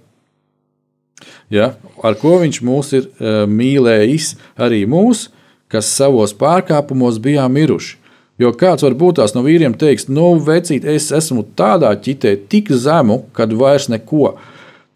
ja, 1.52 1.74
ar 2.04 2.16
ko 2.20 2.38
viņš 2.40 2.62
mūs 2.64 2.94
ir 2.96 3.10
uh, 3.10 3.42
mīlējis, 3.50 4.32
arī 4.56 4.86
mūs, 4.88 5.28
kas 5.72 5.90
savos 5.94 6.34
pārkāpumos 6.36 7.20
bijām 7.22 7.56
miruši. 7.56 7.96
Jo 8.38 8.52
kāds 8.54 8.84
var 8.86 8.94
būt 8.94 9.18
tās 9.18 9.34
no 9.34 9.42
vīriem, 9.42 9.74
teiks, 9.74 10.06
nu, 10.06 10.36
vecīt, 10.46 10.86
es 10.86 11.10
esmu 11.14 11.42
tādā 11.58 11.90
ķitē, 11.98 12.36
tik 12.50 12.70
zemu, 12.70 13.24
kad 13.34 13.50
vairs 13.50 13.88
neko. 13.90 14.36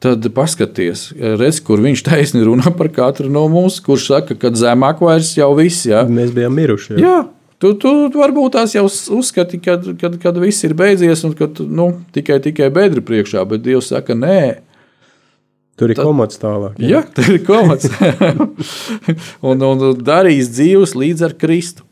Tad 0.03 0.27
paskaties, 0.35 1.13
redz, 1.39 1.61
kur 1.63 1.83
viņš 1.83 2.01
taisni 2.07 2.43
runā 2.47 2.73
par 2.79 2.89
katru 2.95 3.29
no 3.31 3.45
mums, 3.51 3.79
kurš 3.83 4.09
saka, 4.11 4.35
ka 4.39 4.51
zemāk 4.59 5.03
vairs 5.03 5.35
jau 5.39 5.53
viss. 5.59 5.87
Ja? 5.87 6.03
Mēs 6.07 6.33
bijām 6.35 6.55
miruši. 6.59 6.97
Jā. 6.97 7.03
Jā, 7.03 7.19
tu, 7.63 7.75
tu 7.79 8.19
varbūt 8.19 8.57
tās 8.57 8.75
jau 8.75 8.89
uzskati, 9.19 9.61
kad, 9.63 9.87
kad, 10.01 10.19
kad 10.23 10.41
viss 10.43 10.67
ir 10.67 10.75
beidzies 10.79 11.23
un 11.27 11.37
ka 11.39 11.47
nu, 11.63 11.93
tikai, 12.15 12.41
tikai 12.43 12.71
bedri 12.75 13.03
priekšā, 13.07 13.45
bet 13.47 13.63
Dievs 13.67 13.93
saka, 13.95 14.19
nē. 14.19 14.43
Tur 15.83 15.91
ir 15.91 15.99
komats 15.99 16.39
tālāk. 16.39 16.77
Jā, 16.79 17.01
tā 17.11 17.25
ir 17.35 17.41
komats. 17.43 17.89
un, 19.51 19.65
un 19.67 19.89
darīs 19.99 20.53
dzīves 20.55 20.95
līdz 20.95 21.27
ar 21.27 21.35
Kristu. 21.41 21.83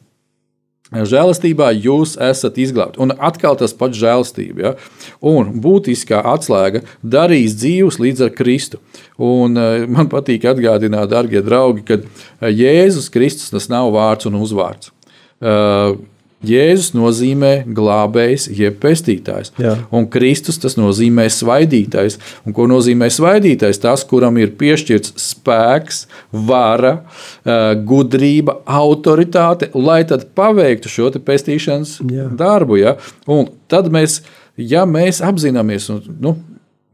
Žēlastībā 0.90 1.68
jūs 1.74 2.16
esat 2.18 2.56
izglābti. 2.58 2.98
Un 3.02 3.14
atkal 3.14 3.58
tas 3.58 3.74
pats 3.78 3.98
žēlastība. 3.98 4.62
Ja? 4.62 4.72
Un 5.26 5.52
būtiskā 5.62 6.18
atslēga 6.32 6.84
darīs 7.02 7.54
dzīves 7.58 7.98
līdz 8.02 8.24
ar 8.26 8.32
Kristu. 8.34 8.78
Un, 9.18 9.58
eh, 9.58 9.86
man 9.90 10.10
patīk 10.10 10.46
atgādināt, 10.50 11.10
darbie 11.10 11.42
draugi, 11.46 11.86
ka 11.86 12.46
Jēzus 12.46 13.10
Kristus 13.10 13.50
tas 13.50 13.68
nav 13.70 13.90
vārds 13.94 14.30
un 14.30 14.38
uzvārds. 14.38 14.94
Jēzus 16.40 16.94
nozīmē 16.96 17.66
glābējs, 17.76 18.46
jeb 18.56 18.78
pestītājs. 18.80 19.52
Jā. 19.60 19.74
Un 19.92 20.06
Kristus 20.08 20.56
tas 20.62 20.78
nozīmē 20.78 21.26
svaidītājs. 21.28 22.16
Un 22.48 22.56
ko 22.56 22.64
nozīmē 22.70 23.10
svaidītājs? 23.12 23.82
Tas, 23.82 24.06
kuram 24.08 24.38
ir 24.40 24.54
piešķirts 24.60 25.12
spēks, 25.20 26.06
vara, 26.32 27.04
eh, 27.44 27.74
gudrība, 27.84 28.56
autoritāte, 28.64 29.68
lai 29.74 30.02
tad 30.04 30.30
paveiktu 30.34 30.88
šo 30.88 31.10
pestīšanas 31.10 32.00
Jā. 32.08 32.28
darbu. 32.36 32.80
Ja? 32.80 32.96
Un 33.26 33.50
tad 33.68 33.92
mēs, 33.92 34.22
ja 34.56 34.86
mēs 34.86 35.20
apzināmies, 35.20 35.90
un, 35.90 36.02
nu, 36.20 36.36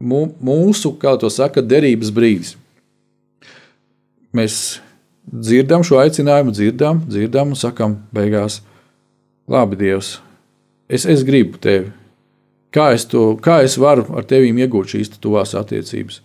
mūsu, 0.01 0.97
kā 0.99 1.17
to 1.19 1.29
saka, 1.29 1.61
derības 1.61 2.11
brīdis, 2.11 2.55
mēs 4.33 4.79
dzirdam 5.27 5.83
šo 5.83 5.99
aicinājumu, 6.03 6.51
dzirdam, 6.51 7.01
dzirdam 7.07 7.53
un 7.55 7.55
sakam, 7.55 7.97
beigās, 8.13 8.61
labi, 9.47 9.79
Dievs, 9.79 10.17
es, 10.89 11.05
es 11.05 11.23
gribu 11.27 11.59
tevi. 11.61 11.91
Kā 12.73 12.91
es, 12.93 13.07
to, 13.07 13.31
kā 13.41 13.61
es 13.65 13.77
varu 13.79 14.05
ar 14.17 14.25
tevi 14.27 14.51
iegūt 14.51 14.93
šīs 14.93 15.13
tuvās 15.23 15.55
attiecības? 15.57 16.21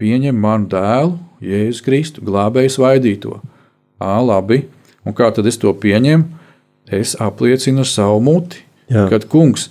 Pieņem 0.00 0.36
manu 0.38 0.70
dēlu, 0.70 1.16
Jēzus 1.42 1.82
Kristu, 1.84 2.24
glābēju 2.24 2.72
svaidīto. 2.72 3.40
Ā, 4.00 4.16
labi, 4.24 4.62
un 5.04 5.16
kā 5.16 5.30
tad 5.34 5.48
es 5.48 5.58
to 5.60 5.72
pieņemu? 5.72 6.44
Es 6.86 7.16
apliecinu 7.18 7.82
ar 7.82 7.90
savu 7.90 8.20
muti, 8.22 8.60
Jā. 8.92 9.08
kad 9.10 9.26
kungs, 9.26 9.66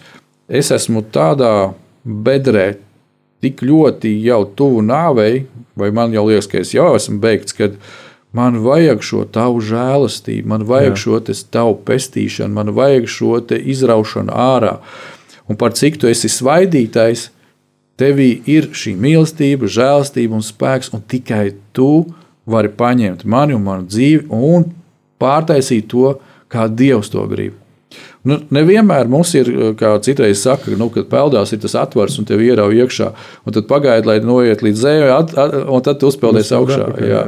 es 0.51 0.73
esmu 0.76 1.05
tādā 1.15 1.71
bedrē, 2.03 2.73
tik 3.45 3.61
ļoti 3.63 4.11
jau 4.26 4.41
tuvu 4.57 4.82
nāvei, 4.84 5.45
vai 5.80 5.91
man 5.95 6.13
jau 6.15 6.26
liekas, 6.28 6.49
ka 6.51 6.59
es 6.59 6.73
jau 6.76 6.89
esmu 6.97 7.21
beigts, 7.23 7.55
kad 7.55 7.78
man 8.36 8.60
vajag 8.64 9.04
šo 9.06 9.24
tavu 9.32 9.62
žēlastību, 9.64 10.50
man 10.52 10.66
vajag 10.68 10.96
Jā. 10.96 11.02
šo 11.04 11.20
tavu 11.54 11.78
pestīšanu, 11.88 12.52
man 12.54 12.74
vajag 12.76 13.08
šo 13.10 13.40
izraušanu 13.56 14.36
ārā. 14.36 14.78
Un 15.48 15.60
par 15.62 15.76
cik 15.78 16.00
tu 16.02 16.10
esi 16.10 16.30
svaidītais, 16.32 17.30
tevī 18.00 18.30
ir 18.50 18.72
šī 18.76 18.96
mīlestība, 19.00 19.70
žēlastība 19.72 20.36
un 20.36 20.44
spēks, 20.44 20.92
un 20.94 21.04
tikai 21.08 21.54
tu 21.76 22.06
vari 22.46 22.70
paņemt 22.70 23.24
mani 23.26 23.56
un 23.56 23.64
manu 23.66 23.88
dzīvi 23.90 24.28
un 24.30 24.68
pārtaisīt 25.22 25.88
to, 25.92 26.18
kā 26.52 26.68
Dievs 26.68 27.10
to 27.14 27.24
grib. 27.30 27.56
Nu, 28.26 28.40
nevienmēr 28.54 29.08
mums 29.12 29.32
ir, 29.38 29.50
kā 29.78 29.92
citreiz 30.04 30.42
saka, 30.42 30.74
nu, 30.80 30.88
kad 30.94 31.06
peldās 31.12 31.54
ir 31.54 31.62
tas 31.64 31.76
atvars 31.78 32.18
un 32.20 32.26
tev 32.28 32.42
ierauj 32.42 32.82
iekšā, 32.82 33.10
un 33.46 33.56
tad 33.56 33.68
pagaidi, 33.70 34.10
lai 34.10 34.18
noiet 34.26 34.64
līdz 34.66 34.86
at, 35.14 35.36
un 35.38 35.84
tad 35.86 36.02
tu 36.02 36.10
uzpeldies 36.10 36.50
Uzpeld 36.50 36.74
augšā. 36.74 37.06
Jā. 37.06 37.24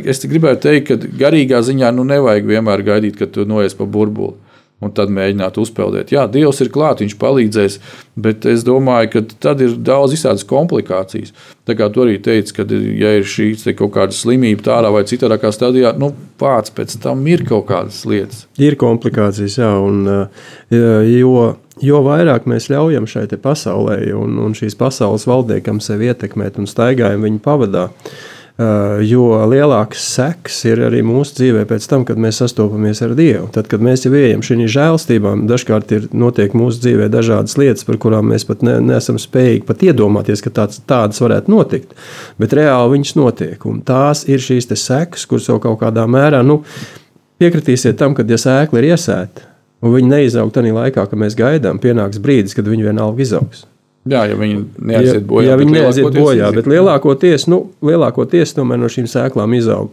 Es 0.00 0.24
gribēju 0.24 0.62
teikt, 0.64 0.88
ka 0.88 1.12
garīgā 1.24 1.60
ziņā 1.66 1.92
nu, 1.96 2.06
nevajag 2.08 2.48
vienmēr 2.48 2.84
gaidīt, 2.86 3.20
kad 3.20 3.34
tu 3.36 3.44
noies 3.48 3.76
pa 3.76 3.84
burbuli. 3.84 4.38
Un 4.80 4.94
tad 4.96 5.10
mēģināt 5.12 5.58
uzpeldēt. 5.60 6.08
Jā, 6.14 6.22
Dievs 6.32 6.62
ir 6.64 6.70
klāts, 6.72 7.02
Viņš 7.04 7.16
palīdzēs, 7.20 7.74
bet 8.16 8.46
es 8.48 8.62
domāju, 8.64 9.10
ka 9.12 9.22
tad 9.44 9.60
ir 9.60 9.74
daudz 9.76 10.14
visādas 10.14 10.46
komplikācijas. 10.48 11.34
Tā 11.68 11.76
kā 11.76 11.90
tu 11.92 12.00
arī 12.06 12.16
teici, 12.24 12.54
ka, 12.56 12.64
ja 12.64 13.12
ir 13.18 13.28
šī 13.28 13.52
kaut 13.76 13.92
kāda 13.98 14.16
slimība 14.16 14.64
tādā 14.70 14.92
vai 14.94 15.04
citā 15.08 15.28
stadijā, 15.52 15.92
nu, 16.00 16.14
pats 16.40 16.72
pēc 16.72 16.96
tam 17.04 17.26
ir 17.28 17.44
kaut 17.48 17.68
kādas 17.68 18.06
lietas. 18.08 18.46
Ir 18.56 18.78
komplikācijas, 18.80 19.60
jā, 19.60 19.70
un 19.84 20.00
uh, 20.08 20.48
jo, 20.72 21.46
jo 21.84 22.02
vairāk 22.08 22.48
mēs 22.48 22.72
ļaujam 22.72 23.04
šai 23.04 23.28
pasaulē 23.36 24.00
un, 24.16 24.40
un 24.40 24.56
šīs 24.56 24.80
pasaules 24.80 25.28
valdniekam 25.28 25.84
sevi 25.84 26.08
ietekmēt 26.08 26.56
un 26.56 26.68
staigājam 26.70 27.28
viņu 27.28 27.44
pavadā, 27.44 27.90
uh, 27.92 28.28
jo 29.06 29.26
lielāks 29.48 30.02
seks 30.12 30.58
ir 30.68 30.82
arī 30.84 31.00
mūsu 31.06 31.38
dzīvē 31.38 31.62
pēc 31.70 31.86
tam, 31.88 32.02
kad 32.04 32.18
mēs 32.20 32.42
sastopamies 32.42 33.00
ar 33.06 33.14
Dievu. 33.16 33.46
Tad, 33.54 33.70
kad 33.70 33.80
mēs 33.84 34.04
jau 34.04 34.12
ejam 34.18 34.42
šī 34.44 34.66
žēlstībā, 34.68 35.32
dažkārt 35.48 35.94
ir 35.96 36.08
notiek 36.12 36.52
mūsu 36.58 36.82
dzīvē 36.84 37.08
dažādas 37.12 37.56
lietas, 37.60 37.86
par 37.88 37.96
kurām 38.02 38.28
mēs 38.34 38.44
pat 38.48 38.64
ne, 38.66 38.76
neesam 38.84 39.16
spējīgi 39.22 39.64
pat 39.68 39.84
iedomāties, 39.86 40.44
ka 40.44 40.52
tāds, 40.60 40.82
tādas 40.84 41.22
varētu 41.24 41.54
notikt. 41.54 41.96
Bet 42.42 42.52
reāli 42.58 42.98
viņas 42.98 43.16
notiek, 43.16 43.64
un 43.70 43.80
tās 43.86 44.26
ir 44.28 44.44
šīs 44.44 44.68
sekas, 44.74 45.24
kuras 45.30 45.48
jau 45.48 45.56
kaut 45.62 45.80
kādā 45.80 46.04
mērā, 46.10 46.42
nu, 46.44 46.60
piekritīsiet 47.40 47.96
tam, 47.96 48.12
ka 48.18 48.28
ja 48.28 48.36
sēkla 48.40 48.82
ir 48.82 48.90
iesēta, 48.92 49.48
un 49.80 49.96
viņi 49.96 50.12
neizaug 50.18 50.52
tajā 50.52 50.76
laikā, 50.76 51.08
kad 51.08 51.24
mēs 51.24 51.38
gaidām, 51.38 51.80
pienāks 51.80 52.20
brīdis, 52.20 52.56
kad 52.58 52.68
viņi 52.68 52.90
vienalga 52.90 53.24
izaugs. 53.24 53.64
Jā, 54.08 54.22
ja 54.30 54.36
viņi 54.40 54.62
neaiziet 54.80 55.24
bojā. 55.28 55.50
Jā, 55.50 55.56
bet 55.58 55.66
viņi 55.66 55.74
neaiziet 55.74 56.14
bojā, 56.16 56.46
bet 56.56 56.68
lielākoties, 56.72 57.44
nu, 57.52 57.58
lielākoties 57.84 58.54
tomēr 58.56 58.80
no 58.80 58.88
šīm 58.88 59.04
sēklām 59.10 59.52
izaug. 59.58 59.90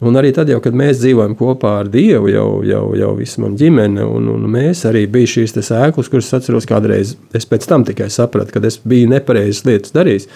Un 0.00 0.16
arī 0.16 0.30
tad, 0.32 0.48
jau, 0.48 0.62
kad 0.64 0.76
mēs 0.80 1.02
dzīvojam 1.02 1.34
kopā 1.36 1.74
ar 1.82 1.90
Dievu, 1.92 2.30
jau, 2.32 2.46
jau, 2.64 2.86
jau 2.96 3.10
visa 3.18 3.42
mana 3.44 3.60
ģimene, 3.60 4.06
un, 4.08 4.30
un 4.32 4.46
mēs 4.48 4.86
arī 4.88 5.04
bija 5.12 5.34
šīs 5.34 5.52
te 5.58 5.64
sēklas, 5.66 6.08
kuras 6.08 6.32
atceros 6.38 6.68
kādreiz. 6.70 7.18
Es 7.36 7.44
pēc 7.48 7.68
tam 7.68 7.84
tikai 7.84 8.08
sapratu, 8.08 8.56
ka 8.56 8.64
es 8.64 8.80
biju 8.80 9.12
nepareizas 9.12 9.66
lietas 9.68 9.92
darījis, 9.92 10.30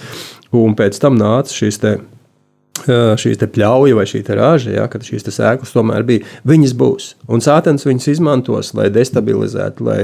un 0.61 0.77
pēc 0.77 1.01
tam 1.01 1.17
nāca 1.17 1.57
šīs 1.57 1.81
te 1.81 1.95
šīs 2.83 3.39
pļauja 3.55 3.95
vai 3.97 4.05
šī 4.09 4.23
raža, 4.35 4.73
ja, 4.75 4.87
kad 4.91 5.05
šīs 5.07 5.27
sēklas 5.31 5.75
tomēr 5.75 6.03
bija, 6.07 6.25
viņas 6.49 6.75
būs. 6.79 7.11
Un 7.31 7.45
sātens 7.45 7.87
viņas 7.87 8.09
izmantos, 8.17 8.73
lai 8.75 8.89
destabilizētu, 8.93 9.87
lai, 9.87 10.01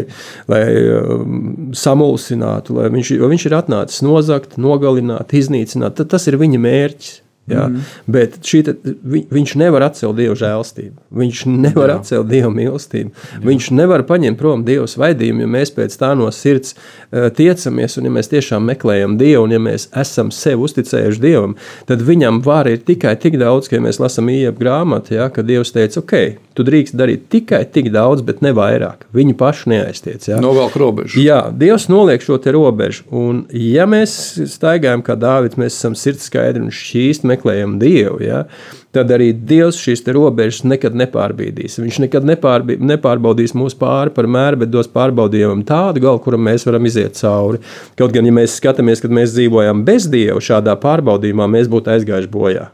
lai 0.51 0.63
um, 0.95 1.73
samulsinātu, 1.77 2.79
lai 2.79 2.91
viņš, 2.95 3.17
viņš 3.21 3.49
ir 3.49 3.57
atnācis 3.59 4.05
nozagt, 4.07 4.57
nogalināt, 4.61 5.35
iznīcināt. 5.35 5.99
Tad 5.99 6.15
tas 6.15 6.31
ir 6.31 6.39
viņa 6.41 6.63
mērķis. 6.63 7.19
Ja? 7.51 7.67
Mm. 7.69 7.87
Bet 8.11 8.39
te, 8.43 8.75
vi, 8.85 9.25
viņš 9.31 9.55
nevar 9.61 9.87
atcelt 9.89 10.19
dievu 10.19 10.37
žēlstību. 10.39 10.97
Viņš 11.21 11.45
nevar 11.51 11.93
Jā. 11.93 11.99
atcelt 12.01 12.31
dievu 12.31 12.53
mīlestību. 12.55 13.13
Jā. 13.13 13.43
Viņš 13.47 13.71
nevar 13.77 14.05
paņemt 14.09 14.39
prom 14.41 14.65
dievu 14.67 14.87
svaidījumu, 14.91 15.45
ja 15.45 15.53
mēs 15.59 15.75
pēc 15.77 15.97
tā 16.01 16.13
no 16.19 16.31
sirds 16.35 16.77
uh, 16.77 17.29
tiecamies, 17.35 17.99
un 18.01 18.09
ja 18.09 18.15
mēs 18.19 18.31
tiešām 18.33 18.69
meklējam 18.71 19.17
dievu, 19.21 19.47
un 19.47 19.57
ja 19.57 19.63
mēs 19.63 19.89
esam 19.99 20.33
sev 20.35 20.63
uzticējuši 20.67 21.25
dievam, 21.25 21.57
tad 21.91 22.05
viņam 22.07 22.43
vara 22.47 22.77
ir 22.77 22.85
tikai 22.87 23.17
tik 23.21 23.39
daudz, 23.41 23.71
ka 23.71 23.79
ja 23.79 23.85
mēs 23.85 24.01
lasām 24.03 24.31
iepu 24.33 24.65
grāmatu, 24.65 25.17
ja, 25.19 25.31
ka 25.35 25.45
dievs 25.47 25.75
teica, 25.75 26.03
ok, 26.03 26.17
tu 26.57 26.65
drīkst 26.67 26.97
darīt 26.99 27.29
tikai 27.33 27.63
tik 27.73 27.91
daudz, 27.95 28.25
bet 28.27 28.43
ne 28.45 28.53
vairāk. 28.57 29.07
Viņu 29.17 29.37
pašu 29.41 29.73
neaiztiec. 29.73 30.27
Ja? 30.29 30.41
Novelk 30.43 30.77
robežu. 30.81 31.21
Jā, 31.23 31.43
Dievs 31.57 31.89
noliek 31.91 32.23
šo 32.25 32.39
robežu. 32.55 33.05
Un, 33.15 33.45
ja 33.55 33.87
mēs 33.91 34.13
staigājam 34.51 35.05
kā 35.07 35.17
Dārvids, 35.19 35.59
mēs 35.61 35.77
esam 35.77 35.97
sirds 35.99 36.29
skaidri 36.31 36.63
un 36.65 36.73
šķīsti 36.75 37.29
meklējam 37.41 37.79
Dievu, 37.81 38.21
ja, 38.23 38.45
tad 38.93 39.11
arī 39.11 39.33
Dievs 39.33 39.79
šīs 39.81 40.05
robežas 40.13 40.65
nekad 40.65 40.95
nepārbīdīs. 40.95 41.79
Viņš 41.81 42.01
nekad 42.05 42.27
nepārbī, 42.29 42.77
nepārbaudīs 42.79 43.55
mūsu 43.55 43.79
pāri 43.81 44.13
par 44.15 44.27
mēru, 44.27 44.61
bet 44.63 44.71
dos 44.71 44.89
pārbaudījumam 44.89 45.65
tādu 45.65 46.01
galu, 46.01 46.21
kuram 46.21 46.45
mēs 46.45 46.67
varam 46.67 46.87
iziet 46.87 47.17
cauri. 47.17 47.63
Kaut 47.99 48.13
gan, 48.13 48.27
ja 48.27 48.33
mēs 48.33 48.59
skatāmies, 48.61 49.01
kad 49.01 49.11
mēs 49.11 49.33
dzīvojam 49.35 49.85
bez 49.85 50.09
Dieva 50.11 50.41
šādā 50.41 50.77
pārbaudījumā, 50.81 51.49
mēs 51.49 51.71
būtu 51.71 51.95
aizgājuši 51.95 52.31
bojā. 52.31 52.71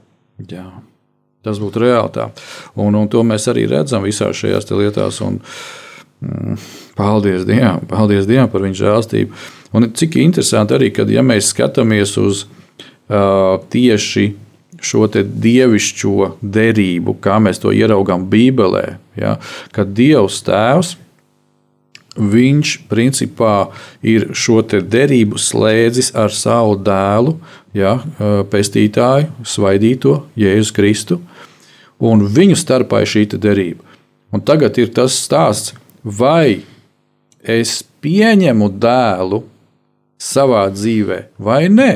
Jā. 0.50 0.66
Tas 1.46 1.60
būtu 1.62 1.84
reāli. 1.84 2.26
Un, 2.74 2.96
un 2.98 3.06
to 3.08 3.22
mēs 3.22 3.46
arī 3.52 3.68
redzam 3.70 4.02
visās 4.02 4.34
šajās 4.40 4.66
lietās. 4.74 5.20
Un, 5.22 5.38
mm, 6.24 6.56
paldies 6.98 7.46
Dievam, 7.46 7.84
paldies 7.86 8.26
Dievam 8.26 8.50
par 8.50 8.66
viņa 8.66 8.80
žēlstību. 8.80 9.44
Un 9.76 9.90
cik 9.94 10.18
interesanti 10.18 10.74
arī, 10.74 10.90
kad 10.94 11.10
ja 11.12 11.22
mēs 11.26 11.52
skatāmies 11.52 12.16
uz 12.18 12.46
uh, 12.46 13.60
tieši 13.70 14.26
šo 14.86 15.08
dievišķo 15.16 16.36
derību, 16.42 17.16
kā 17.22 17.40
mēs 17.42 17.60
to 17.62 17.72
ieraugām 17.74 18.28
Bībelē, 18.30 18.84
ja, 19.18 19.36
kad 19.74 19.92
Dievs 19.96 20.42
Tēvs 20.46 20.94
viņš 22.16 22.76
principā 22.88 23.68
ir 24.06 24.30
šo 24.36 24.62
derību 24.64 25.38
slēdzis 25.40 26.12
ar 26.16 26.32
savu 26.32 26.78
dēlu, 26.80 27.36
ja, 27.76 27.98
pestītāju, 28.50 29.32
svaidīto 29.44 30.22
Jēzu 30.38 30.76
Kristu, 30.76 31.20
un 32.00 32.24
viņu 32.24 32.56
starpā 32.58 33.02
ir 33.04 33.12
šī 33.12 33.26
derība. 33.36 33.84
Un 34.32 34.42
tagad 34.44 34.78
ir 34.80 34.90
tas 34.94 35.16
stāsts, 35.16 35.74
vai 36.02 36.62
es 37.42 37.82
pieņemu 38.02 38.68
dēlu 38.80 39.42
savā 40.20 40.66
dzīvē, 40.72 41.20
vai 41.38 41.66
nē. 41.72 41.92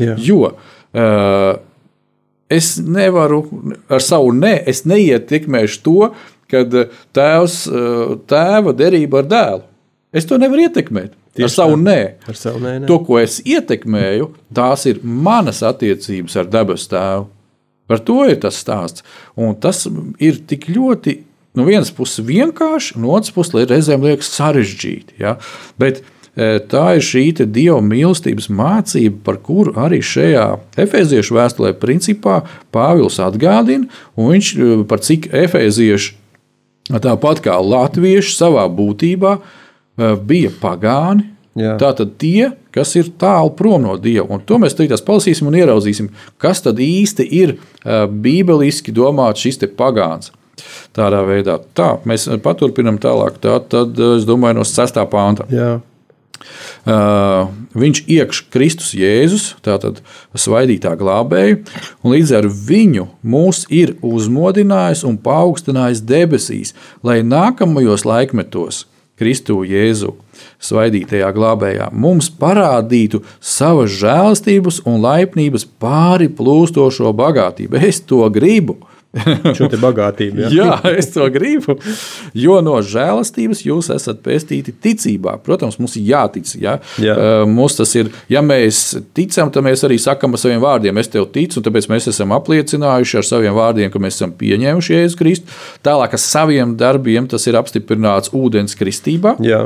Jā. 0.00 0.16
Jo 0.22 0.50
uh, 0.50 1.58
es 2.50 2.74
nevaru 2.82 3.44
ar 3.90 4.04
savu 4.04 4.34
nē, 4.36 4.56
es 4.70 4.84
neietekmēšu 4.88 5.82
to, 5.86 6.12
kad 6.50 6.74
uh, 6.74 7.00
tēvs, 7.16 7.62
uh, 7.70 8.14
tēva 8.30 8.74
derība 8.76 9.22
ar 9.22 9.30
dēlu. 9.30 9.66
Es 10.10 10.26
to 10.26 10.40
nevaru 10.42 10.66
ietekmēt. 10.66 11.14
Tieši 11.38 11.46
ar 11.46 11.52
savu 11.54 11.76
nē. 11.78 11.98
Ar 12.26 12.38
savu 12.38 12.62
nē, 12.62 12.72
nē. 12.82 12.86
To, 12.90 12.98
ko 13.06 13.20
es 13.20 13.38
ietekmēju, 13.46 14.32
tās 14.56 14.86
ir 14.90 14.98
manas 15.02 15.62
attiecības 15.66 16.34
ar 16.42 16.50
dabas 16.50 16.88
tēvu. 16.90 17.28
Par 17.90 18.02
to 18.06 18.20
ir 18.30 18.38
tas 18.42 18.58
stāsts. 18.58 19.02
Un 19.38 19.56
tas 19.58 19.82
ir 20.22 20.40
tik 20.50 20.68
ļoti, 20.70 21.16
no 21.58 21.66
vienas 21.66 21.90
puses 21.94 22.22
vienkārši, 22.26 22.98
no 23.02 23.16
otras 23.16 23.34
puses 23.34 23.70
reizēm 23.70 24.06
liekas 24.06 24.30
sarežģīti. 24.36 25.18
Ja? 25.22 25.36
Bet 25.80 26.02
e, 26.02 26.04
tā 26.36 26.84
ir 26.96 27.04
šī 27.04 27.24
dieva 27.42 27.80
mīlestības 27.82 28.48
mācība, 28.54 29.18
par 29.26 29.40
kuru 29.42 29.74
arī 29.80 29.98
šajā 30.04 30.46
efeziešu 30.78 31.36
vēstulē 31.36 31.74
principā 31.80 32.42
Pāvils 32.72 33.18
atgādina, 33.22 33.90
un 34.16 34.30
viņš 34.34 34.52
e, 34.54 34.70
par 34.86 35.02
cik 35.02 35.30
efezieši 35.34 36.14
tāpat 36.90 37.42
kā 37.42 37.58
latvieši 37.58 38.36
savā 38.36 38.68
būtībā 38.70 39.36
e, 39.40 40.14
bija 40.22 40.54
pagāni, 40.62 41.26
Jā. 41.58 41.74
Tātad 41.80 42.12
tie, 42.20 42.52
kas 42.70 42.92
ir 42.94 43.08
tālu 43.18 43.50
prom 43.58 43.82
no 43.82 43.96
Dieva, 43.98 44.28
un 44.30 44.42
to 44.46 44.54
mēs 44.62 44.76
tagad 44.78 45.02
palasīsim 45.02 45.48
un 45.50 45.56
ieraudzīsim, 45.58 46.06
kas 46.40 46.62
tad 46.62 46.78
īsti 46.78 47.26
ir 47.40 47.56
bībeliski 47.82 48.94
domāts 48.94 49.42
šis 49.42 49.58
pagāns. 49.76 50.30
Tādā 50.94 51.24
veidā 51.26 51.56
tā, 51.74 51.96
mēs 52.06 52.28
paturpinām 52.44 53.00
tālāk. 53.02 53.40
Tā, 53.42 53.58
tad 53.72 53.98
es 53.98 54.26
domāju, 54.28 54.60
no 54.60 54.66
6. 54.68 55.00
pānta. 55.10 55.46
Jā. 55.50 55.80
Uh, 56.40 57.50
viņš 57.76 58.02
iekš 58.08 58.42
Kristus 58.52 58.94
Jēzus, 58.96 59.50
tātad 59.64 60.00
svaidītā 60.32 60.94
glābēju, 61.00 61.60
un 62.00 62.14
līdz 62.14 62.36
ar 62.40 62.48
viņu 62.48 63.08
mūs 63.20 63.66
ir 63.68 63.96
uzmodinājis 64.00 65.04
un 65.08 65.18
paaugstinājis 65.20 66.04
debesīs, 66.08 66.72
lai 67.04 67.20
nākamajos 67.26 68.06
laikmetos 68.08 68.86
Kristu 69.20 69.58
Jēzu 69.68 70.14
svaidītajā 70.64 71.28
glābējā 71.36 71.90
mums 71.92 72.30
parādītu 72.40 73.20
savas 73.44 73.92
žēlastības 74.00 74.80
un 74.88 75.02
laipnības 75.04 75.66
pāri 75.82 76.30
plūstošo 76.32 77.12
bagātību. 77.16 77.82
Es 77.90 78.00
to 78.00 78.24
gribu! 78.32 78.78
Šo 79.56 79.66
te 79.66 79.78
bagātību. 79.80 80.44
Jā. 80.44 80.50
Jā, 80.54 80.74
es 80.94 81.08
to 81.10 81.24
gribu. 81.34 81.74
Jo 82.36 82.60
no 82.62 82.76
žēlastības 82.84 83.64
jūs 83.66 83.90
esat 83.90 84.20
pestīti 84.22 84.70
ticībā. 84.70 85.34
Protams, 85.42 85.80
mums 85.82 85.96
ir 85.98 86.06
jātic. 86.12 86.52
Ja? 86.62 86.76
Jā. 87.02 87.16
Uh, 87.16 87.42
Mums 87.50 87.74
tas 87.78 87.90
ir, 87.98 88.10
ja 88.30 88.42
mēs 88.44 89.00
ticam, 89.16 89.50
tad 89.52 89.66
mēs 89.66 89.82
arī 89.86 89.98
sakām 90.00 90.36
ar 90.36 90.42
saviem 90.42 90.62
vārdiem, 90.62 91.00
es 91.02 91.10
tev 91.10 91.26
ticu, 91.34 91.62
tāpēc 91.64 91.88
mēs 91.90 92.06
esam 92.12 92.34
apliecinājuši 92.36 93.18
ar 93.20 93.26
saviem 93.26 93.56
vārdiem, 93.56 93.90
ka 93.90 94.02
mēs 94.02 94.20
esam 94.20 94.34
pieņēmuši 94.38 94.94
Jēzu 94.96 95.18
Kristu. 95.18 95.56
Tālāk 95.86 96.14
ar 96.14 96.22
saviem 96.22 96.76
darbiem 96.78 97.26
tas 97.30 97.46
ir 97.50 97.58
apstiprināts 97.58 98.30
ūdens 98.36 98.78
kristībā. 98.78 99.34
Jā. 99.44 99.64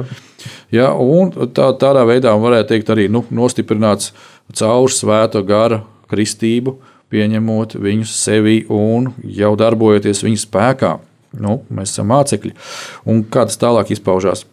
Ja, 0.75 0.91
un 0.97 1.33
tā, 1.57 1.71
tādā 1.81 2.05
veidā 2.09 2.33
varētu 2.41 2.73
teikt 2.73 2.91
arī 2.93 3.07
nu, 3.13 3.25
nostiprināts 3.33 4.13
caur 4.57 4.93
svēto 4.93 5.45
gara 5.47 5.83
kristību, 6.11 6.77
pieņemot 7.15 7.79
viņus 7.81 8.15
sevi 8.19 8.61
un 8.73 9.13
jau 9.23 9.55
darbojoties 9.59 10.25
viņu 10.27 10.43
spēkā. 10.43 10.97
Nu, 11.43 11.61
mēs 11.75 11.95
esam 11.95 12.11
mācekļi. 12.13 12.55
Un 13.11 13.25
kā 13.27 13.47
tas 13.49 13.59
tālāk 13.59 13.91
izpaužās? 13.95 14.45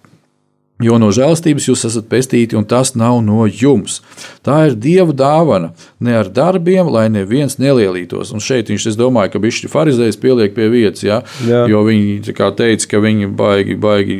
Jo 0.82 0.98
no 1.02 1.12
žēlstības 1.14 1.68
jūs 1.70 1.86
esat 1.88 2.08
pestīti, 2.10 2.56
un 2.58 2.66
tas 2.66 2.96
nav 2.98 3.20
no 3.24 3.46
jums. 3.46 4.00
Tā 4.46 4.68
ir 4.70 4.76
Dieva 4.82 5.14
dāvana, 5.14 5.72
ne 6.02 6.16
ar 6.18 6.30
darbiem, 6.34 6.88
lai 6.90 7.08
neviens 7.14 7.58
nelielītos. 7.62 8.32
Un 8.34 8.42
šeit 8.42 8.72
viņš, 8.72 8.88
es 8.90 8.98
domāju, 8.98 9.32
ka 9.36 9.40
bišķi 9.44 9.70
farizējs 9.70 10.18
pieliek 10.22 10.56
pie 10.56 10.70
vietas, 10.74 11.04
ja? 11.06 11.22
Jā. 11.48 11.68
jo 11.70 11.84
viņi 11.86 12.34
teica, 12.58 12.88
ka 12.90 12.98
viņi 13.04 13.30
baigi, 13.38 13.76
baigi 13.78 14.18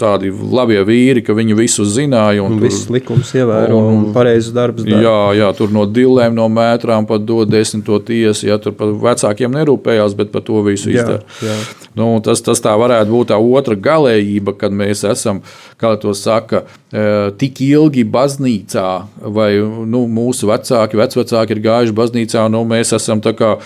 tādi 0.00 0.32
labie 0.32 0.82
vīri, 0.86 1.22
ka 1.24 1.36
viņi 1.38 1.56
visu 1.58 1.86
zināja. 1.86 2.42
un 2.44 2.52
Un 2.56 2.58
tur- 2.58 2.68
viss 2.68 2.88
likums 2.90 3.32
ievēro 3.36 3.76
un, 3.78 3.94
un- 4.06 4.12
pareizs 4.14 4.50
darbs. 4.52 4.84
dara. 4.84 5.02
Jā, 5.02 5.20
jā, 5.38 5.56
tur 5.56 5.70
no 5.70 5.86
dilēm, 5.86 6.34
no 6.34 6.48
mētrām 6.48 7.06
pat 7.06 7.24
dod 7.24 7.48
desmito 7.50 7.98
tiesu. 8.00 8.46
Ja, 8.46 8.58
tur 8.58 8.72
par 8.72 8.88
vecākiem 8.88 9.50
nerūpējās, 9.54 10.16
bet 10.16 10.32
par 10.32 10.42
to 10.42 10.62
visu 10.62 10.90
izdara. 10.90 11.22
Nu, 11.96 12.20
tas, 12.20 12.42
tas 12.44 12.60
tā 12.60 12.74
varētu 12.76 13.08
būt 13.08 13.30
tā 13.32 13.38
otra 13.40 13.74
galējība, 13.74 14.56
kad 14.58 14.72
mēs 14.72 15.04
esam, 15.08 15.40
kā 15.80 15.90
to 16.00 16.14
saka, 16.16 16.62
eh, 16.92 17.30
tik 17.38 17.60
ilgi 17.60 18.04
baznīcā, 18.04 18.86
vai 19.36 19.50
nu, 19.60 20.06
mūsu 20.08 20.48
vecāki, 20.48 20.96
vecvecāki 20.96 21.50
ir 21.56 21.60
gājuši 21.66 21.96
baznīcā, 21.96 22.46
nu, 22.50 22.64
mēs 22.64 22.94
esam 22.96 23.20
tā 23.20 23.34
kā 23.36 23.56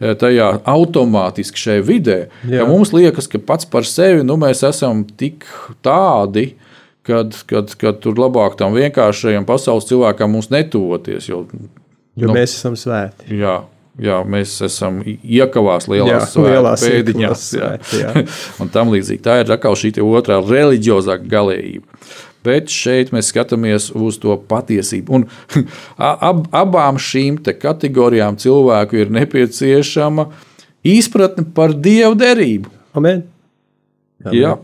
eh, 0.00 0.14
tajā 0.18 0.50
automātiski 0.64 1.56
šajā 1.64 1.84
vidē. 1.86 2.18
Ja 2.50 2.66
mums 2.68 2.92
liekas, 2.92 3.28
ka 3.30 3.38
pats 3.38 3.64
par 3.64 3.86
sevi 3.88 4.24
nu, 4.26 4.36
mēs 4.36 4.60
esam 4.68 5.04
tik 5.04 5.46
tādi, 5.86 6.54
kad, 7.04 7.34
kad, 7.46 7.72
kad 7.80 8.00
tur 8.00 8.14
labāk 8.16 8.56
tam 8.56 8.72
vienkāršajam 8.76 9.44
pasaules 9.48 9.84
cilvēkam 9.88 10.30
mums 10.32 10.50
netuvoties. 10.50 11.28
Jo, 11.28 11.46
Jo 12.16 12.28
Nu. 12.28 12.34
mēs 12.36 12.52
esam 12.54 12.76
svēti. 12.78 13.26
jā, 13.40 13.56
jā, 14.00 14.18
mēs 14.26 14.56
esam 14.66 15.00
iekavās 15.04 15.86
Jā, 15.88 15.92
lielās 15.94 16.32
svētku 16.32 16.50
lielās 16.50 16.84
pēdiņās. 16.84 17.46
jā. 17.54 17.70
svēti, 17.78 18.00
jā. 18.04 18.26
un 18.62 18.70
tam 18.74 18.92
līdzīgi. 18.94 19.22
Tā 19.24 19.40
ir 19.42 19.52
atkal 19.54 19.76
šī 19.78 19.94
otrā 20.02 20.40
reliģiozā 20.42 21.18
galējība. 21.22 22.00
Bet 22.44 22.68
šeit 22.68 23.08
mēs 23.14 23.30
skatāmies 23.32 23.88
uz 23.96 24.18
to 24.20 24.34
patiesību. 24.50 25.20
Un 25.20 25.28
ab, 25.96 26.44
abām 26.52 27.00
šīm 27.00 27.38
te 27.44 27.54
kategorijām 27.56 28.36
cilvēku 28.40 29.00
ir 29.00 29.14
nepieciešama 29.14 30.28
izpratne 30.84 31.46
par 31.56 31.72
dievu 31.72 32.18
derību. 32.20 32.72
Amen. 32.94 33.24
Jā. 34.32 34.58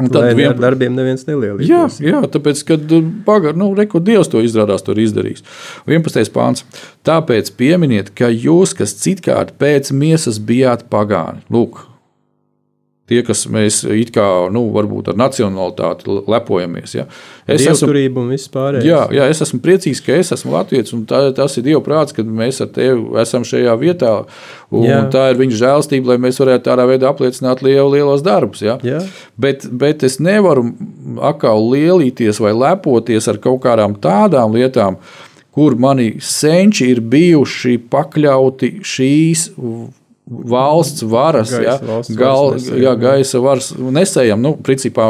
Un 0.00 0.08
tad 0.08 0.24
Tad 0.24 0.36
vien... 0.38 0.48
ar 0.54 0.58
darbiem 0.58 0.94
neviens 0.96 1.22
Jā, 1.26 1.28
nelielīgs. 1.34 1.98
jā, 2.00 2.22
tāpēc, 2.32 2.62
kad 2.70 2.94
pagaidā, 3.26 3.58
nu, 3.60 3.68
reku 3.76 4.00
Dievs 4.00 4.30
to 4.32 4.40
izrādās, 4.42 4.82
tur 4.86 4.98
izdarīs. 4.98 5.44
11. 5.86 6.32
pāns. 6.32 6.64
Tāpēc 7.06 7.52
pieminiet, 7.60 8.10
ka 8.16 8.30
jūs, 8.32 8.72
kas 8.78 8.96
citkārt 9.02 9.52
pēc 9.60 9.92
miesas 9.92 10.40
bijāt 10.40 10.86
pagāni, 10.92 11.44
lūk, 11.52 11.84
tie, 13.12 13.20
kas 13.26 13.44
mēs 13.52 13.82
it 13.92 14.12
kā, 14.14 14.26
nu, 14.52 14.64
varbūt 14.74 15.12
ar 15.12 15.18
nacionalitāti 15.20 16.08
lepojamies. 16.30 16.96
Ja? 16.96 17.06
Es 17.50 17.64
esmu 17.66 17.90
un 18.22 18.32
viss 18.32 18.50
pārējais. 18.52 18.86
Jā, 18.86 19.02
jā, 19.14 19.28
es 19.32 19.42
esmu 19.44 19.60
priecīgs, 19.64 20.02
ka 20.04 20.16
es 20.16 20.32
esmu 20.34 20.54
Latvijas. 20.54 20.92
Tā, 21.08 21.24
tas 21.36 21.56
ir 21.58 21.66
Dieva 21.66 21.82
prāts, 21.84 22.14
ka 22.16 22.24
mēs 22.24 22.62
ar 22.64 22.70
tevi 22.74 23.18
esam 23.22 23.44
šajā 23.46 23.74
vietā. 23.80 24.12
Un 24.72 24.86
Jā. 24.88 25.00
tā 25.12 25.26
ir 25.32 25.40
viņa 25.40 25.58
žēlstība, 25.60 26.12
lai 26.12 26.20
mēs 26.22 26.40
varētu 26.40 26.64
tādā 26.70 26.86
veidā 26.88 27.10
apliecināt 27.10 27.64
lielu, 27.64 27.90
lielos 27.92 28.24
darbus. 28.24 28.62
Ja? 28.64 28.78
Jā. 28.86 29.02
Bet, 29.40 29.66
bet 29.68 30.06
es 30.06 30.18
nevaru 30.22 30.70
atkal 31.22 31.66
lielīties 31.72 32.40
vai 32.42 32.54
lepoties 32.56 33.28
ar 33.28 33.40
kaut 33.42 33.60
kādām 33.66 33.98
tādām 34.00 34.56
lietām, 34.56 35.00
kur 35.52 35.76
mani 35.76 36.14
senči 36.24 36.88
ir 36.94 37.02
bijuši 37.12 37.76
pakļauti 37.92 38.78
šīs 38.88 39.50
valsts 40.52 41.04
varas, 41.08 41.52
Gaisa 41.52 41.66
ja, 41.66 41.76
valsts 41.88 42.16
gal, 42.16 42.48
varas 42.48 42.62
nesējam, 42.62 42.82
jā, 42.82 42.90
jā. 42.90 42.98
gaisa 43.02 43.42
varas 43.42 43.70
nesējam. 43.98 44.42
Nu, 44.42 44.54
principā, 44.64 45.08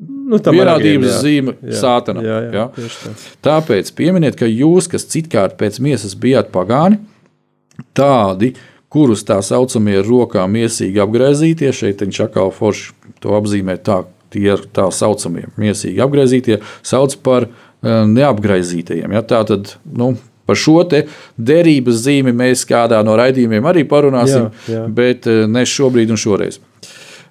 nu, 0.00 0.38
Vienādības 0.40 0.62
aragiem, 0.66 1.04
jā. 1.06 1.18
zīme 1.24 1.56
Jā, 1.60 1.80
sātanam, 1.80 2.24
Jā, 2.26 2.38
jā, 2.46 2.64
jā. 2.78 2.92
tā. 3.02 3.12
Tāpēc 3.46 3.92
pieminiet, 3.98 4.38
ka 4.38 4.48
jūs, 4.50 4.88
kas 4.92 5.06
citkārt 5.12 5.58
pēc 5.60 5.78
miesas 5.84 6.16
bijāt 6.18 6.50
pagāni, 6.54 6.98
tādi, 7.96 8.54
kurus 8.92 9.24
tā 9.28 9.38
saucamie 9.44 9.98
ar 10.00 10.06
rokām 10.08 10.54
miesīgi 10.56 11.02
apgaizītie, 11.02 11.72
šeit 11.74 12.04
viņš 12.04 12.22
atkal 12.28 12.52
forši 12.54 12.94
to 13.22 13.34
apzīmē 13.36 13.76
tā, 13.84 14.02
tie 14.32 14.46
ir 14.54 14.64
tā 14.74 14.88
saucamie 14.94 15.48
miesīgi 15.60 16.02
apgaizītie, 16.04 16.60
sauc 16.86 17.18
par 17.26 17.48
eh, 17.48 18.02
neapgaizītajiem. 18.08 19.16
Ja? 19.18 19.24
Tā 19.26 19.42
tad, 19.48 19.76
nu, 19.84 20.14
Par 20.46 20.56
šo 20.56 20.84
te 20.86 21.04
derības 21.36 22.04
zīmi 22.06 22.32
mēs 22.36 22.62
kādā 22.68 23.02
no 23.04 23.16
raidījumiem 23.18 23.66
arī 23.66 23.82
parunāsim, 23.88 24.48
Jā, 24.68 24.76
jā. 24.76 24.86
bet 24.94 25.26
eh, 25.26 25.44
ne 25.50 25.64
šobrīd 25.66 26.12
un 26.14 26.20
šoreiz. 26.22 26.60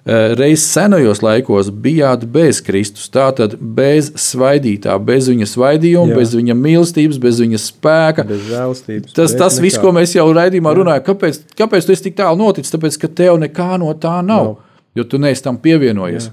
Eh, 0.06 0.34
Reiz 0.38 0.62
senajos 0.62 1.18
laikos 1.24 1.72
bijāt 1.82 2.22
bez 2.30 2.60
Kristus, 2.62 3.08
tātad 3.10 3.56
bez 3.58 4.12
svaidītā, 4.22 4.94
bez 5.02 5.26
viņa 5.32 5.48
svaidījuma, 5.50 6.12
Jā. 6.12 6.20
bez 6.20 6.34
viņa 6.38 6.54
mīlestības, 6.60 7.18
bez 7.24 7.40
viņa 7.42 7.58
spēka. 7.58 8.22
Bez 8.28 8.44
žēlstības. 8.52 9.16
Tas, 9.16 9.34
tas 9.34 9.58
viss, 9.64 9.80
ko 9.82 9.90
mēs 9.96 10.14
jau 10.14 10.28
raidījumā 10.36 10.76
runājam, 10.78 11.02
kāpēc, 11.08 11.40
kāpēc 11.58 11.88
tu 11.88 11.96
esi 11.96 12.06
tik 12.06 12.20
tālu 12.20 12.38
noticis? 12.44 12.70
Tāpēc, 12.76 13.00
ka 13.02 13.10
tev 13.24 13.40
nekā 13.42 13.72
no 13.82 13.90
tā 13.98 14.20
nav, 14.22 14.52
Nav. 14.52 14.82
jo 14.94 15.04
tu 15.10 15.18
neesi 15.18 15.42
tam 15.42 15.58
pievienojies. 15.58 16.30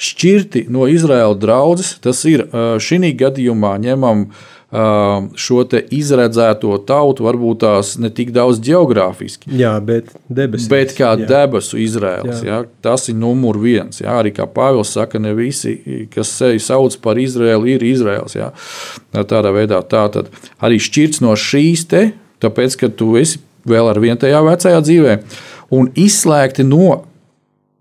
šķirti 0.00 0.66
no 0.72 0.86
Izraēla 0.88 1.36
draudzes. 1.38 1.98
Tas 2.02 2.24
ir 2.24 2.46
šī 2.80 3.12
gadījumā 3.20 3.74
ņemam 3.82 4.28
šo 4.68 5.62
izredzēto 5.96 6.74
tautu, 6.84 7.24
varbūt 7.24 7.62
tās 7.62 7.94
ne 7.96 8.10
tik 8.12 8.34
daudz 8.36 8.60
geogrāfiski. 8.60 9.48
Jā, 9.56 9.72
bet 9.80 10.10
debesis. 10.28 10.68
Bet 10.68 10.92
kā 10.98 11.14
jā. 11.16 11.24
debesu 11.30 11.80
Izraels, 11.80 12.42
jā. 12.44 12.50
Jā, 12.50 12.58
tas 12.84 13.08
ir 13.08 13.16
numur 13.16 13.56
viens. 13.62 14.02
Jā, 14.02 14.18
arī 14.20 14.34
kā 14.36 14.44
Pāvils 14.44 14.92
saka, 14.92 15.20
ne 15.22 15.32
visi, 15.36 15.78
kas 16.12 16.34
sevi 16.36 16.60
sauc 16.60 16.98
par 17.00 17.20
Izraelu, 17.20 17.64
ir 17.64 17.86
Izraels. 17.88 18.36
Jā. 18.36 18.52
Tādā 19.16 19.54
veidā 19.56 19.80
tā 19.88 20.04
tad 20.12 20.28
arī 20.60 20.76
šķirts 20.84 21.24
no 21.24 21.32
šīs 21.32 21.88
te, 21.88 22.04
tāpēc, 22.44 22.76
ka 22.76 22.92
tu 22.92 23.14
esi 23.16 23.40
vēl 23.68 23.88
ar 23.88 24.00
vien 24.04 24.20
tajā 24.20 24.44
vecajā 24.44 24.84
dzīvē, 24.84 25.18
un 25.74 25.88
izslēgti 25.96 26.68
no 26.68 27.06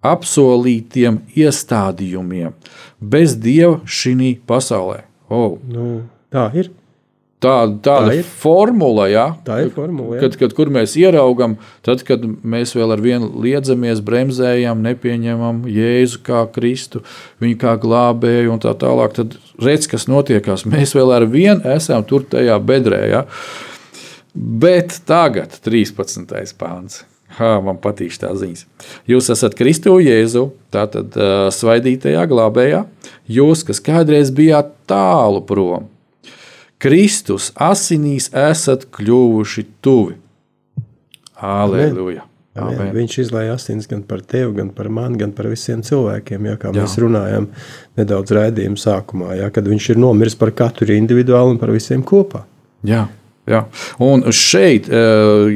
apsolītiem 0.07 1.19
iestādījumiem 1.35 2.55
bez 2.99 3.35
dieva 3.35 3.81
šī 3.83 4.37
pasaulē. 4.47 5.03
Oh. 5.27 5.57
Nu, 5.67 6.07
tā 6.33 6.49
ir. 6.57 6.73
Tā, 7.37 7.67
tāda 7.85 8.09
Tā 8.09 8.13
ir. 8.17 8.25
formula, 8.25 9.03
ja, 9.11 9.27
Tā 9.45 9.59
ir 9.61 9.67
formula, 9.69 10.15
jā. 10.15 10.23
kad, 10.23 10.35
kad, 10.41 10.53
kur 10.57 10.71
mēs 10.73 10.95
ieraugām, 10.97 11.53
tad, 11.85 12.01
kad 12.01 12.23
mēs 12.25 12.71
vēl 12.73 12.95
ar 12.95 13.01
vienu 13.03 13.27
liedzamies, 13.43 13.99
bremzējam, 14.01 14.79
nepieņemam 14.81 15.59
Jēzu 15.69 16.23
kā 16.25 16.47
Kristu, 16.49 17.03
viņu 17.37 17.59
kā 17.61 17.75
glābēju 17.83 18.55
un 18.55 18.63
tā 18.63 18.73
tālāk, 18.81 19.13
tad 19.19 19.35
redz, 19.61 19.85
kas 19.91 20.07
notiekās. 20.09 20.65
Mēs 20.65 20.95
vēl 20.97 21.13
ar 21.13 21.27
vienu 21.29 21.61
esam 21.75 22.01
tur 22.09 22.25
tajā 22.25 22.57
bedrē. 22.57 23.03
Ja. 23.11 23.21
Bet 24.33 24.97
tagad, 25.05 25.59
13. 25.61 26.33
pāns. 26.57 27.03
Ha, 27.37 27.59
man 27.61 27.77
patīk 27.77 28.15
tā 28.17 28.31
ziņas. 28.33 28.63
Jūs 29.05 29.29
esat 29.35 29.53
Kristu 29.59 29.99
Jēzu, 30.01 30.47
tātad 30.73 31.13
uh, 31.19 31.51
svaidītajā 31.53 32.23
glābējā. 32.31 32.81
Jūs, 33.29 33.61
kas 33.67 33.83
kādreiz 33.83 34.33
bijāt 34.33 34.71
tālu 34.89 35.43
prom, 35.45 35.85
Kristus 36.81 37.51
asinīs 37.57 38.29
esat 38.37 38.85
kļuvuši 38.93 39.65
tuvi. 39.81 40.17
Aleluja! 41.37 42.23
Amen. 42.57 42.79
Amen. 42.79 42.93
Viņš 42.95 43.19
izlaiž 43.21 43.51
asins 43.53 43.85
gan 43.89 44.01
par 44.05 44.23
tevi, 44.25 44.49
gan 44.57 44.71
par 44.73 44.89
mani, 44.89 45.19
gan 45.21 45.33
par 45.37 45.49
visiem 45.51 45.83
cilvēkiem. 45.85 46.47
Jā, 46.49 46.55
kā 46.57 46.71
Jā. 46.71 46.81
mēs 46.81 46.95
runājām 47.01 47.49
nedaudz 47.99 48.33
raidījuma 48.33 48.81
sākumā, 48.81 49.35
jā, 49.37 49.49
kad 49.53 49.69
viņš 49.69 49.91
ir 49.93 50.01
nomiris 50.01 50.37
par 50.39 50.53
katru 50.57 50.95
individuāli 50.97 51.53
un 51.53 51.61
par 51.61 51.73
visiem 51.75 52.01
kopā. 52.05 52.43
Jā, 52.87 53.03
jā. 53.49 53.61
Un 54.01 54.25
šeit 54.33 54.89
uh, 54.89 55.53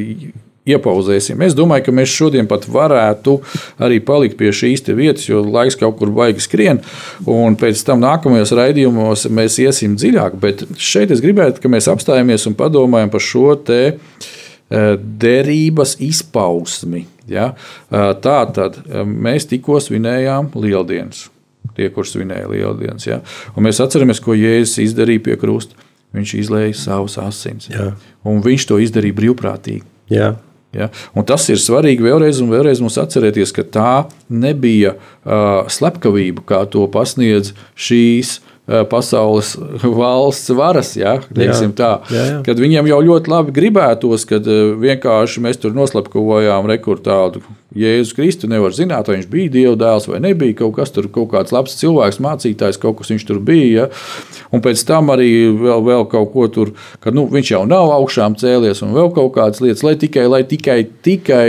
iepauzēsim. 0.69 1.41
Es 1.41 1.55
domāju, 1.57 1.87
ka 1.87 1.93
mēs 1.95 2.13
šodien 2.13 2.47
pat 2.49 2.67
varētu 2.69 3.37
arī 3.81 3.97
palikt 4.05 4.37
pie 4.39 4.51
šīs 4.53 4.85
vietas, 4.93 5.25
jo 5.29 5.41
laiks 5.45 5.77
kaut 5.79 5.97
kur 5.99 6.11
baigs 6.13 6.45
skrien. 6.49 6.81
Un 7.29 7.57
pēc 7.59 7.81
tam 7.87 8.01
nākamajos 8.03 8.53
raidījumos 8.57 9.27
mēs 9.33 9.57
iesim 9.63 9.97
dziļāk. 9.97 10.37
Bet 10.41 10.65
šeit 10.77 11.13
es 11.13 11.23
gribētu, 11.23 11.63
ka 11.63 11.71
mēs 11.71 11.89
apstājamies 11.91 12.45
un 12.49 12.57
padomājam 12.59 13.11
par 13.13 13.25
šo 13.25 13.55
te 13.57 13.81
eh, 13.89 14.95
derības 15.25 15.97
izpausmi. 16.03 17.07
Ja? 17.31 17.53
Eh, 17.89 18.11
Tā 18.21 18.39
tad 18.53 18.81
eh, 18.83 19.01
mēs 19.05 19.49
tikko 19.49 19.81
svinējām 19.81 20.53
lieldienas. 20.61 21.29
Tie, 21.77 21.87
kurš 21.93 22.17
svinēja 22.17 22.49
lieldienas. 22.51 23.07
Ja? 23.07 23.21
Un 23.55 23.65
mēs 23.65 23.79
atceramies, 23.81 24.21
ko 24.21 24.35
Jēzus 24.37 24.81
izdarīja 24.83 25.25
pie 25.29 25.39
krusta. 25.41 25.89
Viņš 26.11 26.31
izlēja 26.35 26.75
savus 26.75 27.15
asins. 27.21 27.69
Jā. 27.71 27.93
Un 28.27 28.41
viņš 28.43 28.65
to 28.67 28.81
izdarīja 28.83 29.15
brīvprātīgi. 29.15 29.85
Jā, 30.11 30.33
Ja? 30.75 30.91
Un 31.17 31.27
tas 31.27 31.47
ir 31.51 31.59
svarīgi 31.59 32.05
vēlreiz, 32.05 32.39
un 32.43 32.51
vēlreiz 32.53 32.79
mums 32.83 32.99
atcerēties, 33.01 33.51
ka 33.55 33.65
tā 33.67 33.95
nebija 34.31 34.95
uh, 34.95 35.67
slepkavība, 35.71 36.45
kā 36.47 36.63
to 36.71 36.85
pasniedz 36.91 37.51
šīs 37.75 38.37
uh, 38.39 38.50
pasaules 38.91 39.53
valsts 39.83 40.51
varas. 40.57 40.93
Ja? 40.99 41.17
teiksim 41.35 41.73
Tā, 41.77 41.93
Jā, 42.11 42.23
jā. 42.27 42.37
kad 42.45 42.59
viņiem 42.61 42.89
jau 42.91 42.99
ļoti 43.05 43.31
labi 43.31 43.55
gribētos, 43.55 44.25
kad 44.29 44.45
vienkārši 44.81 45.43
mēs 45.43 45.59
tur 45.61 45.75
noslepkavojām 45.77 46.69
rekordu. 46.71 47.41
Jēzus 47.71 48.11
Kristu 48.17 48.49
nevar 48.51 48.73
zināt, 48.75 49.07
vai 49.07 49.17
viņš 49.17 49.27
bija 49.31 49.51
Dieva 49.53 49.75
dēls 49.79 50.09
vai 50.11 50.19
nebija. 50.23 50.57
Kaut 50.59 50.75
kas 50.75 50.91
tur, 50.91 51.07
kaut 51.13 51.29
kāds 51.31 51.53
labs 51.55 51.77
cilvēks, 51.79 52.19
mācītājs, 52.23 52.79
kaut 52.81 52.99
kas 52.99 53.13
viņš 53.13 53.27
tur 53.29 53.39
bija. 53.47 53.85
Ja? 53.85 54.41
Un 54.51 54.63
pēc 54.63 54.83
tam 54.87 55.13
arī 55.13 55.29
vēl, 55.55 55.85
vēl 55.87 56.07
kaut 56.11 56.33
ko 56.33 56.47
tur, 56.51 56.73
ka 56.99 57.13
nu, 57.15 57.27
viņš 57.31 57.53
jau 57.53 57.61
nav 57.69 57.93
augšām 57.95 58.35
cēlies, 58.39 58.83
un 58.83 58.91
vēl 58.97 59.13
kaut 59.15 59.31
kādas 59.37 59.63
lietas, 59.63 59.85
lai 59.87 59.95
tikai, 59.99 60.27
lai 60.27 60.43
tikai, 60.47 60.81
tikai 61.05 61.45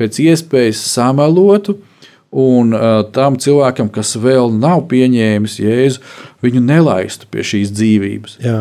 pēc 0.00 0.18
iespējas 0.26 0.82
samelotu. 0.90 1.78
Un 2.30 2.74
uh, 2.76 3.00
tam 3.10 3.34
cilvēkam, 3.42 3.88
kas 3.90 4.14
vēl 4.22 4.52
nav 4.54 4.84
pieņēmis 4.90 5.56
Jēzu, 5.58 6.02
viņu 6.44 6.60
nelaistu 6.62 7.26
pie 7.30 7.42
šīs 7.46 7.72
dzīvības. 7.74 8.36
jā. 8.44 8.60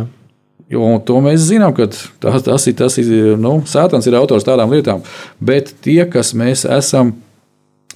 Jo, 0.69 0.99
to 1.01 1.17
mēs 1.25 1.47
zinām, 1.47 1.73
ka 1.73 1.87
tas, 1.89 2.43
tas 2.45 2.67
ir, 2.69 2.75
tas 2.77 2.97
ir 3.01 3.39
nu, 3.41 3.55
Sētans 3.65 4.05
ir 4.05 4.17
autors 4.19 4.45
tādām 4.45 4.69
lietām. 4.69 5.01
Bet 5.41 5.71
tie, 5.81 6.03
kas 6.05 6.35
mēs 6.37 6.61
esam 6.69 7.15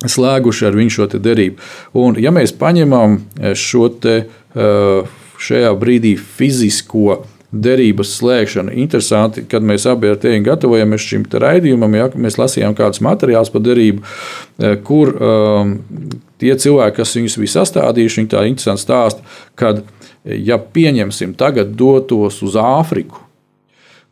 slēguši 0.02 0.66
ar 0.68 0.78
viņu 0.80 0.96
šo 0.96 1.06
derību, 1.14 1.62
un 2.02 2.18
ja 2.18 2.34
mēs 2.34 2.56
paņemam 2.58 3.20
šo 3.54 3.92
te, 4.02 4.16
eh, 4.58 5.14
šajā 5.38 5.70
brīdī 5.78 6.16
fizisko 6.18 7.20
derības 7.54 8.16
slēgšanu, 8.18 8.74
interesanti, 8.82 9.44
kad 9.50 9.66
mēs 9.66 9.86
abi 9.90 10.10
ar 10.10 10.20
tevi 10.22 10.42
gatavojamies 10.46 11.06
šim 11.06 11.26
te 11.30 11.42
raidījumam, 11.44 11.98
ja 11.98 12.08
mēs 12.18 12.40
lasījām 12.42 12.76
kādus 12.78 13.04
materiālus 13.06 13.52
par 13.54 13.64
derību, 13.66 14.04
eh, 14.04 14.78
kur 14.86 15.14
um, 15.14 15.76
tie 16.42 16.56
cilvēki, 16.58 16.98
kas 16.98 17.18
viņus 17.20 17.38
bija 17.44 17.56
sastādījuši, 17.60 18.22
viņi 18.22 18.32
tā 18.34 18.46
interesanti 18.50 18.86
stāsta, 18.86 19.36
kad 19.60 19.84
ja 20.24 20.58
pieņemsim 20.58 21.36
tagad 21.38 21.76
dotos 21.78 22.42
uz 22.46 22.58
Āfriku, 22.60 23.22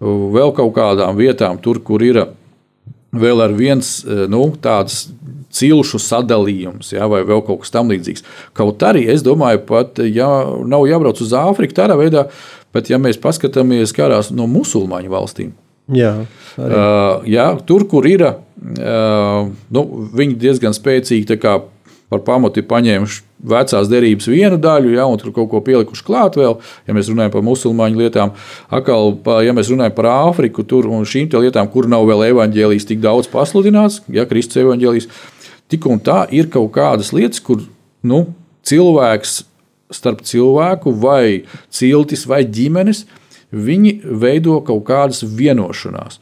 vēl 0.02 0.54
kaut 0.58 0.74
kādām 0.76 1.18
vietām, 1.18 1.60
tur, 1.62 1.80
kur 1.86 2.04
ir 2.04 2.24
vēl 3.12 3.44
ar 3.44 3.54
viens 3.56 4.02
nu, 4.32 4.48
tāds 4.62 5.06
cilšu 5.52 6.00
sadalījums, 6.02 6.94
ja, 6.96 7.08
vai 7.12 7.22
vēl 7.28 7.44
kaut 7.46 7.64
kas 7.64 7.74
tamlīdzīgs. 7.76 8.26
Kaut 8.58 8.84
arī 8.88 9.06
es 9.12 9.24
domāju, 9.26 9.64
pat 9.68 10.00
ja 10.08 10.30
nav 10.68 10.88
jābrauc 10.90 11.22
uz 11.24 11.36
Āfriku 11.36 11.76
tādā 11.78 11.98
veidā, 12.00 12.28
bet 12.74 12.92
ja 12.92 13.00
mēs 13.02 13.20
paskatāmies 13.22 13.96
kādās 13.96 14.32
no 14.36 14.48
musulmaņu 14.52 15.12
valstīm. 15.12 15.52
jā 15.92 16.14
arī. 16.56 16.78
Uh, 16.78 17.28
jā, 17.28 17.48
tur, 17.68 17.88
kur 17.90 18.08
ir, 18.08 18.24
uh, 18.24 19.52
nu, 19.76 19.86
viņi 20.16 20.40
diezgan 20.40 20.76
spēcīgi 20.78 21.28
par 22.12 22.24
pamatu 22.28 22.60
ir 22.60 22.68
paņēmuši 22.68 23.22
vecās 23.52 23.90
derības 23.90 24.28
vienu 24.30 24.58
daļu, 24.62 24.92
ja, 24.98 25.06
un 25.08 25.20
tur 25.20 25.32
kaut 25.36 25.48
ko 25.54 25.62
pielikuši 25.64 26.04
klāt 26.06 26.36
vēl, 26.40 26.58
ja 26.88 26.96
mēs 26.96 27.10
runājam 27.12 27.34
par 27.34 27.46
musulmaņu 27.48 28.02
lietām. 28.02 28.34
Akal, 28.74 29.16
ja 29.46 29.56
mēs 29.56 29.72
runājam 29.72 29.96
par 29.96 30.10
Āfriku, 30.12 30.66
tur 30.68 30.90
un 30.92 31.08
šīm 31.08 31.32
lietām, 31.32 31.70
kur 31.72 31.88
nav 31.92 32.04
vēl 32.10 32.28
evaņģēlijas 32.32 32.90
tik 32.90 33.00
daudz 33.04 33.32
pasludināts, 33.32 34.02
ja 34.12 34.28
Kristus 34.30 34.60
evaņģēlijas, 34.66 35.08
tik 35.72 35.88
un 35.88 36.04
tā 36.04 36.26
ir 36.36 36.52
kaut 36.52 36.74
kādas 36.76 37.14
lietas, 37.16 37.40
kur 37.40 37.64
nu, 38.04 38.26
cilvēks 38.68 39.40
starp 39.92 40.24
cilvēku 40.28 40.94
vai 41.04 41.44
ciltis 41.70 42.26
vai 42.30 42.44
ģimenes, 42.48 43.06
viņi 43.52 43.98
veido 44.04 44.60
kaut 44.66 44.86
kādas 44.88 45.24
vienošanās. 45.24 46.20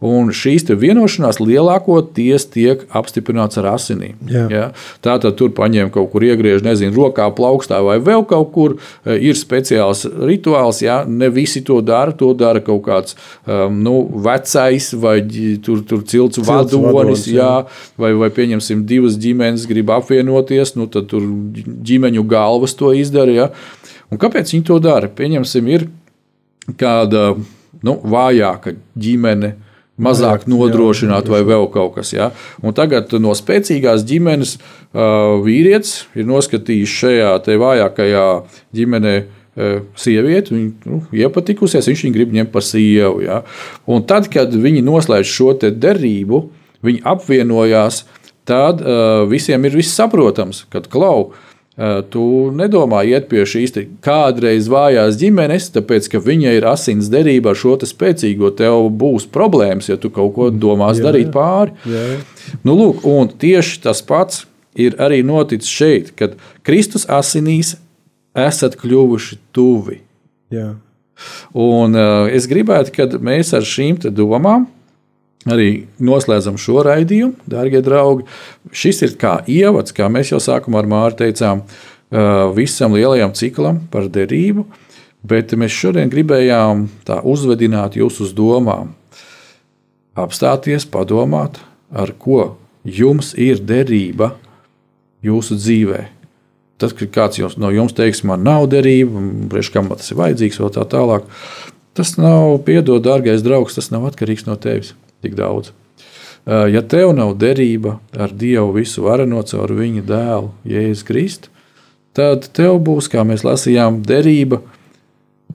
Un 0.00 0.30
šīs 0.32 0.64
vienošanās 0.80 1.40
lielākoties 1.42 2.46
tiek 2.54 2.86
apstiprināts 2.96 3.58
ar 3.60 3.74
asinīm. 3.74 4.16
Ja? 4.30 4.70
Tā 5.04 5.18
tad 5.20 5.36
tur 5.36 5.52
paņem 5.56 5.90
kaut 5.92 6.10
kur 6.14 6.24
iegriež, 6.24 6.64
nezinu, 6.64 6.94
rokā, 6.96 7.26
plaukstā 7.36 7.82
vai 7.84 7.98
vēl 8.00 8.24
kaut 8.28 8.52
kur. 8.54 8.76
Eh, 9.04 9.18
Ir 9.30 9.36
speciāls 9.36 10.06
rituāls, 10.08 10.80
ja 10.82 11.02
ne 11.06 11.28
visi 11.30 11.60
to 11.62 11.80
dara. 11.84 12.14
To 12.16 12.32
dara 12.34 12.62
kaut 12.64 12.80
kāds 12.86 13.14
um, 13.44 13.76
nu, 13.84 13.94
vecais 14.24 14.88
vai 14.96 15.20
tur, 15.62 15.84
tur 15.86 16.02
cilts 16.08 16.40
vadonis, 16.40 16.88
vadonis, 16.88 17.26
jā. 17.28 17.44
jā, 17.44 17.84
vai, 18.00 18.14
vai 18.18 18.30
pieņemsim, 18.34 18.82
divas 18.88 19.18
ģimenes 19.20 19.68
grib 19.70 19.92
apvienoties, 19.94 20.74
nu, 20.80 20.88
tad 20.90 21.10
tur 21.12 21.24
ģimeņu 21.86 22.24
galvas 22.30 22.74
to 22.78 22.94
izdara. 22.96 23.36
Ja? 23.36 23.48
Un 24.10 24.20
kāpēc 24.20 24.54
viņi 24.54 24.66
to 24.66 24.80
dara? 24.82 25.10
Pieņemsim, 25.12 25.68
ir 25.70 25.86
kāda 26.80 27.34
nu, 27.86 27.98
vājāka 28.04 28.76
ģimene. 28.98 29.56
Mazāk 30.00 30.46
Vajag, 30.46 30.48
jā, 30.48 30.52
nodrošināt, 30.54 31.26
vai 31.28 31.42
vēl 31.44 31.66
kaut 31.74 31.98
kas. 31.98 32.14
Ja? 32.14 32.30
Un 32.64 32.72
tagad 32.72 33.12
no 33.20 33.34
spēcīgās 33.36 34.00
ģimenes 34.08 34.54
uh, 34.56 35.36
vīrietis 35.44 36.06
ir 36.16 36.24
noskatījis 36.24 36.94
šajā 37.02 37.34
vājākajā 37.60 38.22
ģimenē 38.78 39.12
uh, 39.20 39.82
sievieti, 40.00 40.56
viņa 40.56 40.88
nu, 40.88 41.02
iepatikusies, 41.20 41.90
viņš 41.90 42.06
viņu 42.06 42.16
grib 42.16 42.32
ņemt 42.38 42.52
par 42.54 42.64
sievu. 42.64 43.20
Ja? 43.26 43.42
Un 43.84 44.06
tad, 44.08 44.30
kad 44.32 44.56
viņi 44.56 44.80
noslēdz 44.88 45.34
šo 45.36 45.52
derību, 45.60 46.46
viņi 46.86 47.04
apvienojās, 47.12 48.06
tad 48.48 48.80
uh, 48.80 49.28
visiem 49.28 49.68
ir 49.68 49.76
viss 49.82 50.00
saprotams, 50.00 50.64
kad 50.72 50.88
klau. 50.88 51.34
Uh, 51.80 52.02
Tu 52.12 52.22
nedomā 52.52 53.00
iet 53.08 53.30
pie 53.30 53.46
šīs 53.48 53.72
kādreiz 54.04 54.66
vājās 54.68 55.16
ģimenes, 55.20 55.70
tāpēc, 55.72 56.10
ka 56.12 56.20
viņai 56.20 56.58
ir 56.58 56.66
asins 56.68 57.08
derība 57.08 57.54
ar 57.54 57.56
šo 57.56 57.78
spēcīgo. 57.88 58.50
Tev 58.58 58.90
būs 59.00 59.24
problēmas, 59.32 59.88
ja 59.88 59.96
tu 59.96 60.10
kaut 60.12 60.34
ko 60.36 60.50
domās 60.52 61.00
Jā, 61.00 61.06
darīt 61.08 61.30
jā. 61.30 61.32
pāri. 61.32 61.72
Jā. 61.88 62.04
Nu, 62.68 62.76
lūk, 62.76 63.00
un 63.08 63.32
tieši 63.32 63.80
tas 63.86 64.04
pats 64.04 64.44
ir 64.76 64.98
arī 65.00 65.22
noticis 65.24 65.72
šeit, 65.72 66.12
kad 66.20 66.36
Kristus 66.66 67.06
asinīs 67.08 67.78
esat 68.36 68.76
kļuvuši 68.80 69.40
tuvi. 69.56 70.02
Jā. 70.52 70.74
Un 71.56 71.96
uh, 71.96 72.28
es 72.32 72.44
gribētu, 72.50 72.92
kad 72.96 73.16
mēs 73.24 73.54
ar 73.56 73.64
šīm 73.66 73.98
domām 74.12 74.68
arī 75.48 75.86
noslēdzam 76.02 76.58
šo 76.60 76.82
raidījumu, 76.84 77.46
darbie 77.48 77.80
draugi. 77.84 78.26
Šis 78.72 79.02
ir 79.06 79.16
kā 79.20 79.38
ievads, 79.48 79.94
kā 79.96 80.10
mēs 80.12 80.34
jau 80.34 80.40
sākumā 80.42 80.82
ar 80.82 80.90
Māru 80.90 81.16
teicām, 81.22 81.64
visam 82.56 82.96
lielajam 82.98 83.32
ciklam 83.38 83.84
par 83.92 84.10
derību, 84.12 84.66
bet 85.24 85.54
mēs 85.56 85.72
šodien 85.72 86.10
gribējām 86.12 86.88
tā 87.06 87.20
uzvedināt 87.24 87.96
jūs 88.00 88.20
uz 88.24 88.34
domām. 88.36 88.94
Apstāties, 90.18 90.84
padomāt, 90.90 91.60
ar 91.90 92.12
ko 92.18 92.56
jums 92.84 93.32
ir 93.38 93.60
derība 93.62 94.34
jūsu 95.24 95.56
dzīvē. 95.56 96.08
Tad, 96.80 96.94
kad 96.96 97.12
kāds 97.12 97.38
jums, 97.38 97.58
no 97.60 97.68
jums 97.72 97.92
teiks, 97.96 98.24
man 98.24 98.42
nav 98.44 98.66
derība, 98.72 99.20
kam 99.72 99.92
tas 99.92 100.10
ir 100.10 100.18
vajadzīgs, 100.18 100.58
vēl 100.60 100.72
tā 100.74 100.86
tālāk, 100.88 101.28
tas 101.94 102.16
nav, 102.16 102.56
piedod, 102.64 103.04
dārgais 103.04 103.44
draugs, 103.44 103.76
tas 103.76 103.92
nav 103.92 104.08
atkarīgs 104.08 104.48
no 104.48 104.56
tevis 104.60 104.94
tik 105.24 105.36
daudz. 105.38 105.70
Uh, 105.70 105.76
Ja 106.46 106.80
tev 106.82 107.12
nav 107.14 107.34
derība 107.38 107.98
ar 108.16 108.32
Dievu 108.32 108.72
visu 108.78 109.04
vareno 109.04 109.42
caur 109.46 109.74
viņa 109.76 110.02
dēlu, 110.08 110.48
Jēzus 110.66 111.04
Kristu, 111.06 111.50
tad 112.16 112.48
tev 112.56 112.78
būs, 112.86 113.10
kā 113.12 113.22
mēs 113.28 113.44
lasījām, 113.46 114.00
derība 114.06 114.62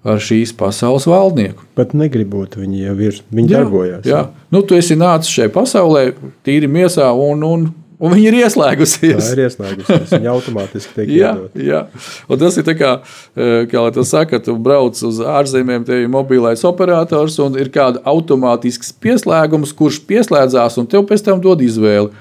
ar 0.06 0.22
šīs 0.22 0.54
pasaules 0.56 1.08
valdnieku. 1.10 1.66
Pat 1.76 1.96
negribot, 1.98 2.56
viņi 2.60 2.84
jau 2.84 2.96
ir. 3.08 3.18
Viņi 3.34 3.52
jā, 3.52 3.64
darbojās. 3.64 4.06
Jā, 4.08 4.22
nu, 4.54 4.62
tu 4.62 4.78
esi 4.78 4.98
nācis 5.00 5.34
šajā 5.34 5.52
pasaulē, 5.56 6.06
tīri 6.46 6.70
miesā, 6.72 7.10
un, 7.18 7.44
un, 7.44 7.66
un 8.00 8.14
viņi 8.16 8.28
ir 8.30 8.38
ieslēgusies. 8.44 9.22
Tā 9.22 9.32
ir 9.36 9.42
ieslēgusies. 9.46 10.12
Viņa 10.16 10.32
automātiski 10.34 10.94
tiek 10.98 11.12
Jā, 11.16 11.32
iedota. 11.36 11.64
jā. 11.64 11.82
Un 12.30 12.42
tas 12.42 12.58
ir 12.60 12.68
tā 12.68 12.76
kā, 12.78 12.92
eh, 13.38 13.66
kā 13.72 13.82
lai 13.86 13.94
tas 13.96 14.12
saka, 14.14 14.40
tu 14.44 14.56
brauc 14.58 15.00
uz 15.08 15.20
ārzemēm, 15.24 15.86
tev 15.88 16.04
ir 16.04 16.12
mobilais 16.12 16.64
operators 16.68 17.40
un 17.44 17.58
ir 17.60 17.72
kāda 17.74 18.04
automātisks 18.04 18.94
pieslēgums, 19.02 19.74
kurš 19.76 20.02
pieslēdzās 20.10 20.80
un 20.82 20.88
tev 20.92 21.08
pēc 21.10 21.24
tam 21.26 21.42
dod 21.44 21.64
izvēli. 21.66 22.12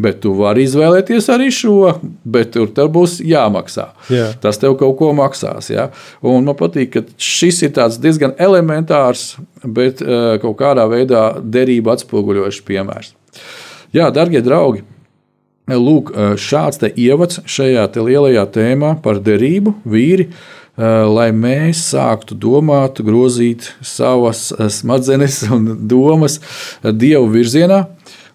Bet 0.00 0.22
tu 0.24 0.30
vari 0.32 0.62
izvēlēties 0.64 1.26
arī 1.28 1.50
šo, 1.52 2.00
bet 2.24 2.54
tur 2.54 2.70
tev 2.72 2.88
būs 2.94 3.18
jāmaksā. 3.20 3.90
Jā. 4.08 4.30
Tas 4.40 4.56
tev 4.56 4.78
kaut 4.80 4.96
ko 4.96 5.10
maksās. 5.12 5.68
Ja? 5.68 5.90
Un 6.24 6.46
man 6.46 6.56
patīk, 6.56 6.94
ka 6.94 7.02
šis 7.20 7.60
ir 7.66 7.74
diezgan 8.00 8.32
elementārs, 8.40 9.34
bet 9.62 10.00
eh, 10.00 10.38
kaut 10.40 10.56
kādā 10.56 10.86
veidā 10.88 11.26
derību 11.44 11.92
atspoguļojošs 11.92 12.62
piemērs. 12.64 13.12
Jā, 13.92 14.08
darbie 14.14 14.40
draugi, 14.40 14.84
Lūk, 15.76 16.10
šāds 16.40 16.80
te 16.82 16.90
ievads 16.98 17.42
šajā 17.46 17.84
te 17.94 18.02
lielajā 18.02 18.46
tēmā 18.54 18.96
par 19.04 19.20
derību, 19.22 19.74
vīri, 19.86 20.30
lai 20.80 21.28
mēs 21.36 21.82
sāktu 21.92 22.34
domāt, 22.40 23.02
grozīt 23.04 23.68
savas 23.84 24.48
smadzenes 24.72 25.42
un 25.52 25.74
domas 25.90 26.38
Dievu 26.82 27.28
virzienā, 27.34 27.82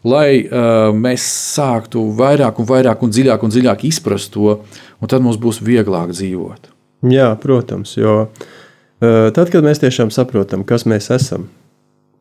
lai 0.05 0.45
mēs 0.93 1.25
sāktu 1.55 2.03
vairāk 2.19 2.61
un 2.61 2.69
vairāk 2.69 3.01
un 3.01 3.13
dziļāk 3.15 3.43
un 3.43 3.53
dziļāk 3.55 3.88
izprast 3.89 4.33
to, 4.36 4.59
un 5.01 5.09
tad 5.09 5.25
mums 5.25 5.41
būs 5.41 5.63
vieglāk 5.65 6.13
dzīvot. 6.13 6.69
Jā, 7.09 7.31
protams, 7.41 7.97
jo 7.97 8.29
tad, 9.01 9.49
kad 9.49 9.65
mēs 9.65 9.81
tiešām 9.81 10.13
saprotam, 10.13 10.63
kas 10.67 10.86
mēs 10.86 11.09
esam, 11.13 11.49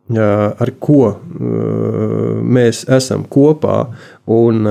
ar 0.08 0.72
ko 0.80 1.14
mēs 2.44 2.82
esam 2.92 3.28
kopā, 3.28 3.78
un 4.28 4.64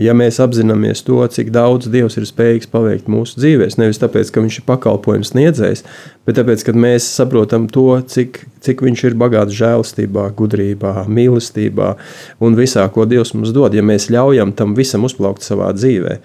ja 0.00 0.14
mēs 0.16 0.40
apzināmies 0.42 1.02
to, 1.06 1.18
cik 1.30 1.52
daudz 1.54 1.90
Dievs 1.92 2.16
ir 2.18 2.26
spējīgs 2.28 2.70
paveikt 2.72 3.10
mūsu 3.10 3.40
dzīvēm, 3.40 3.74
nevis 3.80 4.00
tāpēc, 4.02 4.32
ka 4.32 4.44
Viņš 4.44 4.60
ir 4.60 4.66
pakalpojums 4.68 5.32
sniedzējs, 5.34 5.84
bet 6.26 6.38
tāpēc, 6.40 6.64
ka 6.66 6.74
mēs 6.74 7.08
saprotam 7.14 7.68
to, 7.72 7.86
cik, 8.08 8.42
cik 8.64 8.84
Viņš 8.86 9.04
ir 9.10 9.18
bagāts 9.20 9.56
žēlastībā, 9.58 10.30
gudrībā, 10.38 11.04
mīlestībā 11.08 11.94
un 12.40 12.58
visā, 12.58 12.86
ko 12.92 13.06
Dievs 13.08 13.34
mums 13.36 13.52
dod. 13.56 13.76
Ja 13.76 13.84
mēs 13.86 14.08
ļaujam 14.12 14.54
tam 14.56 14.76
visam 14.78 15.04
uzplaukt 15.08 15.46
savā 15.46 15.72
dzīvē, 15.76 16.20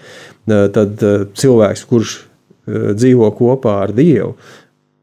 tad 0.46 1.04
cilvēks, 1.36 1.84
kurš 1.90 2.20
dzīvo 2.66 3.30
kopā 3.38 3.80
ar 3.84 3.92
Dievu, 3.94 4.34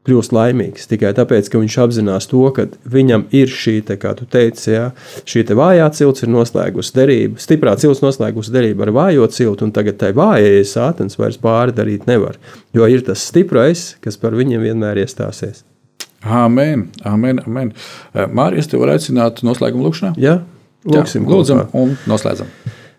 kļūst 0.04 0.34
laimīgs 0.36 0.88
tikai 0.90 1.12
tāpēc, 1.16 1.48
ka 1.48 1.60
viņš 1.62 1.76
apzinās 1.84 2.28
to, 2.30 2.42
ka 2.56 2.66
viņam 2.92 3.26
ir 3.34 3.50
šī, 3.50 3.78
te, 3.88 3.96
kā 4.00 4.12
tu 4.18 4.26
teici, 4.30 4.74
jā, 4.74 4.86
šī 5.28 5.44
te 5.48 5.56
vājā 5.58 5.86
cilts 5.96 6.26
ir 6.26 6.32
noslēgusi 6.34 6.94
derību, 6.98 7.40
stiprā 7.40 7.76
cilts 7.80 8.02
noslēgusi 8.04 8.52
derību 8.54 8.84
ar 8.86 8.92
vājo 8.98 9.28
ciltu, 9.32 9.68
un 9.68 9.72
tagad 9.76 9.98
tai 10.02 10.12
vājais 10.16 10.74
sātens 10.76 11.16
vairs 11.20 11.40
pāri 11.40 11.76
darīt 11.76 12.08
nevar, 12.10 12.36
jo 12.76 12.88
ir 12.90 13.04
tas 13.06 13.24
stiprais, 13.30 13.94
kas 14.04 14.20
par 14.20 14.36
viņiem 14.36 14.64
vienmēr 14.68 15.04
iestāsies. 15.04 15.64
Amen, 16.24 16.88
amen, 17.04 17.42
amen. 17.44 17.74
Mārijas, 18.32 18.70
tev 18.70 18.80
var 18.84 18.94
aicināt 18.94 19.42
noslēgumu 19.44 19.88
lūkšanā? 19.88 20.14
Jā, 20.20 20.38
lūksim, 20.88 21.26
Jā, 21.26 21.32
lūdzam 21.34 21.66
kopā. 21.66 21.82
un 21.82 21.98
noslēdzam. 22.08 22.48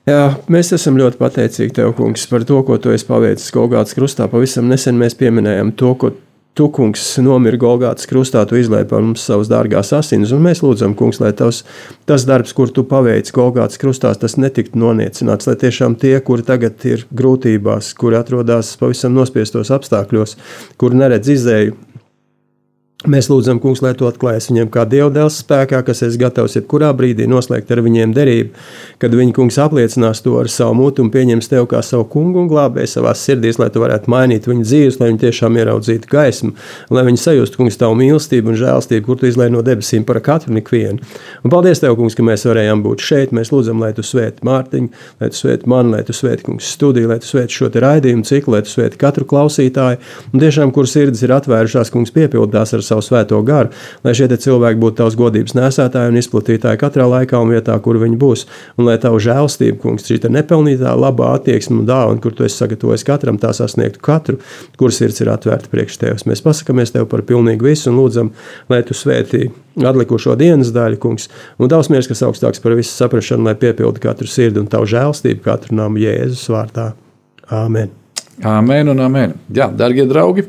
Jā, 0.06 0.36
mēs 0.54 0.70
esam 0.76 1.00
ļoti 1.00 1.18
pateicīgi 1.18 1.74
Tev, 1.80 1.96
Kungs, 1.98 2.28
par 2.30 2.44
to, 2.46 2.60
ko 2.68 2.78
Tu 2.78 2.92
esi 2.94 3.08
paveicis 3.08 3.50
Golgātas 3.56 3.96
krustā. 3.98 4.28
Pavisam 4.30 4.68
nesen 4.70 5.00
mēs 5.02 5.18
pieminējām 5.18 5.72
to, 5.80 5.96
ko 5.98 6.12
Tu, 6.56 6.70
Kungs, 6.72 7.02
nomira 7.20 7.58
Golgātas 7.60 8.08
krustā, 8.08 8.46
Tu 8.48 8.62
izlēji 8.62 8.88
par 8.88 9.02
mums 9.04 9.26
savus 9.28 9.50
dārgās 9.52 9.90
asinis, 9.98 10.32
un 10.32 10.40
mēs 10.46 10.62
lūdzam, 10.64 10.94
Kungs, 10.96 11.20
lai 11.20 11.34
tavs, 11.36 11.66
tas 12.08 12.24
darbs, 12.24 12.54
kur 12.56 12.72
Tu 12.72 12.86
paveici 12.88 13.36
Golgātas 13.36 13.82
krustā, 13.82 14.14
tas 14.16 14.38
netiktu 14.40 14.80
noniecināts, 14.80 15.50
lai 15.50 15.58
tiešām 15.60 15.98
tie, 16.00 16.14
kuri 16.24 16.48
tagad 16.48 16.86
ir 16.88 17.04
grūtībās, 17.12 17.92
kuri 18.00 18.22
atrodas 18.22 18.72
pavisam 18.80 19.12
nospiestos 19.18 19.74
apstākļos, 19.76 20.38
kuri 20.80 21.04
neredz 21.04 21.34
izēju, 21.36 21.76
Mēs 23.06 23.28
lūdzam, 23.30 23.60
Kungs, 23.62 23.84
lai 23.86 23.92
to 23.94 24.08
atklājas 24.10 24.48
viņiem 24.50 24.70
kā 24.74 24.82
dievdēls 24.90 25.36
spēkā, 25.44 25.84
kas 25.86 26.02
ir 26.02 26.16
gatavs 26.18 26.56
jebkurā 26.58 26.90
brīdī 26.98 27.28
noslēgt 27.30 27.70
ar 27.70 27.84
viņiem 27.86 28.16
derību, 28.16 28.64
kad 29.02 29.14
viņi, 29.14 29.34
Kungs, 29.36 29.60
apliecinās 29.62 30.24
to 30.26 30.34
ar 30.40 30.50
savu 30.50 30.74
mutu 30.80 31.04
un 31.04 31.12
pieņems 31.14 31.52
tevi 31.52 31.68
kā 31.70 31.84
savu 31.86 32.08
kungu 32.10 32.42
un 32.42 32.50
glābēju 32.50 32.90
savā 32.96 33.14
sirdīs, 33.14 33.60
lai 33.62 33.68
tu 33.70 33.84
varētu 33.84 34.10
mainīt 34.10 34.50
viņu 34.50 34.66
dzīves, 34.66 34.98
lai 35.02 35.12
viņi 35.12 35.22
tiešām 35.22 35.60
ieraudzītu 35.62 36.10
gaismu, 36.10 36.56
lai 36.98 37.04
viņi 37.06 37.22
sajustu, 37.22 37.60
Kungs, 37.60 37.78
tavu 37.78 38.00
mīlestību 38.00 38.52
un 38.52 38.58
žēlstību, 38.64 39.06
kur 39.06 39.22
tu 39.22 39.30
izlai 39.30 39.52
no 39.54 39.62
debesīm 39.66 40.08
par 40.08 40.22
katru 40.26 40.58
ikvienu. 40.58 41.06
Un 41.46 41.54
paldies 41.54 41.84
Tev, 41.84 41.94
Kungs, 42.00 42.18
ka 42.18 42.26
mēs 42.26 42.48
varējām 42.50 42.82
būt 42.86 43.06
šeit. 43.06 43.36
Mēs 43.36 43.54
lūdzam, 43.54 43.86
lai 43.86 43.92
Tu 43.94 44.04
svēti 44.06 44.46
Mārtiņu, 44.48 44.90
lai 45.22 45.30
Tu 45.30 45.40
svēti 45.44 45.70
mani, 45.70 45.94
lai 45.94 46.02
Tu 46.08 46.16
svēti, 46.16 46.48
Kungs, 46.48 46.74
studiju, 46.74 47.12
lai 47.12 47.20
Tu 47.22 47.30
svēti 47.30 47.54
šo 47.54 47.70
te 47.70 47.84
raidījumu 47.84 48.26
ciklu, 48.26 48.56
lai 48.56 48.64
Tu 48.66 48.74
svēti 48.74 49.00
katru 49.02 49.28
klausītāju. 49.30 50.02
Un 50.34 50.44
tiešām, 50.44 50.74
kur 50.76 50.90
sirdis 50.90 51.24
ir 51.26 51.36
atvērušās, 51.36 51.92
Kungs, 51.94 52.14
piepildās 52.16 52.74
ar 52.76 52.84
savu 52.86 52.95
svēto 53.04 53.40
garu, 53.46 53.72
lai 54.06 54.14
šie 54.18 54.28
cilvēki 54.30 54.80
būtu 54.82 55.00
Tavs 55.00 55.18
godības 55.20 55.56
nesētāji 55.58 56.14
un 56.14 56.20
izplatītāji 56.22 56.80
katrā 56.82 57.08
laikā 57.10 57.40
un 57.42 57.54
vietā, 57.56 57.76
kur 57.84 58.00
viņi 58.02 58.20
būs. 58.22 58.46
Un 58.80 58.90
lai 58.90 58.98
Tavu 59.02 59.20
žēlstību, 59.24 59.80
Kungs, 59.84 60.08
šī 60.08 60.22
nepelnītā 60.32 60.94
labā 61.00 61.34
attieksme 61.40 61.82
un 61.82 61.90
dāvana, 61.90 62.22
kur 62.24 62.36
Tu 62.36 62.48
esi 62.48 62.60
sagatavojis 62.62 63.06
katram, 63.08 63.40
tā 63.42 63.52
sasniegtu 63.56 64.02
katru, 64.04 64.40
kur 64.80 64.94
sirds 64.96 65.22
ir 65.24 65.32
atvērta 65.34 65.72
priekš 65.72 66.00
Tevis. 66.02 66.28
Mēs 66.30 66.44
pasakāmies 66.46 66.96
Tev 66.96 67.10
par 67.12 67.26
pilnīgi 67.28 67.66
visu 67.66 67.92
un 67.92 68.00
lūdzam, 68.00 68.32
lai 68.72 68.82
Tu 68.88 68.98
svētī 68.98 69.50
atlikušo 69.84 70.38
dienas 70.40 70.72
daļu, 70.76 71.02
Kungs, 71.02 71.30
un 71.60 71.72
Tavs 71.72 71.92
miers, 71.94 72.10
kas 72.12 72.24
augstāks 72.28 72.64
par 72.64 72.78
visu 72.78 72.94
saprašanu, 72.96 73.50
lai 73.50 73.58
piepildi 73.60 74.04
katru 74.04 74.30
sirdi 74.30 74.64
un 74.64 74.72
Tavu 74.72 74.88
žēlstību 74.90 75.44
katru 75.46 75.78
namu 75.82 76.04
Jēzus 76.04 76.48
vārdā. 76.54 76.94
Āmen! 77.52 77.94
Amen 78.44 78.92
un 78.92 79.00
amen. 79.00 79.36
Jā, 79.56 79.70
darbie 79.72 80.04
draugi, 80.10 80.44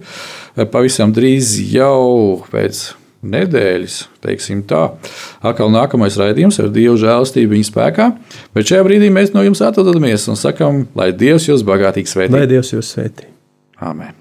pavisam 0.64 1.12
drīz 1.12 1.57
jau 1.68 2.42
pēc 2.52 2.88
nedēļas, 3.26 3.96
teiksim 4.24 4.62
tā, 4.68 4.82
atkal 5.44 5.70
nākamais 5.72 6.18
raidījums 6.20 6.61
ar 6.62 6.70
Dieva 6.72 6.96
žēlstību 7.00 7.57
viņa 7.57 7.68
spēkā. 7.70 8.11
Bet 8.57 8.70
šajā 8.70 8.84
brīdī 8.86 9.11
mēs 9.12 9.34
no 9.34 9.44
jums 9.46 9.62
atvadāmies 9.64 10.28
un 10.32 10.38
sakam, 10.40 10.84
lai 10.98 11.11
Dievs 11.16 11.48
jūs 11.50 11.66
bagātīgi 11.66 12.12
svētī. 12.12 12.36
Lai 12.36 12.46
Dievs 12.50 12.72
jūs 12.76 12.92
svētī! 12.94 13.28
Amen. 13.82 14.14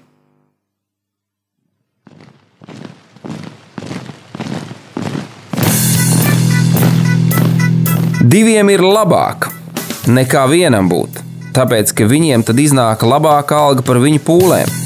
Diviem 8.26 8.72
ir 8.74 8.82
labāk 8.82 9.46
nekā 10.10 10.42
vienam 10.50 10.90
būt, 10.90 11.20
tāpēc 11.56 11.92
ka 11.96 12.08
viņiem 12.10 12.42
tad 12.44 12.58
iznāk 12.60 13.06
labāka 13.06 13.60
alga 13.68 13.86
par 13.86 14.02
viņu 14.02 14.24
pūlēm. 14.26 14.85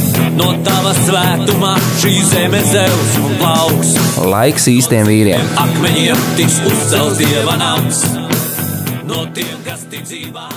No 0.37 0.51
tava 0.65 0.93
svētumā 0.97 1.75
šī 2.01 2.15
zeme 2.29 2.61
zeus 2.71 3.13
un 3.21 3.37
plauks. 3.41 3.93
Laiks 4.31 4.67
īstiem 4.71 5.07
vīriem. 5.09 5.53
Akmeņiem 5.65 6.25
tiks 6.39 6.59
uzcelts 6.71 7.21
dieva 7.21 7.57
nams. 7.61 8.03
No 9.07 9.25
tiem, 9.35 9.55
kas 9.67 9.87
šī 9.91 10.13
zemes. 10.15 10.49